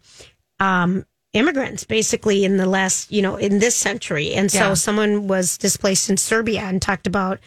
um, 0.59 1.05
immigrants, 1.33 1.83
basically 1.83 2.43
in 2.45 2.57
the 2.57 2.65
last, 2.65 3.11
you 3.11 3.21
know, 3.21 3.35
in 3.35 3.59
this 3.59 3.75
century, 3.75 4.33
and 4.33 4.51
so 4.51 4.59
Yeah. 4.69 4.73
someone 4.73 5.27
was 5.27 5.57
displaced 5.57 6.09
in 6.09 6.17
Serbia 6.17 6.61
and 6.61 6.81
talked 6.81 7.07
about, 7.07 7.39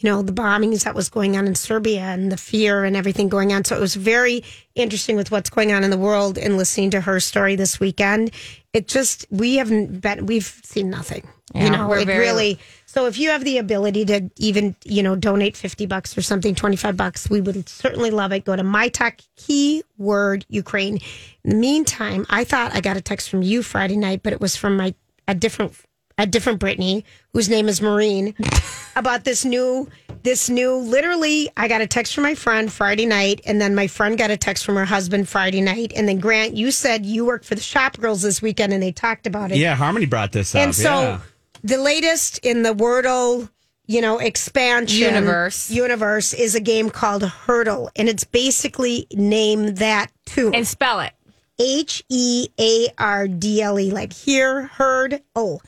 you 0.00 0.08
know, 0.10 0.22
the 0.22 0.32
bombings 0.32 0.84
that 0.84 0.94
was 0.94 1.10
going 1.10 1.36
on 1.36 1.46
in 1.46 1.54
Serbia 1.54 2.00
and 2.00 2.32
the 2.32 2.36
fear 2.36 2.84
and 2.84 2.96
everything 2.96 3.28
going 3.28 3.52
on. 3.52 3.64
So 3.64 3.76
it 3.76 3.80
was 3.80 3.94
very 3.94 4.42
interesting 4.74 5.14
with 5.16 5.30
what's 5.30 5.50
going 5.50 5.72
on 5.72 5.84
in 5.84 5.90
the 5.90 5.98
world 5.98 6.38
and 6.38 6.56
listening 6.56 6.90
to 6.90 7.02
her 7.02 7.20
story 7.20 7.54
this 7.54 7.78
weekend. 7.78 8.30
It 8.72 8.88
just 8.88 9.26
we 9.30 9.56
haven't 9.56 10.00
been 10.00 10.24
we've 10.24 10.60
seen 10.64 10.88
nothing. 10.88 11.28
you 11.54 11.68
know, 11.68 11.88
we're 11.88 11.98
it 11.98 12.06
very- 12.06 12.20
really 12.20 12.58
so 12.86 13.06
if 13.06 13.18
you 13.18 13.30
have 13.30 13.44
the 13.44 13.58
ability 13.58 14.04
to 14.06 14.28
even, 14.38 14.74
you 14.84 15.04
know, 15.04 15.14
donate 15.14 15.56
50 15.56 15.86
bucks 15.86 16.18
or 16.18 16.22
something, 16.22 16.56
25 16.56 16.96
bucks, 16.96 17.30
we 17.30 17.40
would 17.40 17.68
certainly 17.68 18.10
love 18.10 18.32
it. 18.32 18.44
Go 18.44 18.56
to 18.56 18.64
my 18.64 18.88
talk 18.88 19.20
keyword 19.36 20.44
Ukraine. 20.48 20.98
In 21.44 21.50
the 21.50 21.56
meantime, 21.56 22.26
I 22.30 22.42
thought 22.42 22.74
I 22.74 22.80
got 22.80 22.96
a 22.96 23.00
text 23.00 23.30
from 23.30 23.42
you 23.42 23.62
Friday 23.62 23.94
night, 23.94 24.24
but 24.24 24.32
it 24.32 24.40
was 24.40 24.56
from 24.56 24.76
my 24.76 24.92
a 25.28 25.34
different 25.36 25.72
a 26.20 26.26
different 26.26 26.58
Brittany, 26.58 27.04
whose 27.32 27.48
name 27.48 27.68
is 27.68 27.80
Maureen, 27.80 28.34
about 28.96 29.24
this 29.24 29.44
new 29.44 29.88
this 30.22 30.50
new 30.50 30.76
literally 30.76 31.48
I 31.56 31.66
got 31.66 31.80
a 31.80 31.86
text 31.86 32.14
from 32.14 32.24
my 32.24 32.34
friend 32.34 32.70
Friday 32.70 33.06
night 33.06 33.40
and 33.46 33.58
then 33.58 33.74
my 33.74 33.86
friend 33.86 34.18
got 34.18 34.30
a 34.30 34.36
text 34.36 34.66
from 34.66 34.74
her 34.74 34.84
husband 34.84 35.28
Friday 35.28 35.62
night 35.62 35.92
and 35.96 36.06
then 36.06 36.18
Grant 36.18 36.54
you 36.54 36.70
said 36.70 37.06
you 37.06 37.24
worked 37.24 37.46
for 37.46 37.54
the 37.54 37.62
shop 37.62 37.96
girls 37.98 38.20
this 38.20 38.42
weekend 38.42 38.74
and 38.74 38.82
they 38.82 38.92
talked 38.92 39.26
about 39.26 39.50
it. 39.50 39.56
Yeah, 39.56 39.74
Harmony 39.74 40.04
brought 40.04 40.32
this 40.32 40.54
up. 40.54 40.60
And 40.60 40.74
so 40.74 41.00
yeah. 41.00 41.20
the 41.62 41.78
latest 41.78 42.38
in 42.38 42.62
the 42.62 42.74
Wordle, 42.74 43.48
you 43.86 44.02
know, 44.02 44.18
expansion 44.18 45.14
Universe. 45.14 45.70
universe 45.70 46.34
is 46.34 46.54
a 46.54 46.60
game 46.60 46.90
called 46.90 47.22
Heardle, 47.22 47.90
and 47.96 48.08
it's 48.08 48.24
basically 48.24 49.06
name 49.12 49.74
that 49.76 50.12
tune. 50.26 50.54
and 50.54 50.66
spell 50.66 51.00
it. 51.00 51.12
H 51.58 52.02
E 52.08 52.48
A 52.58 52.88
R 52.98 53.28
D 53.28 53.60
L 53.62 53.78
E, 53.78 53.90
like 53.90 54.12
hear, 54.12 54.66
heard, 54.66 55.22
oh. 55.34 55.60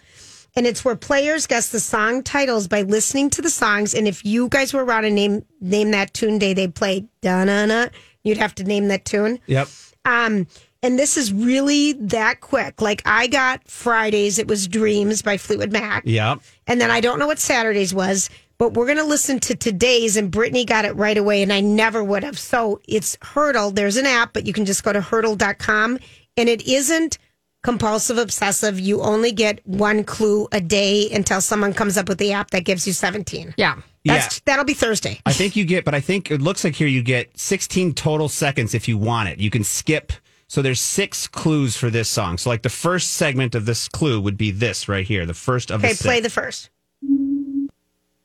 And 0.55 0.67
it's 0.67 0.85
where 0.85 0.97
players 0.97 1.47
guess 1.47 1.71
the 1.71 1.81
song 1.81 2.23
titles 2.23 2.69
by 2.69 2.83
listening 2.83 3.31
to 3.31 3.43
the 3.43 3.51
songs. 3.51 3.95
And 3.95 4.07
if 4.07 4.25
you 4.25 4.49
guys 4.49 4.75
were 4.75 4.85
around 4.85 5.07
and 5.07 5.15
name 5.15 5.45
name 5.61 5.91
that 5.93 6.13
tune 6.13 6.39
day 6.39 6.53
they 6.53 6.69
played, 6.69 7.09
da 7.23 7.45
na 7.45 7.65
na, 7.67 7.87
you'd 8.23 8.39
have 8.39 8.55
to 8.57 8.65
name 8.65 8.89
that 8.89 9.05
tune. 9.05 9.39
Yep. 9.47 9.69
Um, 10.05 10.47
and 10.83 10.99
this 10.99 11.17
is 11.17 11.33
really 11.33 11.93
that 11.95 12.41
quick. 12.41 12.83
Like 12.83 13.03
I 13.07 13.29
got 13.29 13.67
Fridays, 13.69 14.39
it 14.39 14.49
was 14.49 14.67
Dreams 14.67 15.23
by 15.23 15.37
Fleetwood 15.37 15.73
Mac. 15.73 16.03
Yep. 16.05 16.41
And 16.67 16.81
then 16.81 16.91
I 16.91 17.01
don't 17.01 17.19
know 17.19 17.29
what 17.29 17.39
Saturdays 17.39 17.95
was, 17.95 18.29
but 18.59 18.75
we're 18.75 18.87
going 18.87 18.99
to 18.99 19.05
listen 19.05 19.39
to 19.41 19.55
today's. 19.55 20.17
And 20.17 20.31
Brittany 20.31 20.65
got 20.65 20.85
it 20.85 20.97
right 20.97 21.17
away, 21.17 21.43
and 21.43 21.53
I 21.53 21.61
never 21.61 22.03
would 22.03 22.25
have. 22.25 22.39
So 22.39 22.81
it's 22.89 23.17
Heardle. 23.23 23.75
There's 23.75 23.97
an 23.97 24.07
app, 24.07 24.33
but 24.33 24.47
you 24.47 24.53
can 24.53 24.65
just 24.65 24.83
go 24.83 24.93
to 24.93 25.01
heardle.com. 25.01 25.99
And 26.37 26.49
it 26.49 26.67
isn't 26.67 27.19
compulsive 27.63 28.19
obsessive. 28.19 28.79
You 28.79 29.03
only 29.03 29.33
get 29.33 29.67
one 29.67 30.05
clue 30.05 30.49
a 30.53 30.61
day 30.61 31.11
until 31.11 31.41
someone 31.41 31.73
comes 31.73 31.97
up 31.97 32.09
with 32.09 32.19
the 32.19 32.33
app 32.33 32.51
that 32.51 32.65
gives 32.65 32.87
you 32.87 32.93
17. 32.93 33.55
Yeah. 33.57 33.81
That's, 34.05 34.41
That'll 34.41 34.65
be 34.65 34.75
Thursday. 34.75 35.21
I 35.25 35.33
think 35.33 35.55
you 35.55 35.65
get, 35.65 35.85
but 35.85 35.95
I 35.95 36.01
think 36.01 36.31
it 36.31 36.43
looks 36.43 36.65
like 36.65 36.75
here 36.75 36.89
you 36.89 37.03
get 37.03 37.39
16 37.39 37.95
total 37.95 38.29
seconds 38.29 38.75
if 38.75 38.89
you 38.89 38.99
want 38.99 39.29
it. 39.29 39.39
You 39.39 39.51
can 39.51 39.63
skip. 39.63 40.13
So 40.49 40.61
there's 40.61 40.81
six 40.81 41.29
clues 41.29 41.77
for 41.77 41.89
this 41.89 42.09
song. 42.09 42.37
So 42.37 42.51
like 42.51 42.63
the 42.63 42.69
first 42.69 43.13
segment 43.13 43.55
of 43.55 43.65
this 43.65 43.89
clue 43.89 44.21
would 44.21 44.37
be 44.37 44.51
this 44.51 44.89
right 44.89 45.07
here, 45.07 45.25
the 45.25 45.35
first 45.35 45.71
of 45.71 45.85
Okay, 45.85 45.95
the 45.95 46.03
play 46.03 46.21
the 46.21 46.31
first. 46.31 46.71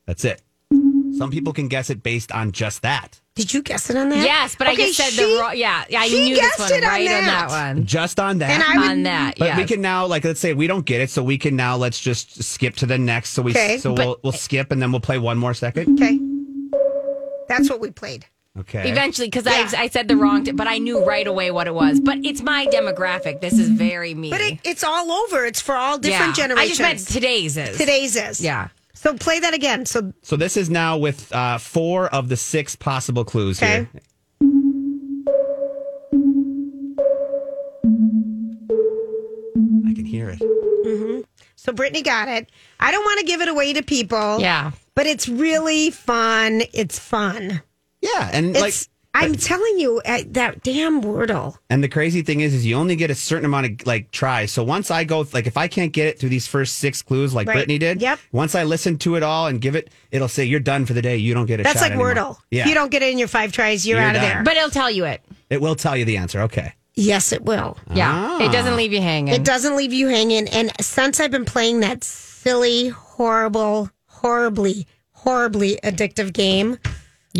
That's 0.06 0.24
it. 0.24 0.42
Some 1.16 1.30
people 1.30 1.52
can 1.52 1.68
guess 1.68 1.90
it 1.90 2.02
based 2.02 2.32
on 2.32 2.52
just 2.52 2.82
that. 2.82 3.20
Did 3.38 3.54
you 3.54 3.62
guess 3.62 3.88
it 3.88 3.96
on 3.96 4.08
that? 4.08 4.18
Yes, 4.24 4.56
but 4.56 4.66
I 4.66 4.74
just 4.74 4.96
said 4.96 5.10
she- 5.12 5.22
the 5.22 5.38
wrong. 5.40 5.56
Yeah, 5.56 5.84
yeah, 5.88 6.00
I 6.00 6.08
she 6.08 6.24
knew 6.24 6.34
this 6.34 6.40
guessed 6.56 6.58
one 6.58 6.72
it 6.72 6.82
on 6.82 6.90
right 6.90 7.00
on 7.08 7.24
that. 7.24 7.48
that 7.48 7.74
one. 7.74 7.86
Just 7.86 8.18
on 8.18 8.38
that. 8.38 8.50
And 8.50 8.62
I 8.64 8.80
would- 8.80 8.90
on 8.90 9.02
that, 9.04 9.38
but 9.38 9.44
yeah. 9.44 9.56
we 9.56 9.64
can 9.64 9.80
now, 9.80 10.06
like, 10.06 10.24
let's 10.24 10.40
say 10.40 10.54
we 10.54 10.66
don't 10.66 10.84
get 10.84 11.00
it, 11.00 11.08
so 11.08 11.22
we 11.22 11.38
can 11.38 11.54
now 11.54 11.76
let's 11.76 12.00
just 12.00 12.42
skip 12.42 12.74
to 12.76 12.86
the 12.86 12.98
next. 12.98 13.30
So 13.30 13.42
we, 13.42 13.52
Okay, 13.52 13.78
so 13.78 13.94
but- 13.94 14.04
we'll 14.04 14.20
we'll 14.24 14.32
skip 14.32 14.72
and 14.72 14.82
then 14.82 14.90
we'll 14.90 15.00
play 15.00 15.18
one 15.18 15.38
more 15.38 15.54
second. 15.54 16.00
Okay. 16.02 16.18
That's 17.48 17.70
what 17.70 17.78
we 17.80 17.90
played. 17.92 18.26
Okay. 18.58 18.90
Eventually, 18.90 19.28
because 19.28 19.46
Yeah. 19.46 19.70
I, 19.78 19.82
I 19.84 19.88
said 19.88 20.08
the 20.08 20.16
wrong, 20.16 20.42
t- 20.42 20.50
but 20.50 20.66
I 20.66 20.78
knew 20.78 21.04
right 21.04 21.26
away 21.26 21.52
what 21.52 21.68
it 21.68 21.74
was. 21.74 22.00
But 22.00 22.18
it's 22.24 22.42
my 22.42 22.66
demographic. 22.66 23.40
This 23.40 23.56
is 23.56 23.68
very 23.68 24.14
me. 24.14 24.30
But 24.30 24.40
it, 24.40 24.58
it's 24.64 24.82
all 24.82 25.12
over. 25.12 25.46
It's 25.46 25.60
for 25.60 25.76
all 25.76 25.96
different 25.96 26.36
yeah. 26.36 26.42
generations. 26.48 26.80
I 26.80 26.92
just 26.94 27.08
meant 27.08 27.14
today's 27.14 27.56
is. 27.56 27.78
Today's 27.78 28.16
is. 28.16 28.40
Yeah. 28.40 28.68
So 28.98 29.14
play 29.14 29.38
that 29.38 29.54
again. 29.54 29.86
So 29.86 30.12
So 30.22 30.34
this 30.34 30.56
is 30.56 30.68
now 30.68 30.98
with 30.98 31.32
uh, 31.32 31.58
four 31.58 32.08
of 32.12 32.28
the 32.28 32.36
six 32.36 32.74
possible 32.74 33.24
clues 33.24 33.62
Okay. 33.62 33.86
here. 33.92 34.02
I 39.86 39.94
can 39.94 40.04
hear 40.04 40.36
it. 40.36 41.26
so 41.54 41.72
Brittany 41.72 42.02
got 42.02 42.26
it. 42.26 42.50
I 42.80 42.90
don't 42.90 43.04
want 43.04 43.20
to 43.20 43.26
give 43.26 43.40
it 43.40 43.48
away 43.48 43.72
to 43.72 43.84
people. 43.84 44.40
Yeah. 44.40 44.72
But 44.96 45.06
it's 45.06 45.28
really 45.28 45.90
fun. 45.90 46.62
It's 46.72 46.98
fun. 46.98 47.62
Yeah, 48.00 48.30
and 48.32 48.52
like, 48.54 48.68
It's 48.70 48.88
I'm 49.24 49.34
telling 49.34 49.78
you, 49.78 50.00
uh, 50.04 50.22
that 50.28 50.62
damn 50.62 51.02
Wordle. 51.02 51.56
and 51.70 51.82
the 51.82 51.88
crazy 51.88 52.22
thing 52.22 52.40
is, 52.40 52.54
is 52.54 52.64
you 52.66 52.74
only 52.76 52.96
get 52.96 53.10
a 53.10 53.14
certain 53.14 53.44
amount 53.44 53.66
of 53.66 53.86
like 53.86 54.10
tries. 54.10 54.52
So 54.52 54.62
once 54.64 54.90
I 54.90 55.04
go, 55.04 55.26
like, 55.32 55.46
if 55.46 55.56
I 55.56 55.68
can't 55.68 55.92
get 55.92 56.06
it 56.08 56.18
through 56.18 56.28
these 56.30 56.46
first 56.46 56.76
six 56.78 57.02
clues, 57.02 57.34
like 57.34 57.46
Right. 57.48 57.54
Brittany 57.54 57.78
did, 57.78 58.00
Yep. 58.02 58.18
Once 58.32 58.54
I 58.54 58.64
listen 58.64 58.98
to 58.98 59.16
it 59.16 59.22
all 59.22 59.46
and 59.48 59.60
give 59.60 59.74
it, 59.76 59.90
it'll 60.10 60.28
say 60.28 60.44
you're 60.44 60.60
done 60.60 60.86
for 60.86 60.92
the 60.92 61.02
day. 61.02 61.16
You 61.16 61.34
don't 61.34 61.46
get 61.46 61.60
a 61.60 61.62
That's 61.62 61.76
shot 61.80 61.82
like 61.82 61.92
anymore." 61.92 62.14
Wordle. 62.14 62.36
Yeah, 62.50 62.62
If 62.62 62.68
you 62.68 62.74
don't 62.74 62.90
get 62.90 63.02
it 63.02 63.10
in 63.12 63.18
your 63.18 63.28
five 63.28 63.52
tries, 63.52 63.86
you're, 63.86 63.98
You're 63.98 64.06
out 64.08 64.16
of 64.16 64.22
done. 64.22 64.30
there. 64.30 64.42
But 64.42 64.56
it'll 64.56 64.70
tell 64.70 64.90
you 64.90 65.04
it. 65.04 65.20
it 65.50 65.60
will 65.60 65.74
tell 65.76 65.96
you 65.96 66.04
the 66.04 66.16
answer. 66.16 66.40
Okay. 66.42 66.72
yes, 66.94 67.32
it 67.32 67.44
will. 67.44 67.76
Yeah. 67.94 68.42
It 68.42 68.50
doesn't 68.52 68.76
leave 68.76 68.92
you 68.92 69.00
hanging. 69.00 69.32
It 69.34 69.44
doesn't 69.44 69.76
leave 69.76 69.92
you 69.92 70.08
hanging. 70.08 70.48
And 70.48 70.72
since 70.80 71.20
I've 71.20 71.30
been 71.30 71.44
playing 71.44 71.80
that 71.80 72.02
silly 72.04 72.88
horrible, 72.88 73.90
horribly, 74.06 74.86
horribly 75.12 75.78
addictive 75.84 76.32
game, 76.32 76.78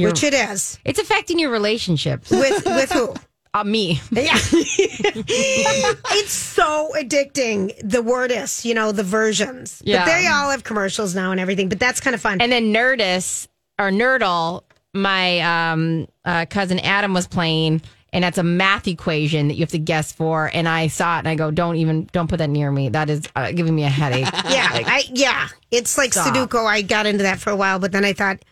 which 0.07 0.23
it 0.23 0.35
is. 0.35 0.79
It's 0.85 0.99
affecting 0.99 1.39
your 1.39 1.51
relationships. 1.51 2.31
With 2.31 2.65
with 2.65 2.93
who? 2.93 3.15
Uh, 3.55 3.65
me. 3.65 3.99
Yeah. 4.11 4.37
it's 4.53 6.33
so 6.33 6.93
addicting. 6.95 7.75
The 7.83 8.03
word 8.03 8.31
is, 8.31 8.65
you 8.67 8.75
know, 8.75 8.93
the 8.93 9.03
versions. 9.03 9.81
Yeah. 9.85 10.05
But 10.05 10.13
they 10.13 10.27
all 10.27 10.51
have 10.51 10.65
commercials 10.65 11.15
now 11.15 11.31
and 11.31 11.41
everything, 11.41 11.71
but 11.71 11.81
that's 11.81 11.99
kind 11.99 12.15
of 12.15 12.21
fun. 12.21 12.43
And 12.43 12.53
then 12.53 12.75
Nerdist 12.75 13.49
or 13.79 13.91
Nerdle, 13.91 14.65
my 14.95 15.41
um, 15.73 16.09
uh, 16.27 16.45
cousin 16.51 16.79
Adam 16.81 17.15
was 17.15 17.27
playing, 17.27 17.81
and 18.13 18.25
that's 18.25 18.39
a 18.39 18.43
math 18.43 18.87
equation 18.89 19.49
that 19.49 19.55
you 19.55 19.61
have 19.61 19.71
to 19.71 19.79
guess 19.79 20.13
for. 20.13 20.51
And 20.53 20.69
I 20.69 20.89
saw 20.89 21.17
it, 21.17 21.21
and 21.21 21.29
I 21.29 21.35
go, 21.35 21.51
"Don't 21.51 21.77
even, 21.77 22.09
don't 22.13 22.29
put 22.29 22.39
that 22.39 22.51
near 22.51 22.71
me. 22.71 22.89
That 22.91 23.11
is 23.11 23.23
uh, 23.37 23.53
giving 23.53 23.75
me 23.75 23.85
a 23.85 23.89
headache." 23.89 24.25
yeah, 24.51 24.69
I 24.73 25.05
yeah. 25.13 25.49
It's 25.71 25.99
like 25.99 26.13
Stop. 26.13 26.35
Sudoku. 26.35 26.67
I 26.67 26.83
got 26.83 27.07
into 27.07 27.23
that 27.23 27.39
for 27.39 27.51
a 27.51 27.57
while, 27.57 27.79
but 27.79 27.93
then 27.93 28.05
I 28.05 28.13
thought, 28.13 28.45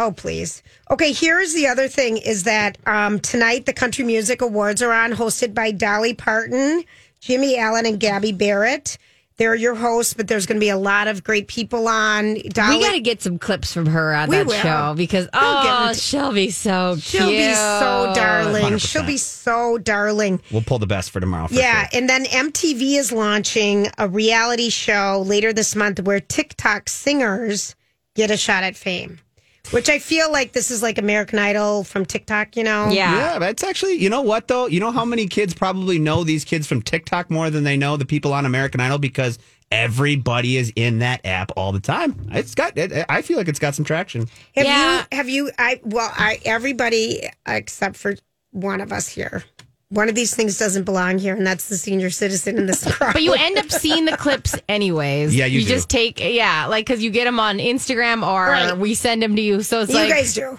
oh 0.00 0.10
please. 0.12 0.62
Okay, 0.90 1.12
here's 1.12 1.54
the 1.54 1.68
other 1.68 1.86
thing: 1.86 2.16
is 2.16 2.42
that 2.44 2.76
um, 2.86 3.20
tonight 3.20 3.66
the 3.66 3.72
Country 3.72 4.04
Music 4.04 4.42
Awards 4.42 4.82
are 4.82 4.92
on, 4.92 5.12
hosted 5.12 5.54
by 5.54 5.70
Dolly 5.70 6.14
Parton, 6.14 6.82
Jimmy 7.20 7.56
Allen, 7.58 7.86
and 7.86 8.00
Gabby 8.00 8.32
Barrett. 8.32 8.98
They're 9.36 9.54
your 9.54 9.74
hosts, 9.74 10.12
but 10.12 10.28
there's 10.28 10.44
going 10.44 10.56
to 10.56 10.60
be 10.60 10.68
a 10.68 10.76
lot 10.76 11.08
of 11.08 11.24
great 11.24 11.48
people 11.48 11.88
on. 11.88 12.34
Dolly, 12.50 12.76
we 12.76 12.82
got 12.84 12.92
to 12.92 13.00
get 13.00 13.22
some 13.22 13.38
clips 13.38 13.72
from 13.72 13.86
her 13.86 14.12
on 14.14 14.28
We 14.28 14.36
that 14.36 14.46
will. 14.46 14.52
show 14.52 14.92
because 14.94 15.24
get 15.28 15.34
oh, 15.34 15.86
her 15.86 15.94
to- 15.94 15.98
she'll 15.98 16.32
be 16.34 16.50
so 16.50 16.96
She'll 17.00 17.26
be 17.30 17.54
so 17.54 18.12
darling. 18.14 18.74
100%. 18.74 18.86
She'll 18.86 19.02
be 19.06 19.16
so 19.16 19.78
darling. 19.78 20.42
We'll 20.52 20.60
pull 20.60 20.78
the 20.78 20.86
best 20.86 21.10
for 21.10 21.20
tomorrow. 21.20 21.46
For 21.48 21.54
Yeah, 21.54 21.88
sure. 21.88 21.98
and 21.98 22.06
then 22.06 22.26
MTV 22.26 22.98
is 22.98 23.12
launching 23.12 23.86
a 23.96 24.08
reality 24.10 24.68
show 24.68 25.22
later 25.26 25.54
this 25.54 25.74
month 25.74 26.00
where 26.02 26.20
TikTok 26.20 26.90
singers 26.90 27.74
get 28.14 28.30
a 28.30 28.36
shot 28.36 28.62
at 28.62 28.76
fame. 28.76 29.20
Which 29.70 29.88
I 29.88 30.00
feel 30.00 30.32
like 30.32 30.52
this 30.52 30.70
is 30.70 30.82
like 30.82 30.98
American 30.98 31.38
Idol 31.38 31.84
from 31.84 32.04
TikTok, 32.04 32.56
you 32.56 32.64
know? 32.64 32.88
Yeah. 32.90 33.16
Yeah, 33.16 33.38
that's 33.38 33.62
actually, 33.62 33.94
you 33.94 34.10
know 34.10 34.20
what 34.20 34.48
though? 34.48 34.66
You 34.66 34.80
know 34.80 34.90
how 34.90 35.04
many 35.04 35.28
kids 35.28 35.54
probably 35.54 35.98
know 35.98 36.24
these 36.24 36.44
kids 36.44 36.66
from 36.66 36.82
TikTok 36.82 37.30
more 37.30 37.50
than 37.50 37.62
they 37.62 37.76
know 37.76 37.96
the 37.96 38.04
people 38.04 38.32
on 38.32 38.46
American 38.46 38.80
Idol 38.80 38.98
because 38.98 39.38
everybody 39.70 40.56
is 40.56 40.72
in 40.74 40.98
that 40.98 41.24
app 41.24 41.52
all 41.56 41.70
the 41.70 41.78
time. 41.80 42.16
It's 42.32 42.56
got, 42.56 42.76
it, 42.76 43.06
I 43.08 43.22
feel 43.22 43.36
like 43.36 43.46
it's 43.46 43.60
got 43.60 43.76
some 43.76 43.84
traction. 43.84 44.28
Have 44.56 44.66
Yeah. 44.66 44.98
you 45.10 45.16
have 45.16 45.28
you 45.28 45.50
I 45.58 45.80
well 45.84 46.10
I 46.16 46.40
everybody 46.44 47.28
except 47.46 47.96
for 47.96 48.16
one 48.50 48.80
of 48.80 48.92
us 48.92 49.06
here. 49.06 49.44
One 49.90 50.08
of 50.08 50.14
these 50.14 50.34
things 50.34 50.56
doesn't 50.58 50.84
belong 50.84 51.18
here, 51.18 51.34
and 51.34 51.44
that's 51.46 51.68
the 51.68 51.76
senior 51.76 52.10
citizen 52.10 52.58
in 52.58 52.66
this 52.66 52.84
crowd. 52.94 53.12
But 53.12 53.22
you 53.22 53.34
end 53.34 53.58
up 53.58 53.70
seeing 53.72 54.04
the 54.04 54.16
clips 54.16 54.54
anyways. 54.68 55.34
Yeah, 55.34 55.46
you 55.46 55.62
do. 55.62 55.66
just 55.68 55.88
take 55.88 56.20
yeah, 56.20 56.66
like 56.66 56.86
because 56.86 57.02
you 57.02 57.10
get 57.10 57.24
them 57.24 57.40
on 57.40 57.58
Instagram 57.58 58.26
or 58.26 58.46
Right. 58.46 58.76
we 58.78 58.94
send 58.94 59.22
them 59.22 59.34
to 59.36 59.42
you. 59.42 59.62
So 59.62 59.80
it's 59.80 59.90
you 59.90 59.96
like 59.98 60.08
guys 60.10 60.32
do. 60.34 60.58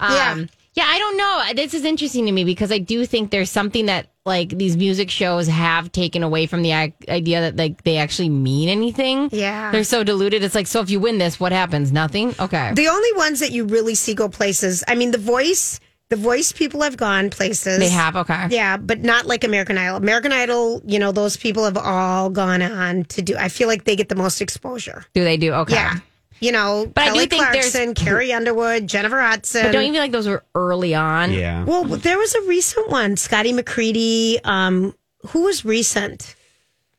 Um, 0.00 0.12
yeah. 0.12 0.36
yeah, 0.74 0.84
I 0.86 0.98
don't 0.98 1.16
know. 1.16 1.42
This 1.62 1.74
is 1.74 1.84
interesting 1.84 2.26
to 2.26 2.32
me 2.32 2.42
because 2.44 2.72
I 2.72 2.78
do 2.78 3.06
think 3.06 3.30
there's 3.30 3.50
something 3.50 3.86
that 3.86 4.08
like 4.24 4.50
these 4.50 4.76
music 4.76 5.10
shows 5.10 5.46
have 5.48 5.90
taken 5.92 6.22
away 6.24 6.46
from 6.46 6.62
the 6.62 6.72
idea 6.72 7.40
that 7.42 7.56
like 7.56 7.84
they 7.84 7.98
actually 7.98 8.30
mean 8.30 8.68
anything. 8.68 9.28
Yeah. 9.32 9.70
they're 9.70 9.84
so 9.84 10.02
diluted. 10.02 10.42
It's 10.42 10.54
like 10.56 10.66
so 10.66 10.80
if 10.80 10.90
you 10.90 10.98
win 10.98 11.18
this, 11.18 11.38
what 11.38 11.52
happens? 11.52 11.92
Nothing. 11.92 12.34
Okay. 12.40 12.72
The 12.74 12.88
only 12.88 13.12
ones 13.14 13.38
that 13.40 13.52
you 13.52 13.64
really 13.64 13.94
see 13.94 14.14
go 14.14 14.28
places. 14.28 14.82
I 14.88 14.96
mean, 14.96 15.12
the 15.12 15.18
voice, 15.18 15.78
the 16.12 16.16
voice 16.16 16.52
people 16.52 16.82
have 16.82 16.96
gone 16.96 17.30
places. 17.30 17.78
They 17.78 17.88
have 17.88 18.14
okay. 18.16 18.46
Yeah, 18.50 18.76
but 18.76 19.00
not 19.00 19.24
like 19.26 19.44
American 19.44 19.78
Idol. 19.78 19.96
American 19.96 20.30
Idol, 20.30 20.82
you 20.84 20.98
know, 20.98 21.10
those 21.10 21.36
people 21.38 21.64
have 21.64 21.76
all 21.78 22.28
gone 22.28 22.60
on 22.62 23.04
to 23.04 23.22
do. 23.22 23.34
I 23.36 23.48
feel 23.48 23.66
like 23.66 23.84
they 23.84 23.96
get 23.96 24.08
the 24.10 24.14
most 24.14 24.40
exposure. 24.42 25.04
Do 25.14 25.24
they 25.24 25.36
do 25.38 25.52
okay? 25.54 25.74
Yeah, 25.74 25.98
you 26.40 26.52
know, 26.52 26.90
But 26.94 27.04
I 27.04 27.06
do 27.06 27.12
Kelly 27.14 27.26
think 27.26 27.42
there's- 27.52 27.72
Clarkson, 27.72 27.94
Carrie 27.94 28.32
Underwood, 28.32 28.86
Jennifer 28.86 29.20
Hudson. 29.20 29.62
But 29.62 29.72
don't 29.72 29.86
you 29.86 29.92
feel 29.92 30.02
like 30.02 30.12
those 30.12 30.28
were 30.28 30.44
early 30.54 30.94
on? 30.94 31.32
Yeah. 31.32 31.64
well, 31.64 31.84
there 31.84 32.18
was 32.18 32.34
a 32.34 32.42
recent 32.42 32.90
one, 32.90 33.16
Scotty 33.16 33.52
McCreery. 33.54 34.44
Um, 34.46 34.94
who 35.28 35.42
was 35.44 35.64
recent? 35.64 36.34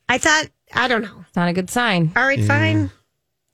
I 0.08 0.18
thought 0.18 0.46
I 0.72 0.88
don't 0.88 1.02
know. 1.02 1.24
It's 1.26 1.36
not 1.36 1.48
a 1.48 1.52
good 1.52 1.70
sign. 1.70 2.10
All 2.16 2.26
right, 2.26 2.42
fine, 2.44 2.90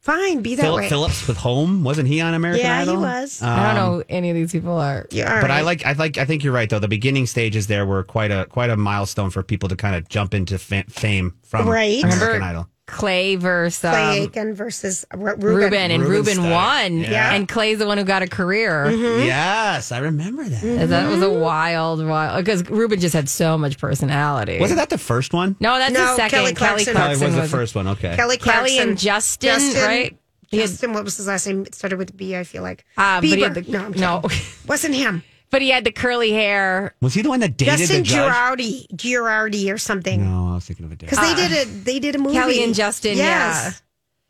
fine, 0.01 0.43
be 0.43 0.55
that 0.57 0.63
Phillip 0.63 0.83
way. 0.83 0.89
Phillips 0.89 1.27
with 1.29 1.37
Home 1.39 1.85
wasn't 1.85 2.09
he 2.09 2.21
on 2.21 2.35
American 2.35 2.65
Yeah, 2.67 2.77
he 2.85 2.91
Idol? 2.91 3.01
was. 3.03 3.43
Um, 3.43 3.49
I 3.49 3.67
don't 3.67 3.75
know 3.77 3.97
who 3.99 4.05
any 4.09 4.31
of 4.31 4.37
these 4.37 4.53
people 4.53 4.77
are. 4.79 5.07
Yeah, 5.11 5.35
all 5.37 5.41
But 5.41 5.51
I 5.51 5.61
like, 5.63 5.85
I 5.87 5.93
like, 5.93 6.19
I 6.19 6.25
think 6.25 6.43
you're 6.45 6.53
right 6.53 6.69
though. 6.69 6.79
The 6.79 6.89
beginning 6.89 7.27
stages 7.27 7.67
there 7.67 7.87
were 7.87 8.03
quite 8.03 8.31
a 8.31 8.47
quite 8.51 8.71
a 8.71 8.77
milestone 8.77 9.31
for 9.31 9.43
people 9.43 9.69
to 9.69 9.77
kind 9.77 9.95
of 9.97 10.09
jump 10.09 10.35
into 10.35 10.59
fa- 10.59 10.85
fame 10.89 11.35
from 11.45 11.69
Right. 11.69 12.03
American 12.03 12.43
Idol. 12.43 12.69
Clay 12.91 13.37
versus 13.37 13.85
um, 13.85 13.93
Clay 13.93 14.21
Aiken 14.23 14.55
versus 14.55 15.07
Ru- 15.15 15.35
Ruben. 15.35 15.45
Ruben, 15.47 15.91
and 15.91 16.03
Ruben 16.03 16.37
Ruben 16.39 16.51
won. 16.51 16.99
Yeah. 16.99 17.35
And 17.35 17.49
Clay's 17.49 17.79
the 17.79 17.87
one 17.87 17.99
who 17.99 18.05
got 18.05 18.23
a 18.23 18.27
career. 18.27 18.87
Mm-hmm. 18.87 19.27
Yes, 19.27 19.93
I 19.93 19.99
remember 19.99 20.45
that. 20.45 20.89
That 20.89 21.09
was 21.09 21.23
a 21.23 21.31
wild, 21.31 22.05
wild 22.07 22.45
because 22.45 22.69
Ruben 22.69 23.01
just 23.01 23.15
had 23.15 23.29
so 23.29 23.57
much 23.57 23.79
personality. 23.79 24.59
Wasn't 24.61 24.79
that 24.79 24.91
the 24.91 24.99
first 24.99 25.33
one? 25.33 25.57
No, 25.61 25.79
that's 25.79 25.93
No, 25.95 26.01
the 26.01 26.17
second. 26.17 26.31
Kelly 26.31 26.55
Kelly 26.55 26.85
Clarkson. 26.85 26.95
Clarkson, 26.95 27.33
Oh, 27.35 27.37
was 27.41 27.51
the 27.51 27.57
first 27.57 27.75
one. 27.75 27.89
Okay. 27.89 28.17
Kelly 28.17 28.37
Kelly 28.37 28.79
and 28.79 28.99
Justin, 28.99 29.59
right? 29.83 30.17
He 30.49 30.59
had- 30.59 30.69
Justin, 30.69 30.93
what 30.93 31.05
was 31.05 31.17
his 31.17 31.29
last 31.29 31.47
name? 31.47 31.63
It 31.63 31.75
started 31.77 31.99
with 31.99 32.17
B, 32.17 32.35
I 32.37 32.43
feel 32.45 32.63
like. 32.63 32.85
Uh, 32.97 33.21
Bieber. 33.21 33.43
had 33.45 33.55
the- 33.55 33.71
no, 33.71 33.85
I'm 33.85 33.93
no. 33.93 34.23
wasn't 34.67 34.95
him. 34.97 35.23
But 35.51 35.63
he 35.63 35.71
had 35.71 35.85
the 35.85 35.93
curly 35.93 36.33
hair. 36.33 36.95
Was 37.01 37.15
he 37.15 37.23
the 37.23 37.29
one 37.29 37.41
that 37.41 37.57
dated 37.57 37.79
Justin 37.79 37.97
the 37.99 38.03
judge? 38.03 38.33
Girardi, 38.33 38.87
Girardi 38.97 39.73
or 39.73 39.79
something. 39.79 40.25
No, 40.25 40.53
I 40.53 40.55
was 40.55 40.65
thinking 40.67 40.87
of 40.87 40.93
a 40.93 40.97
Because 40.97 41.19
different. 41.19 41.37
they 41.37 41.49
did 41.49 41.67
a 41.69 41.71
they 41.85 41.99
did 41.99 42.15
a 42.15 42.19
movie. 42.19 42.35
Kelly 42.35 42.63
and 42.65 42.75
Justin, 42.75 43.17
yes. 43.17 43.83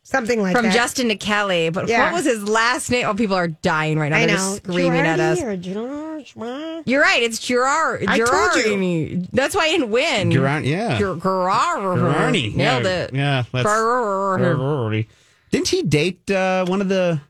something 0.02 0.40
like 0.40 0.54
that. 0.54 0.58
From 0.60 0.66
that. 0.70 0.74
Justin 0.74 1.08
to 1.08 1.16
Kelly. 1.16 1.70
But 1.70 1.88
Yeah. 1.88 2.04
what 2.06 2.14
was 2.14 2.24
his 2.24 2.42
last 2.48 2.90
name? 2.90 3.06
Oh, 3.06 3.14
people 3.14 3.36
are 3.36 3.48
dying 3.48 3.98
right 3.98 4.08
now. 4.10 4.16
I 4.16 4.26
They're 4.26 4.36
know. 4.36 4.42
just 4.54 4.56
screaming 4.64 5.00
at 5.00 5.20
us. 5.20 5.40
Girardi 5.40 5.46
or 5.46 5.56
George, 5.56 6.32
what? 6.34 6.88
You're 6.88 7.02
right. 7.02 7.22
It's 7.22 7.38
Gerard. 7.38 8.04
I 8.08 8.18
told 8.18 8.56
you. 8.64 9.08
Gerard. 9.08 9.28
That's 9.32 9.54
why 9.54 9.66
I 9.66 9.70
didn't 9.70 9.90
win. 9.90 10.30
Gerard, 10.30 10.64
yeah. 10.64 10.98
Ger- 10.98 11.16
Gerard. 11.16 11.98
Gerardi. 11.98 12.54
Nailed 12.54 12.84
yeah, 12.84 12.90
it. 13.04 13.14
Yeah, 13.14 13.44
that's 13.52 13.64
Gerard. 13.64 14.40
Gerardi. 14.40 15.06
Didn't 15.50 15.68
he 15.68 15.82
date 15.82 16.30
uh, 16.30 16.64
one 16.66 16.80
of 16.80 16.88
the? 16.88 17.20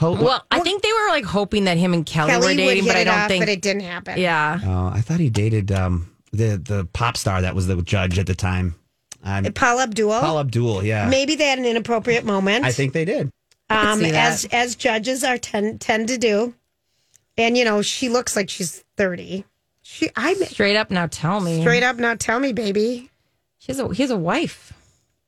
Ho- 0.00 0.12
Well, 0.22 0.44
I 0.50 0.60
think 0.60 0.82
they 0.82 0.92
were 0.92 1.08
like 1.10 1.24
hoping 1.24 1.64
that 1.66 1.76
him 1.76 1.92
and 1.94 2.04
Kelly, 2.04 2.30
Kelly 2.32 2.40
were 2.42 2.46
would 2.50 2.56
dating, 2.56 2.84
hit 2.84 2.90
but 2.90 2.96
I 2.96 3.04
don't 3.04 3.18
off, 3.18 3.28
think. 3.28 3.42
but 3.42 3.48
it 3.48 3.60
didn't 3.62 3.82
happen. 3.82 4.18
yeah. 4.18 4.58
Oh, 4.64 4.86
I 4.88 5.00
thought 5.02 5.20
he 5.20 5.30
dated 5.30 5.70
um, 5.70 6.10
the 6.32 6.56
the 6.56 6.86
pop 6.92 7.16
star 7.16 7.42
that 7.42 7.54
was 7.54 7.66
the 7.66 7.80
judge 7.82 8.18
at 8.18 8.26
the 8.26 8.34
time. 8.34 8.74
Um, 9.22 9.44
Paula 9.54 9.82
Abdul. 9.82 10.18
Paula 10.20 10.40
Abdul. 10.40 10.82
Yeah, 10.84 11.08
Maybe 11.08 11.36
they 11.36 11.44
had 11.48 11.58
an 11.58 11.66
inappropriate 11.66 12.24
moment. 12.24 12.64
I 12.64 12.72
think 12.72 12.94
they 12.94 13.04
did. 13.04 13.30
um, 13.68 14.02
as 14.04 14.46
as 14.46 14.74
judges 14.74 15.22
are 15.22 15.36
tend 15.38 15.80
tend 15.80 16.08
to 16.08 16.16
do. 16.18 16.54
And 17.36 17.56
you 17.56 17.64
know, 17.64 17.82
she 17.82 18.08
looks 18.08 18.34
like 18.36 18.48
she's 18.50 18.82
thirty. 18.96 19.44
She, 19.82 20.08
I 20.16 20.34
Straight 20.34 20.76
up, 20.76 20.90
now 20.90 21.08
tell 21.08 21.40
me. 21.40 21.60
straight 21.60 21.82
up. 21.82 21.96
Now 21.96 22.14
tell 22.14 22.38
me, 22.40 22.52
baby. 22.52 23.10
He 23.58 23.66
has 23.72 23.78
a, 23.80 23.92
he 23.92 24.02
has 24.02 24.10
a 24.10 24.16
wife. 24.16 24.72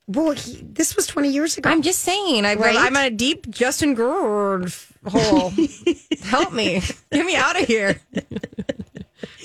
Well, 0.07 0.31
he, 0.31 0.59
this 0.61 0.95
was 0.95 1.07
twenty 1.07 1.29
years 1.29 1.57
ago. 1.57 1.69
I'm 1.69 1.81
just 1.81 1.99
saying. 1.99 2.45
I, 2.45 2.55
Right? 2.55 2.75
I'm 2.77 2.95
in 2.95 3.05
a 3.05 3.09
deep 3.15 3.49
Justin 3.49 3.95
Gerard 3.95 4.73
hole. 5.05 5.53
Help 6.23 6.51
me. 6.53 6.81
Get 7.11 7.25
me 7.25 7.35
out 7.35 7.59
of 7.59 7.67
here. 7.67 7.99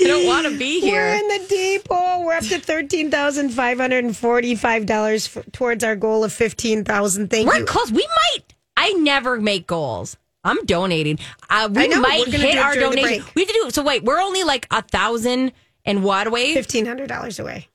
I 0.00 0.04
don't 0.04 0.26
want 0.26 0.46
to 0.46 0.58
be 0.58 0.80
here. 0.80 1.00
We're 1.00 1.14
in 1.14 1.28
the 1.28 1.46
deep 1.48 1.88
hole. 1.88 2.24
We're 2.24 2.34
up 2.34 2.44
to 2.44 2.58
thirteen 2.58 3.10
thousand 3.10 3.50
five 3.50 3.78
hundred 3.78 4.04
and 4.04 4.16
forty-five 4.16 4.86
dollars 4.86 5.36
towards 5.52 5.84
our 5.84 5.96
goal 5.96 6.24
of 6.24 6.32
fifteen 6.32 6.84
thousand. 6.84 7.30
Thank 7.30 7.48
We're 7.48 7.58
you. 7.58 7.64
close. 7.64 7.92
We 7.92 8.06
might. 8.06 8.54
I 8.76 8.92
never 8.94 9.40
make 9.40 9.66
goals. 9.66 10.16
I'm 10.44 10.64
donating. 10.64 11.18
Uh, 11.50 11.68
we 11.72 11.88
know, 11.88 12.00
might 12.00 12.26
hit 12.28 12.58
our 12.58 12.74
donation. 12.74 13.24
We 13.34 13.42
have 13.42 13.48
to 13.48 13.60
do. 13.64 13.70
So 13.70 13.82
wait, 13.82 14.04
we're 14.04 14.20
only 14.20 14.44
like 14.44 14.66
a 14.70 14.82
thousand 14.82 15.52
and 15.84 16.02
what 16.04 16.26
away? 16.26 16.54
Fifteen 16.54 16.86
hundred 16.86 17.08
dollars 17.08 17.38
away. 17.38 17.68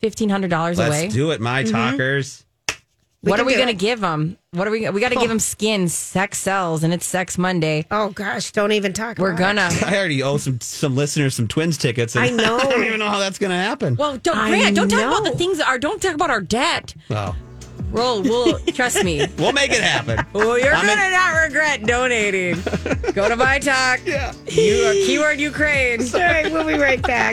Fifteen 0.00 0.28
hundred 0.28 0.50
dollars 0.50 0.78
away. 0.78 0.88
Let's 0.88 1.02
away. 1.04 1.08
do 1.08 1.30
it, 1.30 1.40
my 1.40 1.62
mm-hmm. 1.62 1.72
talkers. 1.72 2.44
We 3.22 3.30
what 3.30 3.40
are 3.40 3.44
we 3.44 3.54
going 3.54 3.66
to 3.66 3.72
it. 3.72 3.78
give 3.78 4.00
them? 4.00 4.36
What 4.52 4.68
are 4.68 4.70
we? 4.70 4.88
We 4.90 5.00
got 5.00 5.08
to 5.08 5.16
give 5.16 5.24
oh. 5.24 5.28
them 5.28 5.38
skin. 5.40 5.88
Sex 5.88 6.38
sells, 6.38 6.84
and 6.84 6.92
it's 6.92 7.06
Sex 7.06 7.38
Monday. 7.38 7.86
Oh 7.90 8.10
gosh, 8.10 8.52
don't 8.52 8.72
even 8.72 8.92
talk. 8.92 9.18
About 9.18 9.18
it. 9.18 9.22
We're 9.22 9.32
about 9.32 9.56
gonna. 9.56 9.74
it. 9.74 9.82
I 9.82 9.96
already 9.96 10.22
owe 10.22 10.36
some 10.36 10.60
some 10.60 10.94
listeners 10.94 11.34
some 11.34 11.48
twins 11.48 11.78
tickets. 11.78 12.14
And 12.14 12.24
I 12.24 12.28
know. 12.44 12.58
I 12.58 12.64
don't 12.70 12.84
even 12.84 13.00
know 13.00 13.08
how 13.08 13.18
that's 13.18 13.38
going 13.38 13.50
to 13.50 13.56
happen. 13.56 13.96
Well, 13.96 14.18
don't 14.18 14.36
I 14.36 14.50
Grant, 14.50 14.76
don't 14.76 14.88
talk 14.88 15.00
about 15.00 15.24
the 15.24 15.36
things 15.36 15.58
that 15.58 15.66
are. 15.66 15.78
Don't 15.78 16.00
talk 16.00 16.14
about 16.14 16.30
our 16.30 16.42
debt. 16.42 16.94
Oh, 17.10 17.34
We'll, 17.92 18.22
we'll 18.22 18.58
trust 18.74 19.02
me. 19.04 19.26
we'll 19.38 19.52
make 19.52 19.70
it 19.70 19.82
happen. 19.82 20.24
Well, 20.36 20.58
you're 20.58 20.74
I'm 20.74 20.86
in- 20.86 20.96
gonna 20.96 21.10
not 21.10 21.42
regret 21.44 21.86
donating. 21.86 22.60
Go 23.14 23.28
to 23.28 23.36
my 23.36 23.58
talk. 23.58 24.00
Yeah. 24.04 24.34
You, 24.48 25.04
keyword 25.06 25.40
Ukraine. 25.40 26.02
All 26.02 26.20
right, 26.20 26.52
we'll 26.52 26.66
be 26.66 26.74
right 26.74 27.00
back. 27.00 27.24